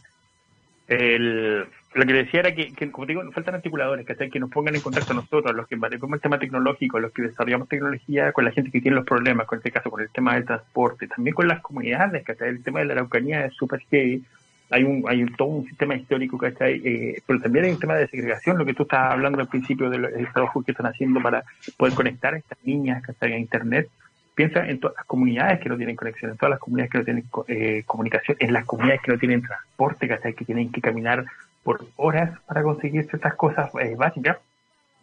El, 0.88 1.66
lo 1.92 2.06
que 2.06 2.12
decía 2.12 2.40
era 2.40 2.54
que, 2.54 2.72
como 2.90 3.06
digo, 3.06 3.22
nos 3.22 3.34
faltan 3.34 3.56
articuladores, 3.56 4.06
que 4.06 4.40
nos 4.40 4.50
pongan 4.50 4.74
en 4.74 4.80
contacto 4.80 5.12
nosotros, 5.12 5.54
los 5.54 5.66
que 5.66 5.76
manejamos 5.76 6.14
el 6.14 6.20
tema 6.20 6.38
tecnológico, 6.38 6.98
los 6.98 7.12
que 7.12 7.22
desarrollamos 7.22 7.68
tecnología, 7.68 8.32
con 8.32 8.44
la 8.44 8.52
gente 8.52 8.70
que 8.70 8.80
tiene 8.80 8.96
los 8.96 9.06
problemas, 9.06 9.46
con 9.46 9.58
este 9.58 9.72
caso, 9.72 9.90
con 9.90 10.00
el 10.00 10.08
tema 10.10 10.34
del 10.34 10.44
transporte, 10.44 11.08
también 11.08 11.34
con 11.34 11.48
las 11.48 11.60
comunidades, 11.60 12.24
que 12.24 12.36
el 12.44 12.62
tema 12.62 12.80
de 12.80 12.86
la 12.86 12.92
Araucanía 12.94 13.44
es 13.44 13.54
súper 13.54 13.80
heavy, 13.90 14.22
hay 14.70 14.84
un, 14.84 15.04
hay 15.08 15.26
todo 15.36 15.48
un 15.48 15.66
sistema 15.66 15.96
histórico, 15.96 16.38
que 16.38 16.54
eh, 16.60 17.20
pero 17.26 17.40
también 17.40 17.64
hay 17.64 17.70
un 17.72 17.80
tema 17.80 17.96
de 17.96 18.06
segregación, 18.06 18.56
lo 18.56 18.64
que 18.64 18.74
tú 18.74 18.84
estabas 18.84 19.12
hablando 19.12 19.40
al 19.40 19.48
principio 19.48 19.90
del, 19.90 20.28
trabajo 20.32 20.62
que 20.62 20.70
están 20.70 20.86
haciendo 20.86 21.20
para 21.20 21.42
poder 21.76 21.94
conectar 21.94 22.34
a 22.34 22.38
estas 22.38 22.58
niñas 22.62 23.02
que 23.04 23.26
a 23.26 23.36
Internet, 23.36 23.88
piensa 24.34 24.66
en 24.66 24.80
todas 24.80 24.96
las 24.96 25.06
comunidades 25.06 25.60
que 25.60 25.68
no 25.68 25.76
tienen 25.76 25.96
conexión, 25.96 26.30
en 26.30 26.36
todas 26.36 26.50
las 26.50 26.60
comunidades 26.60 26.90
que 26.90 26.98
no 26.98 27.04
tienen 27.04 27.24
eh, 27.48 27.82
comunicación, 27.86 28.36
en 28.40 28.52
las 28.52 28.64
comunidades 28.64 29.02
que 29.02 29.12
no 29.12 29.18
tienen 29.18 29.42
transporte, 29.42 30.08
que 30.08 30.44
tienen 30.44 30.72
que 30.72 30.80
caminar 30.80 31.24
por 31.62 31.86
horas 31.96 32.38
para 32.46 32.62
conseguir 32.62 33.06
ciertas 33.08 33.34
cosas 33.34 33.70
eh, 33.80 33.94
básicas. 33.96 34.38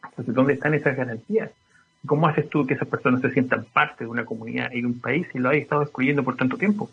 Entonces, 0.09 0.34
¿dónde 0.34 0.53
están 0.53 0.73
esas 0.73 0.95
garantías? 0.95 1.51
¿Cómo 2.05 2.28
haces 2.28 2.49
tú 2.49 2.65
que 2.65 2.75
esas 2.75 2.88
personas 2.88 3.21
se 3.21 3.32
sientan 3.32 3.65
parte 3.65 4.03
de 4.03 4.09
una 4.09 4.25
comunidad 4.25 4.71
y 4.71 4.82
de 4.82 4.88
un 4.88 4.99
país 4.99 5.28
y 5.34 5.39
lo 5.39 5.49
hay 5.49 5.59
estado 5.59 5.84
excluyendo 5.84 6.23
por 6.23 6.36
tanto 6.36 6.57
tiempo? 6.57 6.89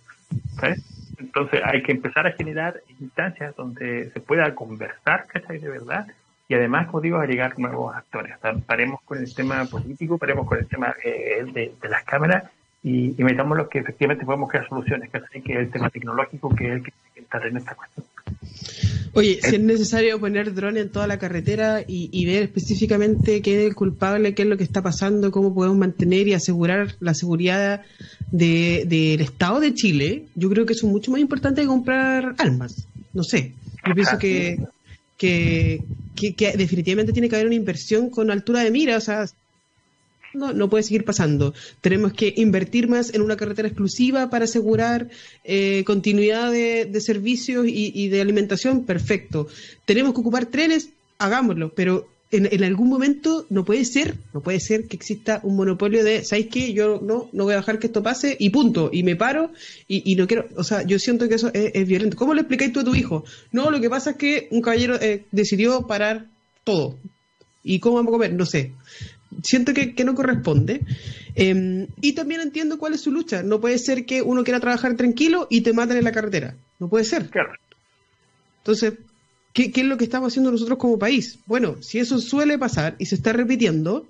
Entonces 1.18 1.60
hay 1.64 1.82
que 1.82 1.92
empezar 1.92 2.26
a 2.26 2.32
generar 2.32 2.80
instancias 3.00 3.54
donde 3.56 4.10
se 4.10 4.20
pueda 4.20 4.54
conversar, 4.54 5.26
¿cachai? 5.26 5.58
De 5.58 5.68
verdad. 5.68 6.06
Y 6.48 6.54
además, 6.54 6.86
como 6.88 7.00
digo, 7.00 7.18
agregar 7.18 7.58
nuevos 7.58 7.94
actores. 7.94 8.36
paremos 8.66 9.00
con 9.04 9.18
el 9.18 9.34
tema 9.34 9.64
político, 9.64 10.18
paremos 10.18 10.46
con 10.46 10.58
el 10.58 10.66
tema 10.66 10.94
eh, 11.02 11.44
de, 11.52 11.88
las 11.88 12.04
cámaras 12.04 12.44
y, 12.82 13.14
metamos 13.18 13.56
los 13.56 13.68
que 13.68 13.78
efectivamente 13.78 14.26
podemos 14.26 14.50
crear 14.50 14.68
soluciones, 14.68 15.10
que 15.10 15.18
es 15.18 15.58
el 15.58 15.70
tema 15.70 15.88
tecnológico, 15.88 16.54
que 16.54 16.66
es 16.66 16.72
el 16.72 16.82
que 16.82 16.90
tiene 16.90 17.14
que 17.14 17.20
estar 17.20 17.46
en 17.46 17.56
esta 17.56 17.74
cuestión. 17.74 18.06
Oye, 19.16 19.38
si 19.40 19.54
es 19.54 19.60
necesario 19.60 20.18
poner 20.18 20.52
drone 20.54 20.80
en 20.80 20.90
toda 20.90 21.06
la 21.06 21.18
carretera 21.18 21.84
y, 21.86 22.26
ver 22.26 22.42
específicamente 22.42 23.42
qué 23.42 23.60
es 23.60 23.66
el 23.68 23.74
culpable, 23.74 24.34
qué 24.34 24.42
es 24.42 24.48
lo 24.48 24.56
que 24.56 24.64
está 24.64 24.82
pasando, 24.82 25.30
cómo 25.30 25.54
podemos 25.54 25.78
mantener 25.78 26.26
y 26.26 26.34
asegurar 26.34 26.96
la 26.98 27.14
seguridad 27.14 27.82
del 28.32 29.20
Estado 29.20 29.60
de 29.60 29.72
Chile, 29.72 30.26
yo 30.34 30.50
creo 30.50 30.66
que 30.66 30.72
eso 30.72 30.86
es 30.88 30.92
mucho 30.92 31.12
más 31.12 31.20
importante 31.20 31.62
que 31.62 31.68
comprar 31.68 32.34
armas. 32.38 32.88
No 33.12 33.22
sé, 33.22 33.54
yo 33.86 33.94
pienso 33.94 34.18
que, 34.18 34.58
que, 35.16 35.82
definitivamente 36.56 37.12
tiene 37.12 37.28
que 37.28 37.36
haber 37.36 37.46
una 37.46 37.56
inversión 37.56 38.10
con 38.10 38.30
altura 38.30 38.62
de 38.62 38.70
mira, 38.70 38.96
o 38.96 39.00
sea, 39.00 39.26
no, 40.32 40.52
no 40.52 40.68
puede 40.68 40.82
seguir 40.82 41.04
pasando. 41.04 41.54
Tenemos 41.80 42.12
que 42.12 42.34
invertir 42.36 42.88
más 42.88 43.14
en 43.14 43.22
una 43.22 43.36
carretera 43.36 43.68
exclusiva 43.68 44.30
para 44.30 44.44
asegurar 44.44 45.08
eh, 45.44 45.84
continuidad 45.84 46.50
de, 46.50 47.00
servicios 47.00 47.66
y, 47.68 48.08
de 48.08 48.20
alimentación, 48.20 48.84
perfecto. 48.84 49.46
Tenemos 49.84 50.14
que 50.14 50.20
ocupar 50.20 50.46
trenes, 50.46 50.90
hagámoslo, 51.18 51.72
pero 51.74 52.08
en, 52.36 52.64
algún 52.64 52.88
momento 52.88 53.46
no 53.50 53.64
puede 53.64 53.84
ser, 53.84 54.16
no 54.32 54.40
puede 54.40 54.60
ser 54.60 54.86
que 54.86 54.96
exista 54.96 55.40
un 55.42 55.56
monopolio 55.56 56.04
de, 56.04 56.24
¿sabéis 56.24 56.48
qué? 56.48 56.72
Yo 56.72 57.00
no, 57.02 57.28
no 57.32 57.44
voy 57.44 57.54
a 57.54 57.58
dejar 57.58 57.78
que 57.78 57.86
esto 57.86 58.02
pase 58.02 58.36
y 58.38 58.50
punto, 58.50 58.90
y 58.92 59.02
me 59.02 59.16
paro 59.16 59.52
y, 59.88 60.14
no 60.16 60.26
quiero, 60.26 60.48
o 60.56 60.64
sea, 60.64 60.82
yo 60.82 60.98
siento 60.98 61.28
que 61.28 61.36
eso 61.36 61.50
es, 61.52 61.86
violento. 61.86 62.16
¿Cómo 62.16 62.34
le 62.34 62.42
explicáis 62.42 62.72
tú 62.72 62.80
a 62.80 62.84
tu 62.84 62.94
hijo? 62.94 63.24
No, 63.52 63.70
lo 63.70 63.80
que 63.80 63.90
pasa 63.90 64.10
es 64.10 64.16
que 64.16 64.48
un 64.50 64.60
caballero 64.60 65.00
eh, 65.00 65.24
decidió 65.32 65.86
parar 65.86 66.26
todo. 66.64 66.96
¿Y 67.62 67.78
cómo 67.78 67.96
vamos 67.96 68.10
a 68.10 68.12
comer? 68.12 68.32
No 68.34 68.44
sé 68.44 68.72
siento 69.42 69.72
que, 69.74 70.04
no 70.04 70.14
corresponde. 70.14 70.80
Em, 71.34 71.86
y 72.00 72.12
también 72.14 72.40
entiendo 72.40 72.78
cuál 72.78 72.94
es 72.94 73.00
su 73.00 73.10
lucha. 73.10 73.42
No 73.42 73.60
puede 73.60 73.78
ser 73.78 74.04
que 74.04 74.22
uno 74.22 74.44
quiera 74.44 74.60
trabajar 74.60 74.96
tranquilo 74.96 75.46
y 75.50 75.62
te 75.62 75.72
maten 75.72 75.96
en 75.96 76.04
la 76.04 76.12
carretera. 76.12 76.54
No 76.78 76.88
puede 76.88 77.04
ser. 77.04 77.28
Claro. 77.30 77.52
Entonces, 78.58 78.94
¿qué, 79.54 79.72
es 79.74 79.84
lo 79.84 79.96
que 79.96 80.04
estamos 80.04 80.32
haciendo 80.32 80.50
nosotros 80.50 80.76
como 80.78 80.98
país? 80.98 81.38
Bueno, 81.46 81.76
si 81.80 81.98
eso 81.98 82.18
suele 82.18 82.58
pasar 82.58 82.96
y 82.98 83.06
se 83.06 83.14
está 83.14 83.32
repitiendo, 83.32 84.06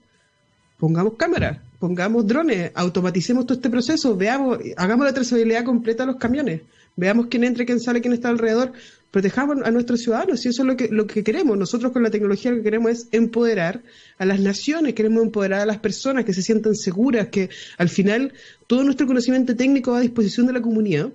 pongamos 0.78 1.14
cámaras, 1.16 1.59
pongamos 1.78 2.26
drones, 2.26 2.72
automaticemos 2.74 3.47
todo 3.47 3.57
este 3.57 3.70
proceso, 3.70 4.16
veamos, 4.16 4.59
hagamos 4.76 5.07
la 5.07 5.12
trazabilidad 5.12 5.64
completa 5.64 6.05
de 6.05 6.12
los 6.12 6.16
camiones, 6.16 6.62
veamos 6.97 7.26
quién 7.26 7.45
entra, 7.45 7.64
quién 7.64 7.78
sale, 7.78 8.01
quién 8.01 8.14
está 8.14 8.30
alrededor, 8.30 8.72
protejamos 9.11 9.59
a 9.64 9.70
nuestros 9.70 10.01
ciudadanos 10.01 10.45
y 10.45 10.49
eso 10.49 10.62
es 10.62 10.66
lo 10.66 10.76
que, 10.76 10.88
lo 10.88 11.07
que 11.07 11.22
queremos. 11.22 11.57
Nosotros 11.57 11.92
con 11.92 12.03
la 12.03 12.11
tecnología 12.11 12.51
lo 12.51 12.57
que 12.57 12.64
queremos 12.64 12.90
es 12.90 13.09
empoderar 13.12 13.82
a 14.18 14.24
las 14.24 14.40
naciones, 14.40 14.95
queremos 14.95 15.22
empoderar 15.22 15.61
a 15.61 15.66
las 15.66 15.78
personas 15.78 16.24
que 16.24 16.32
se 16.32 16.42
sientan 16.42 16.74
seguras, 16.74 17.28
que 17.28 17.51
al 17.76 17.90
final 17.90 18.32
todo 18.66 18.82
nuestro 18.82 19.07
conocimiento 19.07 19.55
técnico 19.55 19.92
va 19.92 19.99
a 19.99 20.01
disposición 20.01 20.47
de 20.47 20.55
la 20.55 20.62
comunidad 20.62 21.11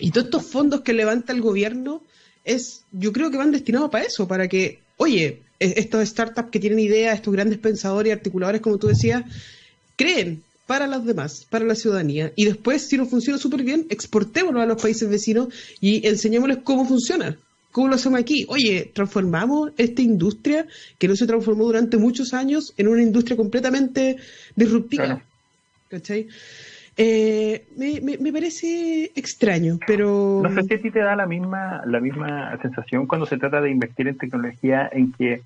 y 0.00 0.10
todos 0.10 0.26
estos 0.26 0.46
fondos 0.46 0.80
que 0.80 0.92
levanta 0.92 1.32
el 1.32 1.40
gobierno 1.40 2.02
es, 2.44 2.84
yo 2.92 3.12
creo 3.12 3.30
que 3.30 3.36
van 3.36 3.50
destinados 3.50 3.90
para 3.90 4.04
eso, 4.04 4.28
para 4.28 4.48
que, 4.48 4.80
oye, 4.96 5.40
estos 5.58 6.06
startups 6.08 6.50
que 6.50 6.60
tienen 6.60 6.78
ideas, 6.78 7.16
estos 7.16 7.32
grandes 7.32 7.58
pensadores 7.58 8.10
y 8.10 8.12
articuladores, 8.12 8.60
como 8.60 8.78
tú 8.78 8.88
decías, 8.88 9.24
creen 9.96 10.42
para 10.66 10.86
los 10.86 11.04
demás, 11.04 11.46
para 11.48 11.64
la 11.64 11.74
ciudadanía. 11.74 12.32
Y 12.36 12.44
después, 12.44 12.82
si 12.82 12.96
nos 12.96 13.08
funciona 13.08 13.38
súper 13.38 13.62
bien, 13.62 13.86
exportémoslo 13.90 14.60
a 14.60 14.66
los 14.66 14.80
países 14.80 15.08
vecinos 15.08 15.48
y 15.80 16.06
enseñémosles 16.06 16.58
cómo 16.64 16.86
funciona. 16.86 17.36
¿Cómo 17.72 17.88
lo 17.88 17.96
hacemos 17.96 18.20
aquí? 18.20 18.46
Oye, 18.48 18.90
transformamos 18.94 19.72
esta 19.76 20.00
industria 20.00 20.66
que 20.96 21.08
no 21.08 21.16
se 21.16 21.26
transformó 21.26 21.64
durante 21.64 21.96
muchos 21.96 22.32
años 22.32 22.72
en 22.76 22.86
una 22.88 23.02
industria 23.02 23.36
completamente 23.36 24.16
disruptiva. 24.54 25.24
¿Cachai? 25.88 26.28
Eh, 26.96 27.66
me, 27.76 28.18
me, 28.18 28.32
parece 28.32 29.10
extraño, 29.16 29.78
pero... 29.86 30.40
No 30.42 30.54
sé 30.54 30.62
si 30.62 30.74
a 30.74 30.80
ti 30.80 30.90
te 30.90 31.00
da 31.00 31.16
la 31.16 31.26
misma, 31.26 31.82
la 31.86 31.98
misma 31.98 32.56
sensación 32.62 33.06
cuando 33.06 33.26
se 33.26 33.36
trata 33.36 33.60
de 33.60 33.70
invertir 33.70 34.06
en 34.06 34.16
tecnología 34.16 34.88
en 34.92 35.12
que 35.12 35.42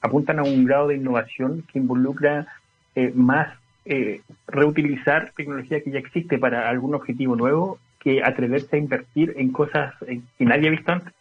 apuntan 0.00 0.40
a 0.40 0.42
un 0.42 0.64
grado 0.64 0.88
de 0.88 0.96
innovación 0.96 1.64
que 1.72 1.78
involucra 1.78 2.48
eh, 2.96 3.12
más 3.14 3.56
eh, 3.84 4.22
reutilizar 4.48 5.32
tecnología 5.36 5.80
que 5.82 5.90
ya 5.90 5.98
existe 5.98 6.36
para 6.38 6.68
algún 6.68 6.94
objetivo 6.94 7.36
nuevo 7.36 7.78
que 8.00 8.22
atreverse 8.22 8.76
a 8.76 8.78
invertir 8.78 9.34
en 9.36 9.50
cosas 9.50 9.94
que 10.00 10.44
nadie 10.44 10.68
ha 10.68 10.70
visto 10.70 10.92
antes. 10.92 11.12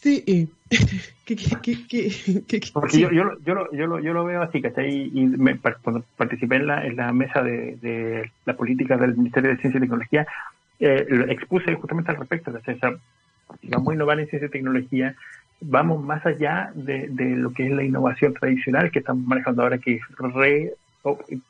Sí. 0.00 0.48
Porque 2.72 3.00
yo, 3.00 3.10
yo, 3.10 3.38
yo, 3.44 3.54
lo, 3.54 3.72
yo, 3.72 3.86
lo, 3.86 4.00
yo 4.00 4.14
lo 4.14 4.24
veo 4.24 4.42
así, 4.42 4.62
¿cachai? 4.62 5.10
Y 5.12 5.26
me, 5.26 5.58
cuando 5.58 6.04
participé 6.16 6.56
en 6.56 6.66
la, 6.66 6.86
en 6.86 6.96
la 6.96 7.12
mesa 7.12 7.42
de, 7.42 7.76
de 7.76 8.30
la 8.46 8.56
política 8.56 8.96
del 8.96 9.16
Ministerio 9.16 9.50
de 9.50 9.58
Ciencia 9.58 9.78
y 9.78 9.82
Tecnología, 9.82 10.26
eh, 10.80 11.26
expuse 11.28 11.74
justamente 11.74 12.12
al 12.12 12.18
respecto, 12.18 12.52
¿cachai? 12.52 12.76
O 12.76 12.78
sea, 12.78 12.96
si 13.60 13.68
vamos 13.68 13.90
a 13.90 13.94
innovar 13.94 14.20
en 14.20 14.28
ciencia 14.28 14.46
y 14.46 14.50
tecnología, 14.50 15.14
vamos 15.60 16.02
más 16.02 16.24
allá 16.24 16.70
de, 16.74 17.08
de, 17.08 17.36
lo 17.36 17.52
que 17.52 17.66
es 17.66 17.72
la 17.72 17.82
innovación 17.82 18.34
tradicional 18.34 18.90
que 18.90 19.00
estamos 19.00 19.26
manejando 19.26 19.62
ahora, 19.62 19.78
que 19.78 19.96
es 19.96 20.02
re, 20.18 20.74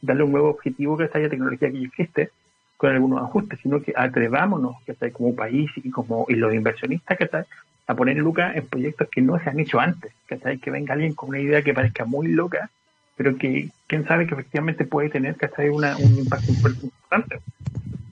darle 0.01 0.23
un 0.23 0.33
nuevo 0.33 0.51
objetivo 0.51 0.97
que 0.97 1.05
esta 1.05 1.29
tecnología 1.29 1.71
que 1.71 1.83
existe 1.83 2.31
con 2.79 2.91
algunos 2.91 3.23
ajustes, 3.23 3.59
sino 3.63 3.83
que 3.83 3.93
atrevámonos 3.95 4.77
que 4.87 4.93
está 4.93 5.11
como 5.11 5.35
país 5.35 5.71
y 5.77 5.91
como 5.91 6.25
los 6.29 6.55
inversionistas 6.55 7.19
que 7.19 7.25
está 7.25 7.45
a 7.89 7.95
poner 7.95 8.17
lucas 8.17 8.55
en 8.57 8.67
proyectos 8.67 9.09
que 9.11 9.21
no 9.21 9.39
se 9.39 9.51
han 9.51 9.59
hecho 9.59 9.81
antes, 9.81 10.13
que 10.27 10.39
que 10.59 10.71
venga 10.71 10.95
alguien 10.95 11.15
con 11.15 11.31
una 11.31 11.41
idea 11.41 11.63
que 11.63 11.75
parezca 11.75 12.05
muy 12.05 12.29
loca, 12.29 12.71
pero 13.17 13.37
que 13.37 13.71
quién 13.87 14.07
sabe 14.07 14.27
que 14.27 14.35
efectivamente 14.35 14.85
puede 14.85 15.11
tener 15.11 15.35
que 15.35 15.49
un 15.71 16.19
impacto 16.19 16.53
importante. 16.53 17.41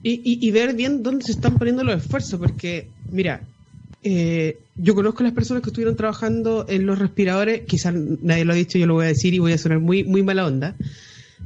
Y, 0.03 0.13
y, 0.15 0.47
y, 0.47 0.51
ver 0.51 0.75
bien 0.75 1.01
dónde 1.01 1.23
se 1.23 1.31
están 1.31 1.57
poniendo 1.57 1.83
los 1.83 2.03
esfuerzos, 2.03 2.39
porque, 2.39 2.89
mira, 3.11 3.41
eh, 4.03 4.57
yo 4.75 4.95
conozco 4.95 5.21
a 5.21 5.23
las 5.23 5.33
personas 5.33 5.63
que 5.63 5.69
estuvieron 5.69 5.95
trabajando 5.95 6.65
en 6.67 6.85
los 6.85 6.99
respiradores, 6.99 7.61
quizás 7.61 7.93
nadie 7.93 8.45
lo 8.45 8.53
ha 8.53 8.55
dicho, 8.55 8.77
yo 8.77 8.85
lo 8.85 8.95
voy 8.95 9.05
a 9.05 9.09
decir 9.09 9.33
y 9.33 9.39
voy 9.39 9.53
a 9.53 9.57
sonar 9.57 9.79
muy, 9.79 10.03
muy 10.03 10.23
mala 10.23 10.45
onda. 10.45 10.75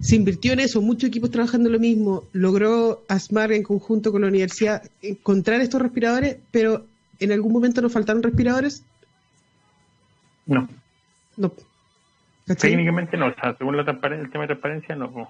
Se 0.01 0.15
invirtió 0.15 0.53
en 0.53 0.59
eso, 0.61 0.81
muchos 0.81 1.09
equipos 1.09 1.29
trabajando 1.29 1.69
lo 1.69 1.79
mismo, 1.79 2.23
logró 2.33 3.03
ASMAR 3.07 3.51
en 3.51 3.61
conjunto 3.61 4.11
con 4.11 4.21
la 4.21 4.27
universidad 4.27 4.81
encontrar 5.01 5.61
estos 5.61 5.81
respiradores, 5.81 6.37
pero 6.49 6.87
¿en 7.19 7.31
algún 7.31 7.53
momento 7.53 7.81
nos 7.81 7.93
faltaron 7.93 8.23
respiradores? 8.23 8.83
No. 10.47 10.67
No. 11.37 11.53
Técnicamente 12.45 13.15
no, 13.15 13.27
o 13.27 13.33
sea, 13.35 13.55
según 13.55 13.75
el 13.77 13.85
tema 13.85 14.41
de 14.41 14.47
transparencia, 14.47 14.95
no. 14.95 15.29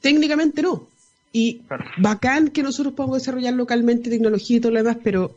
Técnicamente 0.00 0.62
no. 0.62 0.88
Y 1.30 1.60
bacán 1.98 2.48
que 2.48 2.62
nosotros 2.62 2.94
podamos 2.94 3.18
desarrollar 3.18 3.52
localmente 3.52 4.08
tecnología 4.08 4.56
y 4.56 4.60
todo 4.60 4.72
lo 4.72 4.78
demás, 4.78 4.96
pero 5.04 5.36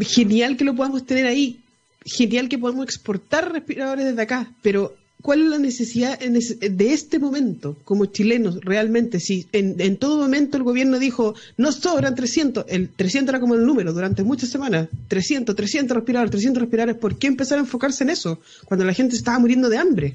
genial 0.00 0.56
que 0.56 0.64
lo 0.64 0.74
podamos 0.74 1.04
tener 1.04 1.26
ahí, 1.26 1.60
genial 2.04 2.48
que 2.48 2.58
podamos 2.58 2.86
exportar 2.86 3.52
respiradores 3.52 4.06
desde 4.06 4.22
acá, 4.22 4.48
pero 4.62 4.94
cuál 5.24 5.40
es 5.40 5.48
la 5.48 5.58
necesidad 5.58 6.18
de 6.18 6.92
este 6.92 7.18
momento 7.18 7.78
como 7.84 8.04
chilenos 8.04 8.60
realmente. 8.60 9.20
Si 9.20 9.48
en, 9.52 9.96
todo 9.96 10.18
momento 10.18 10.58
el 10.58 10.64
gobierno 10.64 10.98
dijo, 10.98 11.34
no 11.56 11.72
sobran 11.72 12.14
300, 12.14 12.66
el 12.68 12.90
300 12.90 13.30
era 13.30 13.40
como 13.40 13.54
el 13.54 13.64
número 13.64 13.94
durante 13.94 14.22
muchas 14.22 14.50
semanas, 14.50 14.90
300, 15.08 15.56
300 15.56 15.96
respiradores, 15.96 16.30
300 16.30 16.60
respiradores, 16.60 17.00
¿por 17.00 17.16
qué 17.16 17.28
empezar 17.28 17.56
a 17.56 17.62
enfocarse 17.62 18.04
en 18.04 18.10
eso 18.10 18.38
cuando 18.66 18.84
la 18.84 18.92
gente 18.92 19.16
estaba 19.16 19.38
muriendo 19.38 19.70
de 19.70 19.78
hambre? 19.78 20.14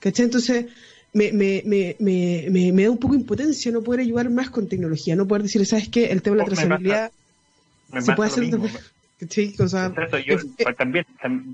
¿Cachai? 0.00 0.26
Entonces, 0.26 0.66
me, 1.14 1.32
me, 1.32 1.62
me, 1.64 1.96
me, 1.98 2.72
me 2.72 2.82
da 2.82 2.90
un 2.90 2.98
poco 2.98 3.14
impotencia 3.14 3.72
no 3.72 3.80
poder 3.80 4.00
ayudar 4.00 4.28
más 4.28 4.50
con 4.50 4.68
tecnología, 4.68 5.16
no 5.16 5.26
poder 5.26 5.44
decir, 5.44 5.64
¿sabes 5.64 5.88
qué? 5.88 6.12
El 6.12 6.20
tema 6.20 6.36
de 6.36 6.42
la 6.42 6.44
trazabilidad 6.44 7.12
se 8.02 8.12
puede 8.12 8.28
hacer 8.28 8.50
Sí, 9.28 9.54
o 9.58 9.68
sea, 9.68 9.92
yo, 10.24 10.36
pues, 10.62 10.76
también, 10.76 11.06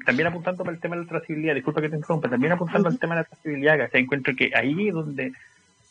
también 0.05 0.27
apuntando 0.27 0.65
para 0.65 0.75
el 0.75 0.81
tema 0.81 0.97
de 0.97 1.03
la 1.03 1.09
trazabilidad, 1.09 1.55
disculpa 1.55 1.81
que 1.81 1.89
te 1.89 1.97
interrumpa, 1.97 2.29
también 2.29 2.53
apuntando 2.53 2.89
al 2.89 2.99
tema 2.99 3.15
de 3.15 3.23
la 3.23 3.29
trazabilidad, 3.29 3.91
se 3.91 3.99
encuentra 3.99 4.35
que 4.35 4.51
ahí 4.55 4.91
donde 4.91 5.33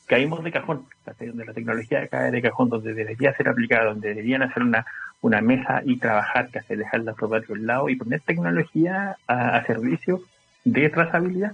caímos 0.07 0.43
de 0.43 0.51
cajón, 0.51 0.85
donde 1.19 1.45
la 1.45 1.53
tecnología 1.53 2.07
cae 2.07 2.31
de 2.31 2.41
cajón, 2.41 2.69
donde 2.69 2.93
debería 2.93 3.33
ser 3.35 3.49
aplicada, 3.49 3.89
donde 3.89 4.09
deberían 4.09 4.41
hacer 4.41 4.63
una, 4.63 4.85
una 5.21 5.41
mesa 5.41 5.81
y 5.85 5.97
trabajar, 5.97 6.49
que 6.49 6.59
hace 6.59 6.77
dejar 6.77 7.01
la 7.01 7.13
probar 7.13 7.45
de 7.45 7.53
un 7.53 7.67
lado 7.67 7.89
y 7.89 7.95
poner 7.95 8.21
tecnología 8.21 9.17
a, 9.27 9.65
servicio 9.65 10.21
de 10.63 10.89
trazabilidad, 10.89 11.51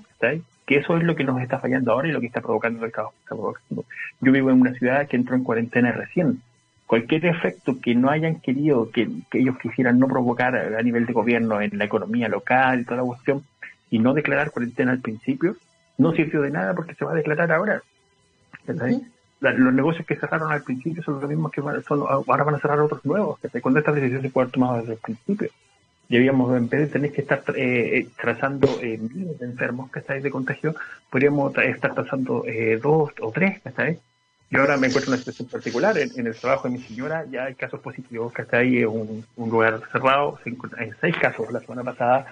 que 0.66 0.78
eso 0.78 0.98
es 0.98 1.04
lo 1.04 1.16
que 1.16 1.24
nos 1.24 1.42
está 1.42 1.60
fallando 1.60 1.92
ahora 1.92 2.08
y 2.08 2.12
lo 2.12 2.20
que 2.20 2.28
está 2.28 2.42
provocando 2.42 2.86
el 2.86 2.92
caos. 2.92 3.14
Yo 4.22 4.32
vivo 4.32 4.52
en 4.52 4.62
una 4.62 4.74
ciudad 4.74 5.08
que 5.08 5.18
entró 5.18 5.36
en 5.36 5.44
cuarentena 5.44 5.92
recién, 5.92 6.42
cualquier 6.94 7.26
efecto 7.26 7.80
que 7.82 7.96
no 7.96 8.12
hayan 8.12 8.40
querido, 8.40 8.92
que, 8.92 9.10
ellos 9.32 9.58
quisieran 9.58 9.98
no 9.98 10.08
provocar 10.08 10.56
a 10.56 10.82
nivel 10.84 11.08
de 11.08 11.14
gobierno 11.14 11.60
en 11.60 11.76
la 11.76 11.86
economía 11.86 12.28
local 12.28 12.82
y 12.82 12.84
toda 12.84 12.98
la 12.98 13.04
cuestión, 13.04 13.44
y 13.90 13.98
no 13.98 14.14
declarar 14.14 14.52
cuarentena 14.52 14.92
al 14.92 15.02
principio, 15.02 15.56
no 15.98 16.12
sirvió 16.12 16.44
de 16.44 16.52
nada 16.52 16.76
porque 16.76 16.94
se 16.94 17.04
va 17.04 17.14
a 17.14 17.16
declarar 17.16 17.52
ahora. 17.52 17.82
los 18.68 19.74
negocios 19.74 20.06
que 20.06 20.18
cerraron 20.18 20.52
al 20.52 20.62
principio 20.62 21.02
son 21.02 21.20
los 21.20 21.28
mismos 21.28 21.52
que 21.52 21.62
ahora 21.62 22.44
van 22.44 22.54
a 22.54 22.60
cerrar 22.60 22.80
otros 22.80 23.04
nuevos. 23.04 23.40
Cuando 23.64 23.80
esta 23.80 23.92
decisión 23.92 24.22
se 24.22 24.32
haber 24.32 24.52
tomado 24.52 24.78
desde 24.78 24.94
el 24.94 25.00
principio. 25.00 25.50
Debíamos, 26.10 26.56
en 26.56 26.70
vez 26.70 26.82
de 26.82 26.88
tener 26.88 27.12
que 27.12 27.22
estar 27.22 27.42
eh, 27.56 27.98
eh, 27.98 28.08
trazando 28.22 28.68
eh, 28.84 29.00
miles 29.00 29.40
de 29.40 29.46
enfermos 29.48 29.90
que 29.90 29.98
estáis 29.98 30.22
de 30.22 30.30
contagio, 30.30 30.76
podríamos 31.10 31.58
estar 31.58 31.96
trazando 31.96 32.46
eh, 32.46 32.78
dos 32.78 33.14
o 33.20 33.32
tres, 33.32 33.66
¿estáis? 33.66 33.98
Yo 34.54 34.62
ahora 34.62 34.78
me 34.78 34.86
encuentro 34.86 35.12
en 35.12 35.14
una 35.16 35.18
situación 35.18 35.48
particular. 35.48 35.98
En, 35.98 36.28
el 36.28 36.36
trabajo 36.36 36.68
de 36.68 36.78
mi 36.78 36.84
señora 36.84 37.26
ya 37.32 37.46
hay 37.46 37.56
casos 37.56 37.80
positivos, 37.80 38.32
está 38.38 38.58
ahí 38.58 38.78
en 38.78 38.88
un, 38.88 39.26
lugar 39.36 39.82
cerrado. 39.92 40.40
Hay 40.78 40.92
seis 41.02 41.16
casos 41.20 41.52
la 41.52 41.60
semana 41.60 41.84
pasada. 41.84 42.28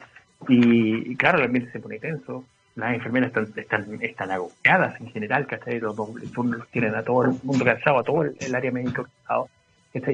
Y, 0.47 1.15
claro, 1.15 1.39
el 1.39 1.45
ambiente 1.45 1.71
se 1.71 1.79
pone 1.79 1.97
tenso. 1.97 2.45
Las 2.75 2.93
enfermeras 2.93 3.29
están, 3.29 3.51
están, 3.55 3.97
están 4.03 4.29
agobiadas 4.29 5.01
en 5.01 5.09
general, 5.09 5.47
¿cachai? 5.47 5.79
Los, 5.79 5.97
los 5.97 6.67
tienen 6.69 6.93
a 6.93 7.01
todo 7.01 7.23
el 7.23 7.31
mundo 7.41 7.65
cansado, 7.65 7.97
a 7.97 8.03
todo 8.03 8.21
el, 8.21 8.55
área 8.55 8.71
médica 8.71 9.03
cansado. 9.03 9.49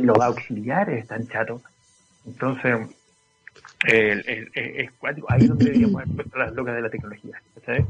Los 0.01 0.17
auxiliares 0.21 1.01
están 1.01 1.27
chatos. 1.27 1.61
Entonces, 2.25 2.87
el, 3.85 4.49
es 4.55 4.91
ahí 5.27 5.45
donde 5.45 5.65
deberíamos 5.65 6.03
las 6.37 6.53
locas 6.53 6.73
de 6.73 6.81
la 6.81 6.89
tecnología. 6.89 7.41
¿cachai? 7.55 7.85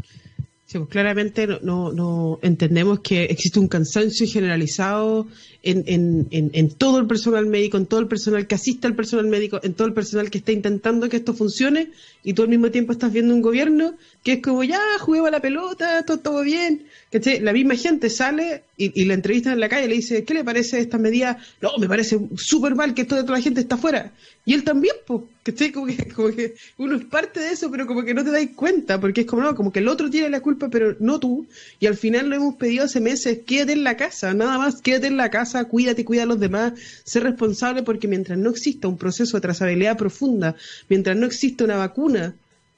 Sí, 0.67 0.79
pues 0.79 0.89
claramente 0.89 1.47
no, 1.61 1.93
no, 1.93 2.39
entendemos 2.41 2.99
que 2.99 3.23
existe 3.23 3.57
un 3.57 3.69
cansancio 3.69 4.27
generalizado 4.27 5.25
en, 5.63 5.85
en, 5.87 6.27
en, 6.29 6.69
todo 6.71 6.99
el 6.99 7.07
personal 7.07 7.45
médico, 7.45 7.77
en 7.77 7.85
todo 7.85 8.01
el 8.01 8.09
personal 8.09 8.47
que 8.47 8.55
asiste 8.55 8.85
al 8.85 8.93
personal 8.93 9.27
médico, 9.27 9.61
en 9.63 9.75
todo 9.75 9.87
el 9.87 9.93
personal 9.93 10.29
que 10.29 10.39
está 10.39 10.51
intentando 10.51 11.07
que 11.07 11.15
esto 11.15 11.33
funcione 11.33 11.91
y 12.21 12.33
tú 12.33 12.41
al 12.41 12.49
mismo 12.49 12.69
tiempo 12.69 12.91
estás 12.91 13.13
viendo 13.13 13.33
un 13.33 13.41
gobierno 13.41 13.95
que 14.23 14.33
es 14.33 14.41
como 14.41 14.61
ya, 14.65 14.81
jugué 14.99 15.31
la 15.31 15.39
pelota, 15.39 16.03
todo, 16.03 16.19
todo 16.19 16.43
bien. 16.43 16.85
Que 17.09 17.39
La 17.41 17.53
misma 17.53 17.75
gente 17.75 18.09
sale 18.09 18.63
y, 18.75 19.01
y 19.01 19.05
la 19.05 19.13
entrevista 19.13 19.53
en 19.53 19.59
la 19.59 19.69
calle 19.69 19.87
le 19.87 19.95
dice, 19.95 20.23
¿qué 20.23 20.33
le 20.33 20.43
parece 20.43 20.79
esta 20.79 20.97
medida? 20.97 21.37
No, 21.61 21.77
me 21.79 21.87
parece 21.87 22.19
súper 22.35 22.75
mal 22.75 22.93
que 22.93 23.05
toda 23.05 23.23
la 23.23 23.41
gente 23.41 23.61
está 23.61 23.77
fuera. 23.77 24.11
Y 24.45 24.53
él 24.53 24.63
también, 24.63 24.95
pues, 25.05 25.23
¿cachai? 25.43 25.71
Como 25.71 25.87
que, 25.87 26.07
como 26.13 26.29
que 26.29 26.55
uno 26.77 26.95
es 26.95 27.05
parte 27.05 27.39
de 27.39 27.51
eso, 27.51 27.69
pero 27.71 27.85
como 27.85 28.03
que 28.03 28.13
no 28.13 28.23
te 28.23 28.31
dais 28.31 28.51
cuenta, 28.55 28.99
porque 28.99 29.21
es 29.21 29.27
como, 29.27 29.41
no, 29.41 29.55
como 29.55 29.71
que 29.71 29.79
el 29.79 29.87
otro 29.87 30.09
tiene 30.09 30.29
la 30.29 30.41
culpa, 30.41 30.69
pero 30.69 30.95
no 30.99 31.19
tú. 31.19 31.47
Y 31.79 31.85
al 31.85 31.95
final 31.95 32.29
lo 32.29 32.35
hemos 32.35 32.55
pedido 32.55 32.85
hace 32.85 32.99
meses, 32.99 33.39
quédate 33.45 33.73
en 33.73 33.83
la 33.83 33.97
casa, 33.97 34.33
nada 34.33 34.57
más, 34.57 34.81
quédate 34.81 35.07
en 35.07 35.17
la 35.17 35.29
casa, 35.29 35.65
cuídate, 35.65 36.05
cuida 36.05 36.23
a 36.23 36.25
los 36.25 36.39
demás, 36.39 36.73
sé 37.03 37.19
responsable, 37.19 37.83
porque 37.83 38.07
mientras 38.07 38.37
no 38.37 38.49
exista 38.49 38.87
un 38.87 38.97
proceso 38.97 39.37
de 39.37 39.41
trazabilidad 39.41 39.97
profunda, 39.97 40.55
mientras 40.87 41.17
no 41.17 41.25
exista 41.25 41.63
una 41.63 41.77
vacuna, 41.77 42.35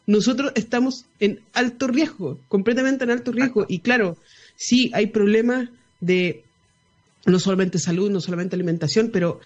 nosotros 0.09 0.53
estamos 0.55 1.05
en 1.19 1.39
alto 1.53 1.85
riesgo, 1.85 2.39
completamente 2.47 3.03
en 3.03 3.11
alto 3.11 3.31
riesgo. 3.31 3.67
Y 3.69 3.77
claro, 3.81 4.17
sí 4.55 4.89
hay 4.95 5.05
problemas 5.05 5.69
de 6.01 6.43
no 7.27 7.37
solamente 7.37 7.77
salud, 7.77 8.09
no 8.09 8.19
solamente 8.19 8.55
alimentación, 8.55 9.11
pero 9.13 9.39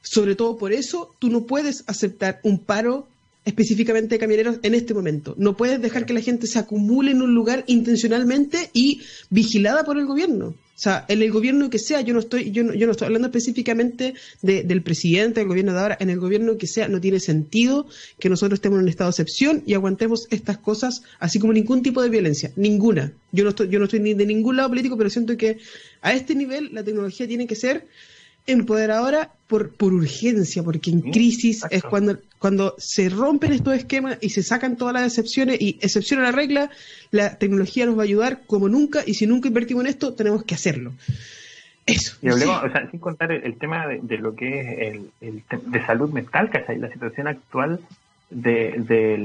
sobre 0.00 0.34
todo 0.34 0.56
por 0.56 0.72
eso, 0.72 1.14
tú 1.18 1.28
no 1.28 1.44
puedes 1.44 1.84
aceptar 1.86 2.40
un 2.44 2.60
paro 2.60 3.06
específicamente 3.44 4.14
de 4.14 4.18
camioneros 4.18 4.56
en 4.62 4.74
este 4.74 4.94
momento. 4.94 5.34
No 5.36 5.54
puedes 5.54 5.82
dejar 5.82 6.06
que 6.06 6.14
la 6.14 6.22
gente 6.22 6.46
se 6.46 6.60
acumule 6.60 7.10
en 7.10 7.20
un 7.20 7.34
lugar 7.34 7.64
intencionalmente 7.66 8.70
y 8.72 9.02
vigilada 9.28 9.84
por 9.84 9.98
el 9.98 10.06
gobierno. 10.06 10.54
O 10.76 10.78
sea, 10.78 11.06
en 11.08 11.22
el 11.22 11.32
gobierno 11.32 11.70
que 11.70 11.78
sea, 11.78 12.02
yo 12.02 12.12
no 12.12 12.20
estoy, 12.20 12.50
yo 12.50 12.62
no, 12.62 12.74
yo 12.74 12.84
no 12.84 12.92
estoy 12.92 13.06
hablando 13.06 13.28
específicamente 13.28 14.12
del 14.42 14.82
presidente, 14.82 15.40
del 15.40 15.48
gobierno 15.48 15.72
de 15.72 15.80
ahora, 15.80 15.96
en 15.98 16.10
el 16.10 16.20
gobierno 16.20 16.58
que 16.58 16.66
sea, 16.66 16.86
no 16.86 17.00
tiene 17.00 17.18
sentido 17.18 17.86
que 18.18 18.28
nosotros 18.28 18.58
estemos 18.58 18.76
en 18.76 18.82
un 18.82 18.88
estado 18.90 19.08
de 19.08 19.12
excepción 19.12 19.62
y 19.64 19.72
aguantemos 19.72 20.26
estas 20.30 20.58
cosas, 20.58 21.02
así 21.18 21.38
como 21.38 21.54
ningún 21.54 21.82
tipo 21.82 22.02
de 22.02 22.10
violencia, 22.10 22.52
ninguna. 22.56 23.14
Yo 23.32 23.44
no 23.44 23.50
estoy, 23.50 23.70
yo 23.70 23.78
no 23.78 23.86
estoy 23.86 24.00
ni 24.00 24.12
de 24.12 24.26
ningún 24.26 24.58
lado 24.58 24.68
político, 24.68 24.98
pero 24.98 25.08
siento 25.08 25.34
que 25.38 25.56
a 26.02 26.12
este 26.12 26.34
nivel 26.34 26.68
la 26.74 26.84
tecnología 26.84 27.26
tiene 27.26 27.46
que 27.46 27.54
ser 27.54 27.86
empoderadora 28.46 29.32
por, 29.46 29.74
por 29.74 29.92
urgencia, 29.92 30.62
porque 30.62 30.90
en 30.90 31.00
crisis 31.00 31.64
es 31.70 31.82
cuando, 31.82 32.18
cuando 32.38 32.74
se 32.78 33.08
rompen 33.08 33.52
estos 33.52 33.74
esquemas 33.74 34.18
y 34.20 34.30
se 34.30 34.42
sacan 34.42 34.76
todas 34.76 34.94
las 34.94 35.04
excepciones 35.04 35.60
y 35.60 35.78
excepción 35.80 36.20
a 36.20 36.24
la 36.24 36.32
regla, 36.32 36.70
la 37.10 37.38
tecnología 37.38 37.86
nos 37.86 37.96
va 37.96 38.02
a 38.02 38.04
ayudar 38.04 38.42
como 38.46 38.68
nunca 38.68 39.02
y 39.06 39.14
si 39.14 39.26
nunca 39.26 39.48
invertimos 39.48 39.84
en 39.84 39.90
esto, 39.90 40.14
tenemos 40.14 40.44
que 40.44 40.54
hacerlo. 40.54 40.92
Eso. 41.86 42.16
Y 42.20 42.28
hablemos, 42.28 42.64
o 42.64 42.70
sea, 42.70 42.90
sin 42.90 42.98
contar 42.98 43.30
el, 43.30 43.56
tema 43.58 43.86
de, 43.86 44.18
lo 44.18 44.34
que 44.34 44.60
es 44.60 44.94
el, 44.94 45.10
el 45.20 45.42
de 45.66 45.86
salud 45.86 46.10
mental, 46.10 46.50
¿cachai? 46.50 46.78
La 46.78 46.90
situación 46.90 47.28
actual 47.28 47.78
de, 48.28 48.74
de, 48.78 49.16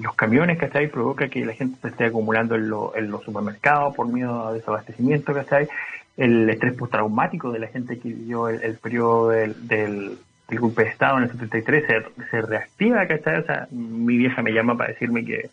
los 0.00 0.14
camiones, 0.14 0.58
¿cachai? 0.58 0.88
Provoca 0.88 1.28
que 1.28 1.44
la 1.44 1.54
gente 1.54 1.78
se 1.82 1.88
esté 1.88 2.04
acumulando 2.04 2.54
en, 2.54 2.70
en 2.94 3.10
los 3.10 3.24
supermercados 3.24 3.96
por 3.96 4.06
miedo 4.06 4.46
a 4.46 4.52
desabastecimiento, 4.52 5.34
¿cachai? 5.34 5.68
El 6.16 6.48
estrés 6.50 6.74
postraumático 6.74 7.50
de 7.52 7.58
la 7.58 7.68
gente 7.68 7.98
que 7.98 8.08
vivió 8.08 8.48
el, 8.48 8.76
periodo 8.76 9.30
del, 9.30 9.66
del, 9.66 10.18
golpe 10.58 10.84
de 10.84 10.90
Estado 10.90 11.16
en 11.16 11.24
el 11.24 11.30
73 11.30 11.84
se, 11.86 12.26
se 12.30 12.42
reactiva, 12.42 13.06
¿cachai? 13.06 13.40
O 13.40 13.44
sea, 13.44 13.66
mi 13.70 14.18
vieja 14.18 14.42
me 14.42 14.52
llama 14.52 14.76
para 14.76 14.90
decirme 14.90 15.24
que 15.24 15.48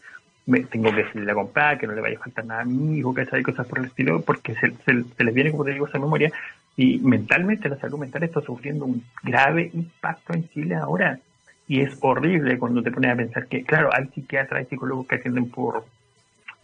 me, 0.45 0.61
tengo 0.61 0.93
que 0.93 1.05
salir 1.05 1.29
a 1.29 1.33
comprar, 1.33 1.77
que 1.77 1.87
no 1.87 1.93
le 1.93 2.01
vaya 2.01 2.17
a 2.17 2.23
faltar 2.23 2.45
nada 2.45 2.61
a 2.61 2.65
mi 2.65 2.97
hijo, 2.97 3.13
¿cachai? 3.13 3.41
Cosas 3.41 3.65
por 3.67 3.79
el 3.79 3.85
estilo, 3.85 4.21
porque 4.21 4.55
se, 4.55 4.73
se, 4.83 5.23
les 5.23 5.33
viene, 5.33 5.51
como 5.51 5.63
te 5.63 5.71
digo, 5.71 5.87
esa 5.87 5.99
memoria. 5.99 6.31
Y 6.75 6.99
mentalmente 6.99 7.69
la 7.69 7.77
salud 7.77 7.99
mental 7.99 8.23
está 8.23 8.41
sufriendo 8.41 8.85
un 8.85 9.03
grave 9.23 9.69
impacto 9.73 10.33
en 10.33 10.49
Chile 10.49 10.75
ahora. 10.75 11.19
Y 11.67 11.81
es 11.81 11.97
horrible 12.01 12.57
cuando 12.57 12.81
te 12.81 12.91
pones 12.91 13.11
a 13.11 13.15
pensar 13.15 13.47
que, 13.47 13.63
claro, 13.63 13.91
hay 13.93 14.07
psiquiatras, 14.07 14.59
hay 14.59 14.65
psicólogos 14.65 15.07
que 15.07 15.15
atienden 15.15 15.49
por, 15.49 15.85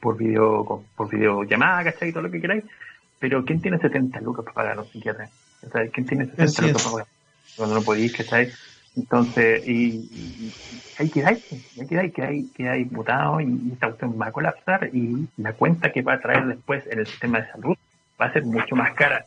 por 0.02 0.18
video, 0.18 0.84
por 0.96 1.10
videollamada, 1.10 1.86
¿cachai? 1.86 2.12
Todo 2.12 2.24
lo 2.24 2.32
que 2.32 2.42
queráis 2.42 2.64
pero 3.20 3.44
¿quién 3.46 3.62
tiene 3.62 3.78
70 3.78 4.22
lucas 4.22 4.46
para 4.46 4.56
pagar 4.56 4.78
a 4.78 4.82
un 4.82 4.88
psiquiatra? 4.88 5.30
¿Quién 5.94 6.06
tiene 6.06 6.26
70 6.26 6.62
lucas 6.62 6.84
para 6.84 6.92
pagar? 6.92 7.08
Cuando 7.56 7.76
no 7.76 7.82
podéis, 7.82 8.14
¿cachai? 8.14 8.52
Entonces, 8.96 9.68
y, 9.68 10.10
hay 10.98 11.10
que 11.10 11.22
dar, 11.22 11.38
hay 11.80 11.88
que 11.88 11.96
dar, 11.96 12.12
que 12.12 12.22
hay, 12.22 12.48
que 12.48 12.70
hay 12.70 12.84
votado 12.86 13.42
y 13.42 13.72
esta 13.74 13.88
cuestión 13.88 14.20
va 14.20 14.28
a 14.28 14.32
colapsar 14.32 14.90
y 14.94 15.28
la 15.38 15.54
cuenta 15.54 15.92
que 15.92 16.02
va 16.02 16.14
a 16.14 16.22
traer 16.22 16.46
después 16.46 16.84
en 16.90 17.00
el 17.00 17.08
sistema 17.08 17.42
de 17.42 17.52
salud 17.52 17.76
va 18.20 18.28
a 18.28 18.34
ser 18.34 18.46
mucho 18.46 18.76
más 18.76 18.94
cara. 18.94 19.26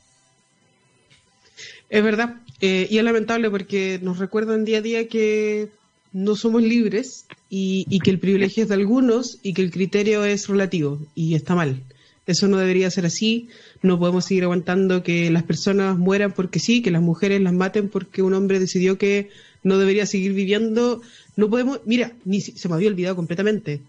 Es 1.91 2.03
verdad, 2.03 2.36
eh, 2.61 2.86
y 2.91 2.99
es 2.99 3.05
lamentable 3.05 3.51
porque 3.51 3.99
nos 4.03 4.18
recuerdan 4.18 4.64
día 4.64 4.78
a 4.78 4.82
día 4.82 5.09
que 5.09 5.68
no 6.12 6.36
somos 6.36 6.62
libres 6.62 7.26
y, 7.51 7.86
y, 7.91 8.01
que 8.01 8.11
el 8.11 8.18
privilegio 8.18 8.62
es 8.62 8.68
de 8.68 8.74
algunos 8.74 9.39
y 9.43 9.53
que 9.53 9.62
el 9.62 9.70
criterio 9.70 10.24
es 10.24 10.49
relativo 10.49 10.99
y 11.14 11.34
está 11.34 11.55
mal. 11.55 11.82
Eso 12.29 12.47
no 12.47 12.59
debería 12.59 12.91
ser 12.91 13.07
así. 13.07 13.49
No 13.81 13.99
podemos 13.99 14.26
seguir 14.26 14.45
aguantando 14.45 15.03
que 15.03 15.31
las 15.31 15.45
personas 15.45 15.97
mueran 15.97 16.33
porque 16.33 16.61
sí, 16.61 16.83
que 16.83 16.91
las 16.91 17.01
mujeres 17.01 17.41
las 17.41 17.55
maten 17.55 17.89
porque 17.89 18.20
un 18.20 18.35
hombre 18.35 18.61
decidió 18.61 18.99
que 18.99 19.31
no 19.62 19.79
debería 19.79 20.05
seguir 20.05 20.35
viviendo. 20.35 21.01
No 21.37 21.49
podemos, 21.49 21.81
mira, 21.87 22.12
ni 22.26 22.43
se 22.43 22.68
me 22.68 22.74
había 22.74 22.91
olvidado 22.91 23.16
completamente. 23.16 23.81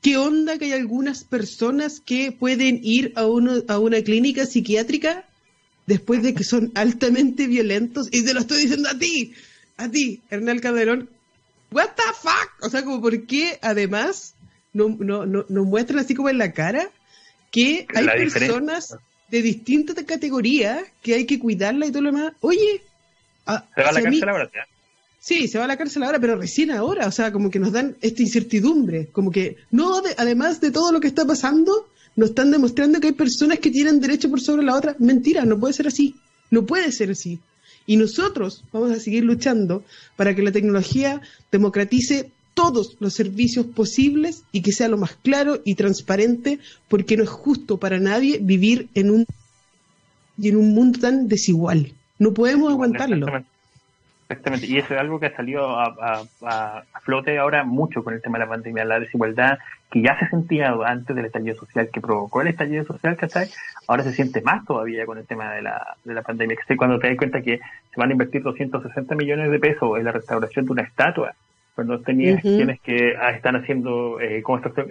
¿Qué 0.00 0.16
onda 0.16 0.56
que 0.56 0.66
hay 0.66 0.72
algunas 0.72 1.24
personas 1.24 1.98
que 1.98 2.30
pueden 2.30 2.78
ir 2.84 3.12
a, 3.16 3.26
uno, 3.26 3.64
a 3.66 3.80
una 3.80 4.00
clínica 4.02 4.46
psiquiátrica 4.46 5.24
después 5.88 6.22
de 6.22 6.32
que 6.32 6.44
son 6.44 6.70
altamente 6.76 7.48
violentos? 7.48 8.06
Y 8.12 8.22
te 8.22 8.34
lo 8.34 8.40
estoy 8.40 8.62
diciendo 8.62 8.88
a 8.88 8.96
ti, 8.96 9.32
a 9.78 9.90
ti, 9.90 10.20
Hernán 10.30 10.60
Calderón. 10.60 11.08
What 11.72 11.88
the 11.96 12.04
fuck? 12.22 12.52
O 12.62 12.70
sea, 12.70 12.84
como 12.84 13.00
por 13.00 13.26
qué 13.26 13.58
además 13.62 14.34
nos, 14.72 14.96
no, 15.00 15.26
no, 15.26 15.44
nos 15.48 15.66
muestran 15.66 15.98
así 15.98 16.14
como 16.14 16.28
en 16.28 16.38
la 16.38 16.52
cara 16.52 16.88
que 17.54 17.86
hay 17.94 18.06
personas 18.28 18.96
de 19.30 19.40
distintas 19.40 19.94
categorías 20.04 20.82
que 21.00 21.14
hay 21.14 21.24
que 21.24 21.38
cuidarla 21.38 21.86
y 21.86 21.92
todo 21.92 22.02
lo 22.02 22.10
demás. 22.10 22.32
Oye, 22.40 22.82
se 23.46 23.82
va 23.82 23.88
a 23.90 23.92
la 23.92 24.02
cárcel 24.02 24.28
ahora, 24.28 24.50
Sí, 25.20 25.46
se 25.46 25.58
va 25.58 25.64
a 25.64 25.68
la 25.68 25.76
cárcel 25.76 26.02
ahora, 26.02 26.18
pero 26.18 26.36
recién 26.36 26.72
ahora, 26.72 27.06
o 27.06 27.12
sea, 27.12 27.30
como 27.30 27.52
que 27.52 27.60
nos 27.60 27.70
dan 27.70 27.96
esta 28.00 28.22
incertidumbre, 28.22 29.06
como 29.12 29.30
que 29.30 29.56
no, 29.70 30.02
además 30.16 30.60
de 30.60 30.72
todo 30.72 30.90
lo 30.90 30.98
que 30.98 31.06
está 31.06 31.24
pasando, 31.24 31.88
nos 32.16 32.30
están 32.30 32.50
demostrando 32.50 32.98
que 32.98 33.06
hay 33.06 33.12
personas 33.12 33.60
que 33.60 33.70
tienen 33.70 34.00
derecho 34.00 34.28
por 34.28 34.40
sobre 34.40 34.64
la 34.64 34.74
otra. 34.74 34.96
Mentira, 34.98 35.44
no 35.44 35.60
puede 35.60 35.74
ser 35.74 35.86
así, 35.86 36.16
no 36.50 36.66
puede 36.66 36.90
ser 36.90 37.12
así. 37.12 37.38
Y 37.86 37.96
nosotros 37.96 38.64
vamos 38.72 38.90
a 38.90 38.98
seguir 38.98 39.22
luchando 39.22 39.84
para 40.16 40.34
que 40.34 40.42
la 40.42 40.50
tecnología 40.50 41.20
democratice 41.52 42.32
todos 42.54 42.96
los 43.00 43.12
servicios 43.12 43.66
posibles 43.66 44.44
y 44.52 44.62
que 44.62 44.72
sea 44.72 44.88
lo 44.88 44.96
más 44.96 45.16
claro 45.16 45.60
y 45.64 45.74
transparente, 45.74 46.58
porque 46.88 47.16
no 47.16 47.24
es 47.24 47.30
justo 47.30 47.78
para 47.78 47.98
nadie 47.98 48.38
vivir 48.40 48.88
en 48.94 49.10
un 49.10 49.26
y 50.38 50.48
en 50.48 50.56
un 50.56 50.74
mundo 50.74 50.98
tan 51.00 51.28
desigual. 51.28 51.92
No 52.18 52.32
podemos 52.32 52.72
aguantarlo. 52.72 53.26
Exactamente, 54.28 54.66
y 54.66 54.78
eso 54.78 54.94
es 54.94 55.00
algo 55.00 55.20
que 55.20 55.26
ha 55.26 55.36
salido 55.36 55.78
a, 55.78 56.22
flote 57.02 57.38
ahora 57.38 57.62
mucho 57.62 58.02
con 58.02 58.14
el 58.14 58.22
tema 58.22 58.38
de 58.38 58.44
la 58.44 58.50
pandemia, 58.50 58.84
la 58.84 58.98
desigualdad 58.98 59.58
que 59.90 60.00
ya 60.00 60.18
se 60.18 60.26
sentía 60.28 60.74
antes 60.86 61.14
del 61.14 61.26
estallido 61.26 61.54
social 61.56 61.90
que 61.92 62.00
provocó 62.00 62.40
el 62.40 62.48
estallido 62.48 62.84
social, 62.84 63.16
¿cachai? 63.16 63.50
Ahora 63.86 64.02
se 64.02 64.12
siente 64.12 64.40
más 64.40 64.64
todavía 64.64 65.04
con 65.04 65.18
el 65.18 65.26
tema 65.26 65.52
de 65.52 65.62
la, 65.62 65.96
de 66.04 66.14
la 66.14 66.22
pandemia. 66.22 66.56
Cuando 66.76 66.98
te 66.98 67.08
das 67.08 67.18
cuenta 67.18 67.42
que 67.42 67.58
se 67.58 68.00
van 68.00 68.08
a 68.08 68.12
invertir 68.12 68.42
260 68.42 69.14
millones 69.14 69.50
de 69.50 69.58
pesos 69.58 69.98
en 69.98 70.04
la 70.04 70.12
restauración 70.12 70.64
de 70.64 70.72
una 70.72 70.82
estatua, 70.82 71.34
cuando 71.74 72.00
tenías 72.00 72.40
quienes 72.40 72.80
que 72.80 73.16
ah, 73.20 73.32
están 73.32 73.56
haciendo 73.56 74.20
eh, 74.20 74.42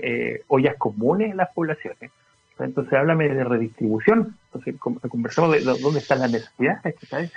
eh, 0.01 0.41
ollas 0.47 0.75
comunes 0.77 1.31
en 1.31 1.37
las 1.37 1.49
poblaciones. 1.53 2.11
Entonces, 2.59 2.93
háblame 2.93 3.29
de 3.29 3.43
redistribución. 3.43 4.35
Entonces, 4.45 4.75
conversamos 4.79 5.51
de, 5.51 5.61
dónde 5.61 5.99
están 5.99 6.19
las 6.19 6.31
necesidades, 6.31 6.95
¿cachai? 6.99 7.31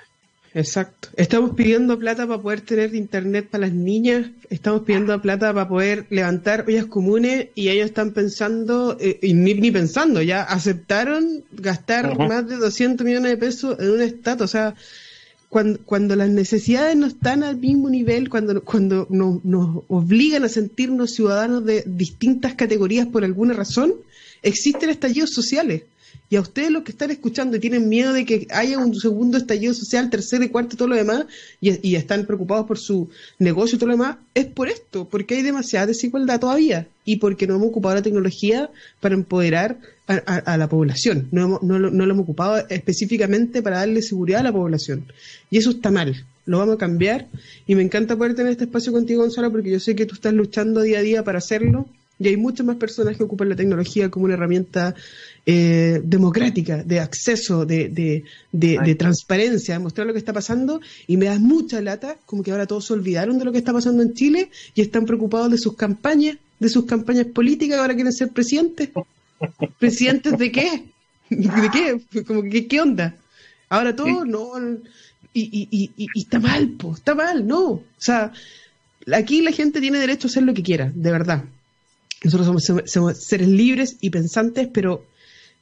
Exacto. 0.57 1.09
Estamos 1.17 1.51
pidiendo 1.51 1.99
plata 1.99 2.27
para 2.27 2.41
poder 2.41 2.63
tener 2.63 2.95
internet 2.95 3.49
para 3.51 3.67
las 3.67 3.75
niñas, 3.75 4.29
estamos 4.49 4.83
pidiendo 4.83 5.21
plata 5.21 5.53
para 5.53 5.69
poder 5.69 6.07
levantar 6.09 6.65
ollas 6.67 6.87
comunes 6.87 7.49
y 7.55 7.69
ellos 7.69 7.87
están 7.87 8.13
pensando, 8.13 8.97
eh, 8.99 9.19
y 9.21 9.35
ni, 9.35 9.71
pensando, 9.71 10.23
ya 10.23 10.43
aceptaron 10.43 11.45
gastar 11.53 12.17
más 12.17 12.49
de 12.49 12.57
200 12.57 13.05
millones 13.05 13.33
de 13.33 13.37
pesos 13.37 13.79
en 13.79 13.91
un 13.91 14.01
estatus. 14.01 14.45
O 14.45 14.49
sea, 14.49 14.75
cuando, 15.49 16.17
las 16.17 16.29
necesidades 16.29 16.97
no 16.97 17.07
están 17.07 17.43
al 17.43 17.57
mismo 17.57 17.89
nivel, 17.89 18.29
cuando, 18.29 18.63
cuando 18.63 19.07
nos, 19.11 19.45
nos 19.45 19.85
obligan 19.89 20.45
a 20.45 20.49
sentirnos 20.49 21.13
ciudadanos 21.13 21.65
de 21.65 21.85
distintas 21.87 22.55
categorías 22.55 23.07
por 23.07 23.25
alguna 23.25 23.55
razón, 23.55 23.95
existen 24.43 24.91
estallidos 24.91 25.31
sociales. 25.31 25.83
Y 26.29 26.37
a 26.37 26.41
ustedes 26.41 26.71
los 26.71 26.83
que 26.83 26.91
están 26.91 27.13
escuchando 27.13 27.57
y 27.57 27.61
tienen 27.61 27.89
miedo 27.89 28.13
de 28.13 28.25
que 28.25 28.49
haya 28.51 28.79
un 28.79 28.95
segundo 28.97 29.39
estallido 29.39 29.73
social, 29.75 30.11
tercero 30.11 30.45
y 30.45 30.49
cuarto 30.49 30.75
y 30.75 30.79
todo 30.79 30.89
lo 30.89 30.97
demás, 30.97 31.27
y, 31.61 31.95
están 31.95 32.27
preocupados 32.27 32.67
por 32.67 32.79
su 32.79 33.09
negocio 33.39 33.77
y 33.77 33.79
todo 33.79 33.89
lo 33.89 33.95
demás, 33.95 34.17
es 34.35 34.47
por 34.47 34.69
esto, 34.69 35.09
porque 35.09 35.37
hay 35.37 35.43
demasiada 35.43 35.87
desigualdad 35.87 36.41
todavía 36.41 36.89
y 37.05 37.17
porque 37.17 37.47
no 37.47 37.55
hemos 37.55 37.69
ocupado 37.69 37.95
la 37.95 38.03
tecnología 38.03 38.71
para 39.01 39.15
empoderar 39.15 39.79
a, 40.07 40.57
la 40.57 40.69
población. 40.69 41.29
No, 41.33 41.59
no, 41.63 41.79
lo 41.79 42.05
hemos 42.05 42.23
ocupado 42.23 42.65
específicamente 42.69 43.63
para 43.63 43.79
darle 43.79 44.03
seguridad 44.03 44.41
a 44.41 44.45
la 44.45 44.53
población. 44.53 45.05
Y 45.51 45.59
eso 45.59 45.71
está 45.71 45.91
mal. 45.91 46.25
Lo 46.45 46.59
vamos 46.59 46.77
a 46.77 46.79
cambiar. 46.79 47.27
Y 47.67 47.75
me 47.75 47.83
encanta 47.83 48.17
poder 48.17 48.35
tener 48.35 48.53
este 48.53 48.65
espacio 48.65 48.93
contigo, 48.93 49.23
Gonzalo, 49.23 49.51
porque 49.51 49.71
yo 49.71 49.81
sé 49.81 49.97
que 49.97 50.07
tú 50.07 50.15
estás 50.15 50.33
luchando 50.33 50.83
día 50.83 50.99
a 50.99 51.03
día 51.03 51.25
para 51.25 51.39
hacerlo. 51.39 51.87
Y 52.19 52.29
hay 52.29 52.37
muchas 52.37 52.65
más 52.67 52.77
personas 52.77 53.17
que 53.17 53.25
ocupan 53.25 53.51
la 53.51 53.57
tecnología 53.57 54.11
como 54.11 54.25
una 54.25 54.35
herramienta 54.35 54.95
eh, 55.45 56.01
democrática, 56.03 56.83
de 56.83 57.01
acceso, 57.01 57.67
de, 57.67 57.89
de, 57.91 58.25
de, 58.53 58.95
transparencia, 58.95 59.75
de 59.75 59.81
mostrar 59.81 60.07
lo 60.07 60.15
que 60.15 60.19
está 60.19 60.33
pasando, 60.33 60.81
y 61.07 61.19
me 61.19 61.27
da 61.27 61.39
mucha 61.39 61.81
lata, 61.83 62.17
como 62.25 62.43
que 62.43 62.53
ahora 62.53 62.67
todos 62.67 62.87
se 62.87 62.95
olvidaron 62.95 63.39
de 63.39 63.45
lo 63.45 63.53
que 63.53 63.59
está 63.59 63.73
pasando 63.75 64.03
en 64.03 64.15
Chile 64.15 64.51
y 64.75 64.81
están 64.81 65.05
preocupados 65.05 65.51
de 65.51 65.59
sus 65.59 65.77
campañas, 65.77 66.39
de 66.59 66.69
sus 66.71 66.87
campañas 66.87 67.27
políticas, 67.27 67.79
ahora 67.79 67.95
quieren 67.95 68.15
ser 68.15 68.31
presidentes. 68.31 68.89
¿Presidentes 69.79 70.39
de 70.39 70.53
qué? 70.53 70.85
¿De 71.31 71.71
qué? 71.73 72.23
Como 72.25 72.43
que, 72.43 72.67
¿Qué 72.67 72.81
onda? 72.81 73.17
Ahora 73.69 73.95
todo, 73.97 74.25
no. 74.25 74.53
Y, 75.33 75.43
y, 75.43 75.69
y, 75.71 75.91
y, 75.97 76.21
está 76.21 76.39
mal, 76.39 76.71
po, 76.71 76.95
está 76.95 77.15
mal, 77.15 77.47
no. 77.47 77.65
O 77.65 77.85
sea, 77.99 78.33
aquí 79.13 79.43
la 79.43 79.53
gente 79.53 79.81
tiene 79.81 79.99
derecho 79.99 80.29
a 80.29 80.31
hacer 80.31 80.45
lo 80.45 80.55
que 80.55 80.63
quiera, 80.63 80.91
de 80.95 81.11
verdad. 81.11 81.45
Nosotros 82.25 82.65
somos 82.87 83.19
seres 83.19 83.49
libres 83.49 83.97
y 84.01 84.11
pensantes, 84.11 84.69
pero 84.73 85.05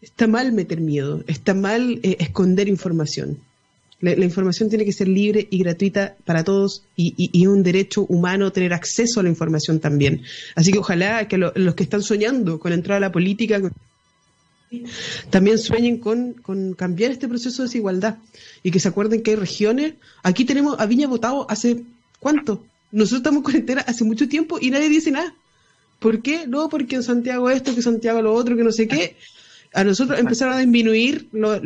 está 0.01 0.27
mal 0.27 0.53
meter 0.53 0.81
miedo, 0.81 1.25
está 1.27 1.55
mal 1.55 1.99
eh, 2.03 2.17
esconder 2.21 2.69
información. 2.69 3.39
La, 4.01 4.25
información 4.25 4.69
tiene 4.69 4.85
que 4.85 4.93
ser 4.93 5.09
libre 5.09 5.47
y 5.51 5.59
gratuita 5.59 6.17
para 6.25 6.45
todos 6.45 6.85
y, 6.97 7.31
es 7.33 7.49
un 7.49 7.63
derecho 7.63 8.05
humano 8.07 8.53
tener 8.53 8.75
acceso 8.75 9.21
a 9.21 9.23
la 9.23 9.29
información 9.29 9.81
también. 9.81 10.23
Así 10.55 10.73
que 10.73 10.79
ojalá 10.79 11.27
que 11.29 11.39
los 11.39 11.75
que 11.75 11.85
están 11.85 12.03
soñando 12.03 12.59
con 12.59 12.73
entrar 12.73 12.99
a 12.99 13.01
la 13.01 13.13
política 13.13 13.61
también 15.31 15.59
sueñen 15.59 15.99
con, 15.99 16.75
cambiar 16.77 17.13
este 17.13 17.29
proceso 17.29 17.63
de 17.63 17.69
desigualdad 17.69 18.17
y 18.63 18.71
que 18.71 18.81
se 18.81 18.89
acuerden 18.89 19.23
que 19.23 19.31
hay 19.33 19.37
regiones. 19.37 19.95
Aquí 20.23 20.45
tenemos 20.45 20.79
a 20.79 20.87
Viña 20.87 21.07
votado 21.07 21.47
hace 21.49 21.85
cuánto? 22.19 22.65
Nosotros 22.91 23.21
estamos 23.21 23.39
en 23.39 23.45
cuarentena 23.45 23.81
hace 23.83 24.05
mucho 24.05 24.29
tiempo 24.29 24.59
y 24.61 24.71
nadie 24.71 24.89
dice 24.89 25.11
nada. 25.11 25.35
¿Por 25.99 26.21
qué? 26.21 26.47
No, 26.47 26.69
porque 26.69 26.97
en 26.97 27.03
Santiago 27.03 27.49
esto, 27.49 27.75
que 27.75 27.83
Santiago 27.83 28.21
lo 28.21 28.35
otro, 28.35 28.57
que 28.57 28.65
no 28.65 28.73
sé 28.73 28.87
qué 28.89 29.17
a 29.75 29.83
nosotros 29.83 30.19
empezaron 30.19 30.55
a 30.55 30.59
disminuir 30.59 31.29
los 31.33 31.61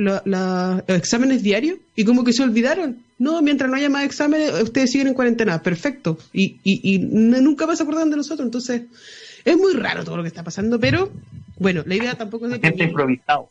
exámenes 0.89 1.43
diarios 1.43 1.79
y 1.95 2.05
como 2.05 2.25
que 2.25 2.33
se 2.33 2.43
olvidaron. 2.43 2.99
No, 3.19 3.43
mientras 3.43 3.69
no 3.69 3.77
haya 3.77 3.91
más 3.91 4.05
exámenes, 4.05 4.53
ustedes 4.63 4.91
siguen 4.91 5.09
en 5.09 5.15
cuarentena. 5.15 5.63
Perfecto. 5.63 6.19
Y, 6.33 6.59
y, 6.63 6.99
nunca 7.01 7.67
más 7.67 7.79
se 7.79 7.85
de 7.85 8.17
nosotros. 8.17 8.47
Entonces, 8.47 8.83
es 9.45 9.57
muy 9.57 9.75
raro 9.75 10.05
todo 10.05 10.17
lo 10.17 10.23
que 10.23 10.29
está 10.29 10.43
pasando, 10.43 10.81
pero 10.81 11.11
bueno, 11.59 11.83
la 11.85 11.97
idea 11.97 12.15
tampoco 12.15 12.47
es 12.47 12.53
de 12.53 12.61
que... 12.61 12.69
Se 12.69 12.75
siente 12.75 12.91
improvisado. 12.91 13.51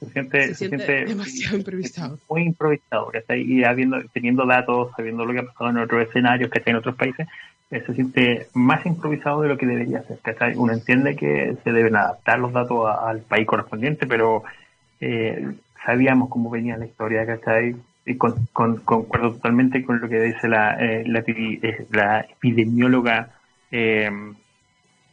Se 0.00 0.10
siente, 0.10 0.48
se 0.48 0.54
siente, 0.54 1.04
demasiado 1.04 1.56
improvisado. 1.56 2.18
Muy 2.30 2.42
improvisado. 2.42 3.10
Que 3.10 3.18
está 3.18 3.34
ahí 3.34 3.64
habiendo, 3.64 3.98
teniendo 4.12 4.46
datos, 4.46 4.92
sabiendo 4.96 5.26
lo 5.26 5.32
que 5.32 5.40
ha 5.40 5.46
pasado 5.46 5.70
en 5.70 5.78
otros 5.78 6.08
escenarios, 6.08 6.50
que 6.50 6.58
está 6.58 6.70
en 6.70 6.76
otros 6.76 6.94
países 6.94 7.26
se 7.70 7.94
siente 7.94 8.46
más 8.54 8.86
improvisado 8.86 9.42
de 9.42 9.48
lo 9.48 9.58
que 9.58 9.66
debería 9.66 10.02
ser. 10.02 10.18
Uno 10.56 10.72
entiende 10.72 11.16
que 11.16 11.56
se 11.64 11.72
deben 11.72 11.96
adaptar 11.96 12.38
los 12.38 12.52
datos 12.52 12.88
al 12.88 13.20
país 13.20 13.46
correspondiente, 13.46 14.06
pero 14.06 14.44
eh, 15.00 15.54
sabíamos 15.84 16.28
cómo 16.28 16.50
venía 16.50 16.76
la 16.76 16.86
historia, 16.86 17.26
¿cachai? 17.26 17.76
Y 18.06 18.16
con, 18.16 18.46
concuerdo 18.52 19.32
totalmente 19.32 19.84
con 19.84 20.00
lo 20.00 20.08
que 20.08 20.20
dice 20.20 20.48
la, 20.48 20.74
eh, 20.74 21.04
la, 21.06 21.20
eh, 21.26 21.86
la, 21.90 22.20
epidemióloga, 22.20 23.30
eh, 23.70 24.10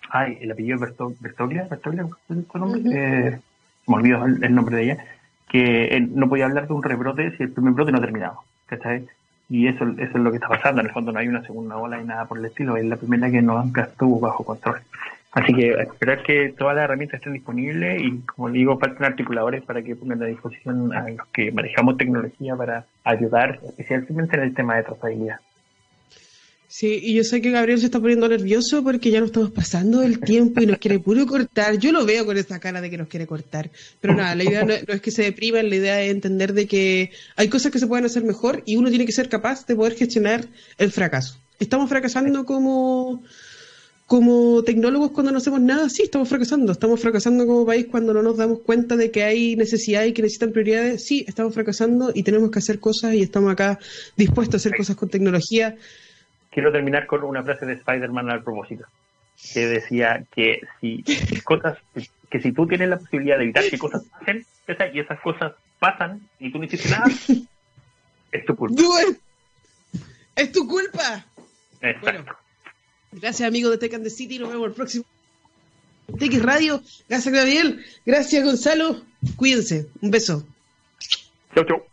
ay, 0.10 0.38
el 0.42 0.52
apellido 0.52 0.80
Bertoglia, 0.80 1.68
Bertoglia, 1.70 2.08
nombre? 2.54 3.40
me 3.88 3.96
olvido 3.96 4.26
el, 4.26 4.54
nombre 4.54 4.76
de 4.76 4.84
ella, 4.84 5.06
que 5.48 6.06
no 6.12 6.30
podía 6.30 6.46
hablar 6.46 6.68
de 6.68 6.74
un 6.74 6.84
rebrote 6.84 7.36
si 7.38 7.44
el 7.44 7.52
primer 7.52 7.74
brote 7.74 7.92
no 7.92 8.00
ha 8.00 8.02
terminado, 8.02 8.40
¿cachai? 8.66 9.08
Y 9.52 9.68
eso, 9.68 9.84
eso 9.84 10.18
es 10.18 10.24
lo 10.24 10.32
que 10.32 10.38
está 10.38 10.48
pasando. 10.48 10.80
En 10.80 10.88
el 10.88 10.94
fondo 10.94 11.12
no 11.12 11.20
hay 11.20 11.28
una 11.28 11.44
segunda 11.44 11.76
ola 11.76 12.00
y 12.00 12.06
nada 12.06 12.26
por 12.26 12.38
el 12.38 12.46
estilo. 12.46 12.78
Es 12.78 12.86
la 12.86 12.96
primera 12.96 13.30
que 13.30 13.42
nunca 13.42 13.82
estuvo 13.82 14.18
bajo 14.18 14.46
control. 14.46 14.80
Así 15.34 15.54
que 15.54 15.72
esperar 15.72 16.24
que 16.24 16.54
todas 16.58 16.74
las 16.74 16.86
herramientas 16.86 17.20
estén 17.20 17.34
disponibles 17.34 18.02
y, 18.02 18.20
como 18.22 18.50
digo, 18.50 18.80
faltan 18.80 19.12
articuladores 19.12 19.62
para 19.64 19.82
que 19.82 19.98
pongan 19.98 20.24
a 20.24 20.28
disposición 20.28 20.94
a 20.94 21.10
los 21.10 21.28
que 21.34 21.52
manejamos 21.52 21.98
tecnología 21.98 22.56
para 22.56 22.86
ayudar, 23.04 23.60
especialmente 23.78 24.38
en 24.38 24.44
el 24.44 24.54
tema 24.54 24.76
de 24.76 24.84
trazabilidad. 24.84 25.42
Sí, 26.74 27.02
y 27.04 27.16
yo 27.16 27.26
sé 27.26 27.42
que 27.42 27.52
Gabriel 27.52 27.80
se 27.80 27.88
está 27.88 28.00
poniendo 28.00 28.30
nervioso 28.30 28.82
porque 28.82 29.12
ya 29.12 29.20
no 29.20 29.26
estamos 29.26 29.52
pasando 29.52 30.04
el 30.04 30.22
tiempo 30.22 30.62
y 30.62 30.66
nos 30.66 30.78
quiere 30.78 31.00
puro 31.00 31.28
cortar. 31.28 31.78
Yo 31.78 31.92
lo 31.92 32.06
veo 32.06 32.26
con 32.26 32.38
esa 32.38 32.62
cara 32.62 32.80
de 32.80 32.90
que 32.90 32.98
nos 32.98 33.10
quiere 33.10 33.28
cortar. 33.28 33.70
Pero 34.00 34.16
nada, 34.16 34.36
la 34.36 34.46
idea 34.46 34.64
no, 34.64 34.72
es 34.72 35.02
que 35.02 35.12
se 35.12 35.24
depriman, 35.24 35.70
la 35.70 35.76
idea 35.76 36.02
es 36.02 36.12
entender 36.12 36.54
de 36.54 36.68
que 36.68 37.12
hay 37.36 37.50
cosas 37.50 37.74
que 37.74 37.80
se 37.80 37.88
pueden 37.88 38.06
hacer 38.06 38.24
mejor 38.24 38.64
y 38.66 38.78
uno 38.78 38.88
tiene 38.88 39.06
que 39.06 39.12
ser 39.12 39.28
capaz 39.28 39.66
de 39.66 39.76
poder 39.76 39.96
gestionar 39.96 40.48
el 40.78 40.94
fracaso. 40.94 41.36
¿Estamos 41.60 41.90
fracasando 41.90 42.46
como, 42.46 43.22
como 44.08 44.64
tecnólogos 44.64 45.12
cuando 45.12 45.34
no 45.34 45.40
hacemos 45.40 45.60
nada? 45.60 45.90
Sí, 45.90 46.04
estamos 46.04 46.30
fracasando. 46.30 46.72
Estamos 46.72 47.02
fracasando 47.02 47.46
como 47.46 47.66
país 47.66 47.88
cuando 47.92 48.14
no 48.14 48.24
nos 48.24 48.38
damos 48.38 48.60
cuenta 48.60 48.96
de 48.96 49.12
que 49.12 49.24
hay 49.24 49.58
necesidad 49.58 50.06
y 50.06 50.14
que 50.14 50.22
necesitan 50.22 50.54
prioridades. 50.54 51.04
Sí, 51.04 51.26
estamos 51.28 51.54
fracasando 51.54 52.14
y 52.16 52.24
tenemos 52.24 52.50
que 52.50 52.60
hacer 52.60 52.80
cosas 52.80 53.14
y 53.14 53.22
estamos 53.24 53.52
acá 53.52 53.78
dispuestos 54.16 54.54
a 54.54 54.60
hacer 54.60 54.78
cosas 54.78 54.96
con 54.96 55.10
tecnología 55.10 55.76
quiero 56.52 56.72
terminar 56.72 57.08
con 57.08 57.24
una 57.24 57.44
frase 57.44 57.66
de 57.66 57.74
Spider-Man 57.74 58.30
al 58.30 58.44
propósito, 58.44 58.86
que 59.54 59.68
decía 59.68 60.26
que 60.34 60.62
si 60.80 61.04
cosas, 61.44 61.78
que 62.30 62.42
si 62.42 62.52
tú 62.52 62.68
tienes 62.68 62.90
la 62.90 63.00
posibilidad 63.00 63.38
de 63.38 63.44
evitar 63.44 63.64
que 63.64 63.78
cosas 63.78 64.04
pasen, 64.06 64.46
y 64.94 65.00
esas 65.00 65.20
cosas 65.22 65.54
pasan 65.80 66.22
y 66.40 66.52
tú 66.52 66.60
no 66.60 66.66
hiciste 66.66 66.90
nada, 66.90 67.06
es 68.32 68.46
tu 68.46 68.56
culpa. 68.56 68.82
¡Es 70.36 70.52
tu 70.52 70.68
culpa! 70.68 71.26
Bueno, 72.02 72.26
gracias 73.12 73.48
amigos 73.48 73.72
de 73.72 73.78
Tech 73.80 73.94
and 73.96 74.04
the 74.04 74.10
City, 74.10 74.40
nos 74.40 74.50
vemos 74.50 74.68
el 74.68 74.74
próximo 74.74 75.06
TX 76.18 76.42
Radio. 76.42 76.82
Gracias, 77.08 77.34
Gabriel. 77.34 77.86
Gracias, 78.06 78.44
Gonzalo. 78.44 79.02
Cuídense. 79.36 79.88
Un 80.02 80.12
beso. 80.12 80.46
Chau, 81.56 81.66
chau. 81.66 81.91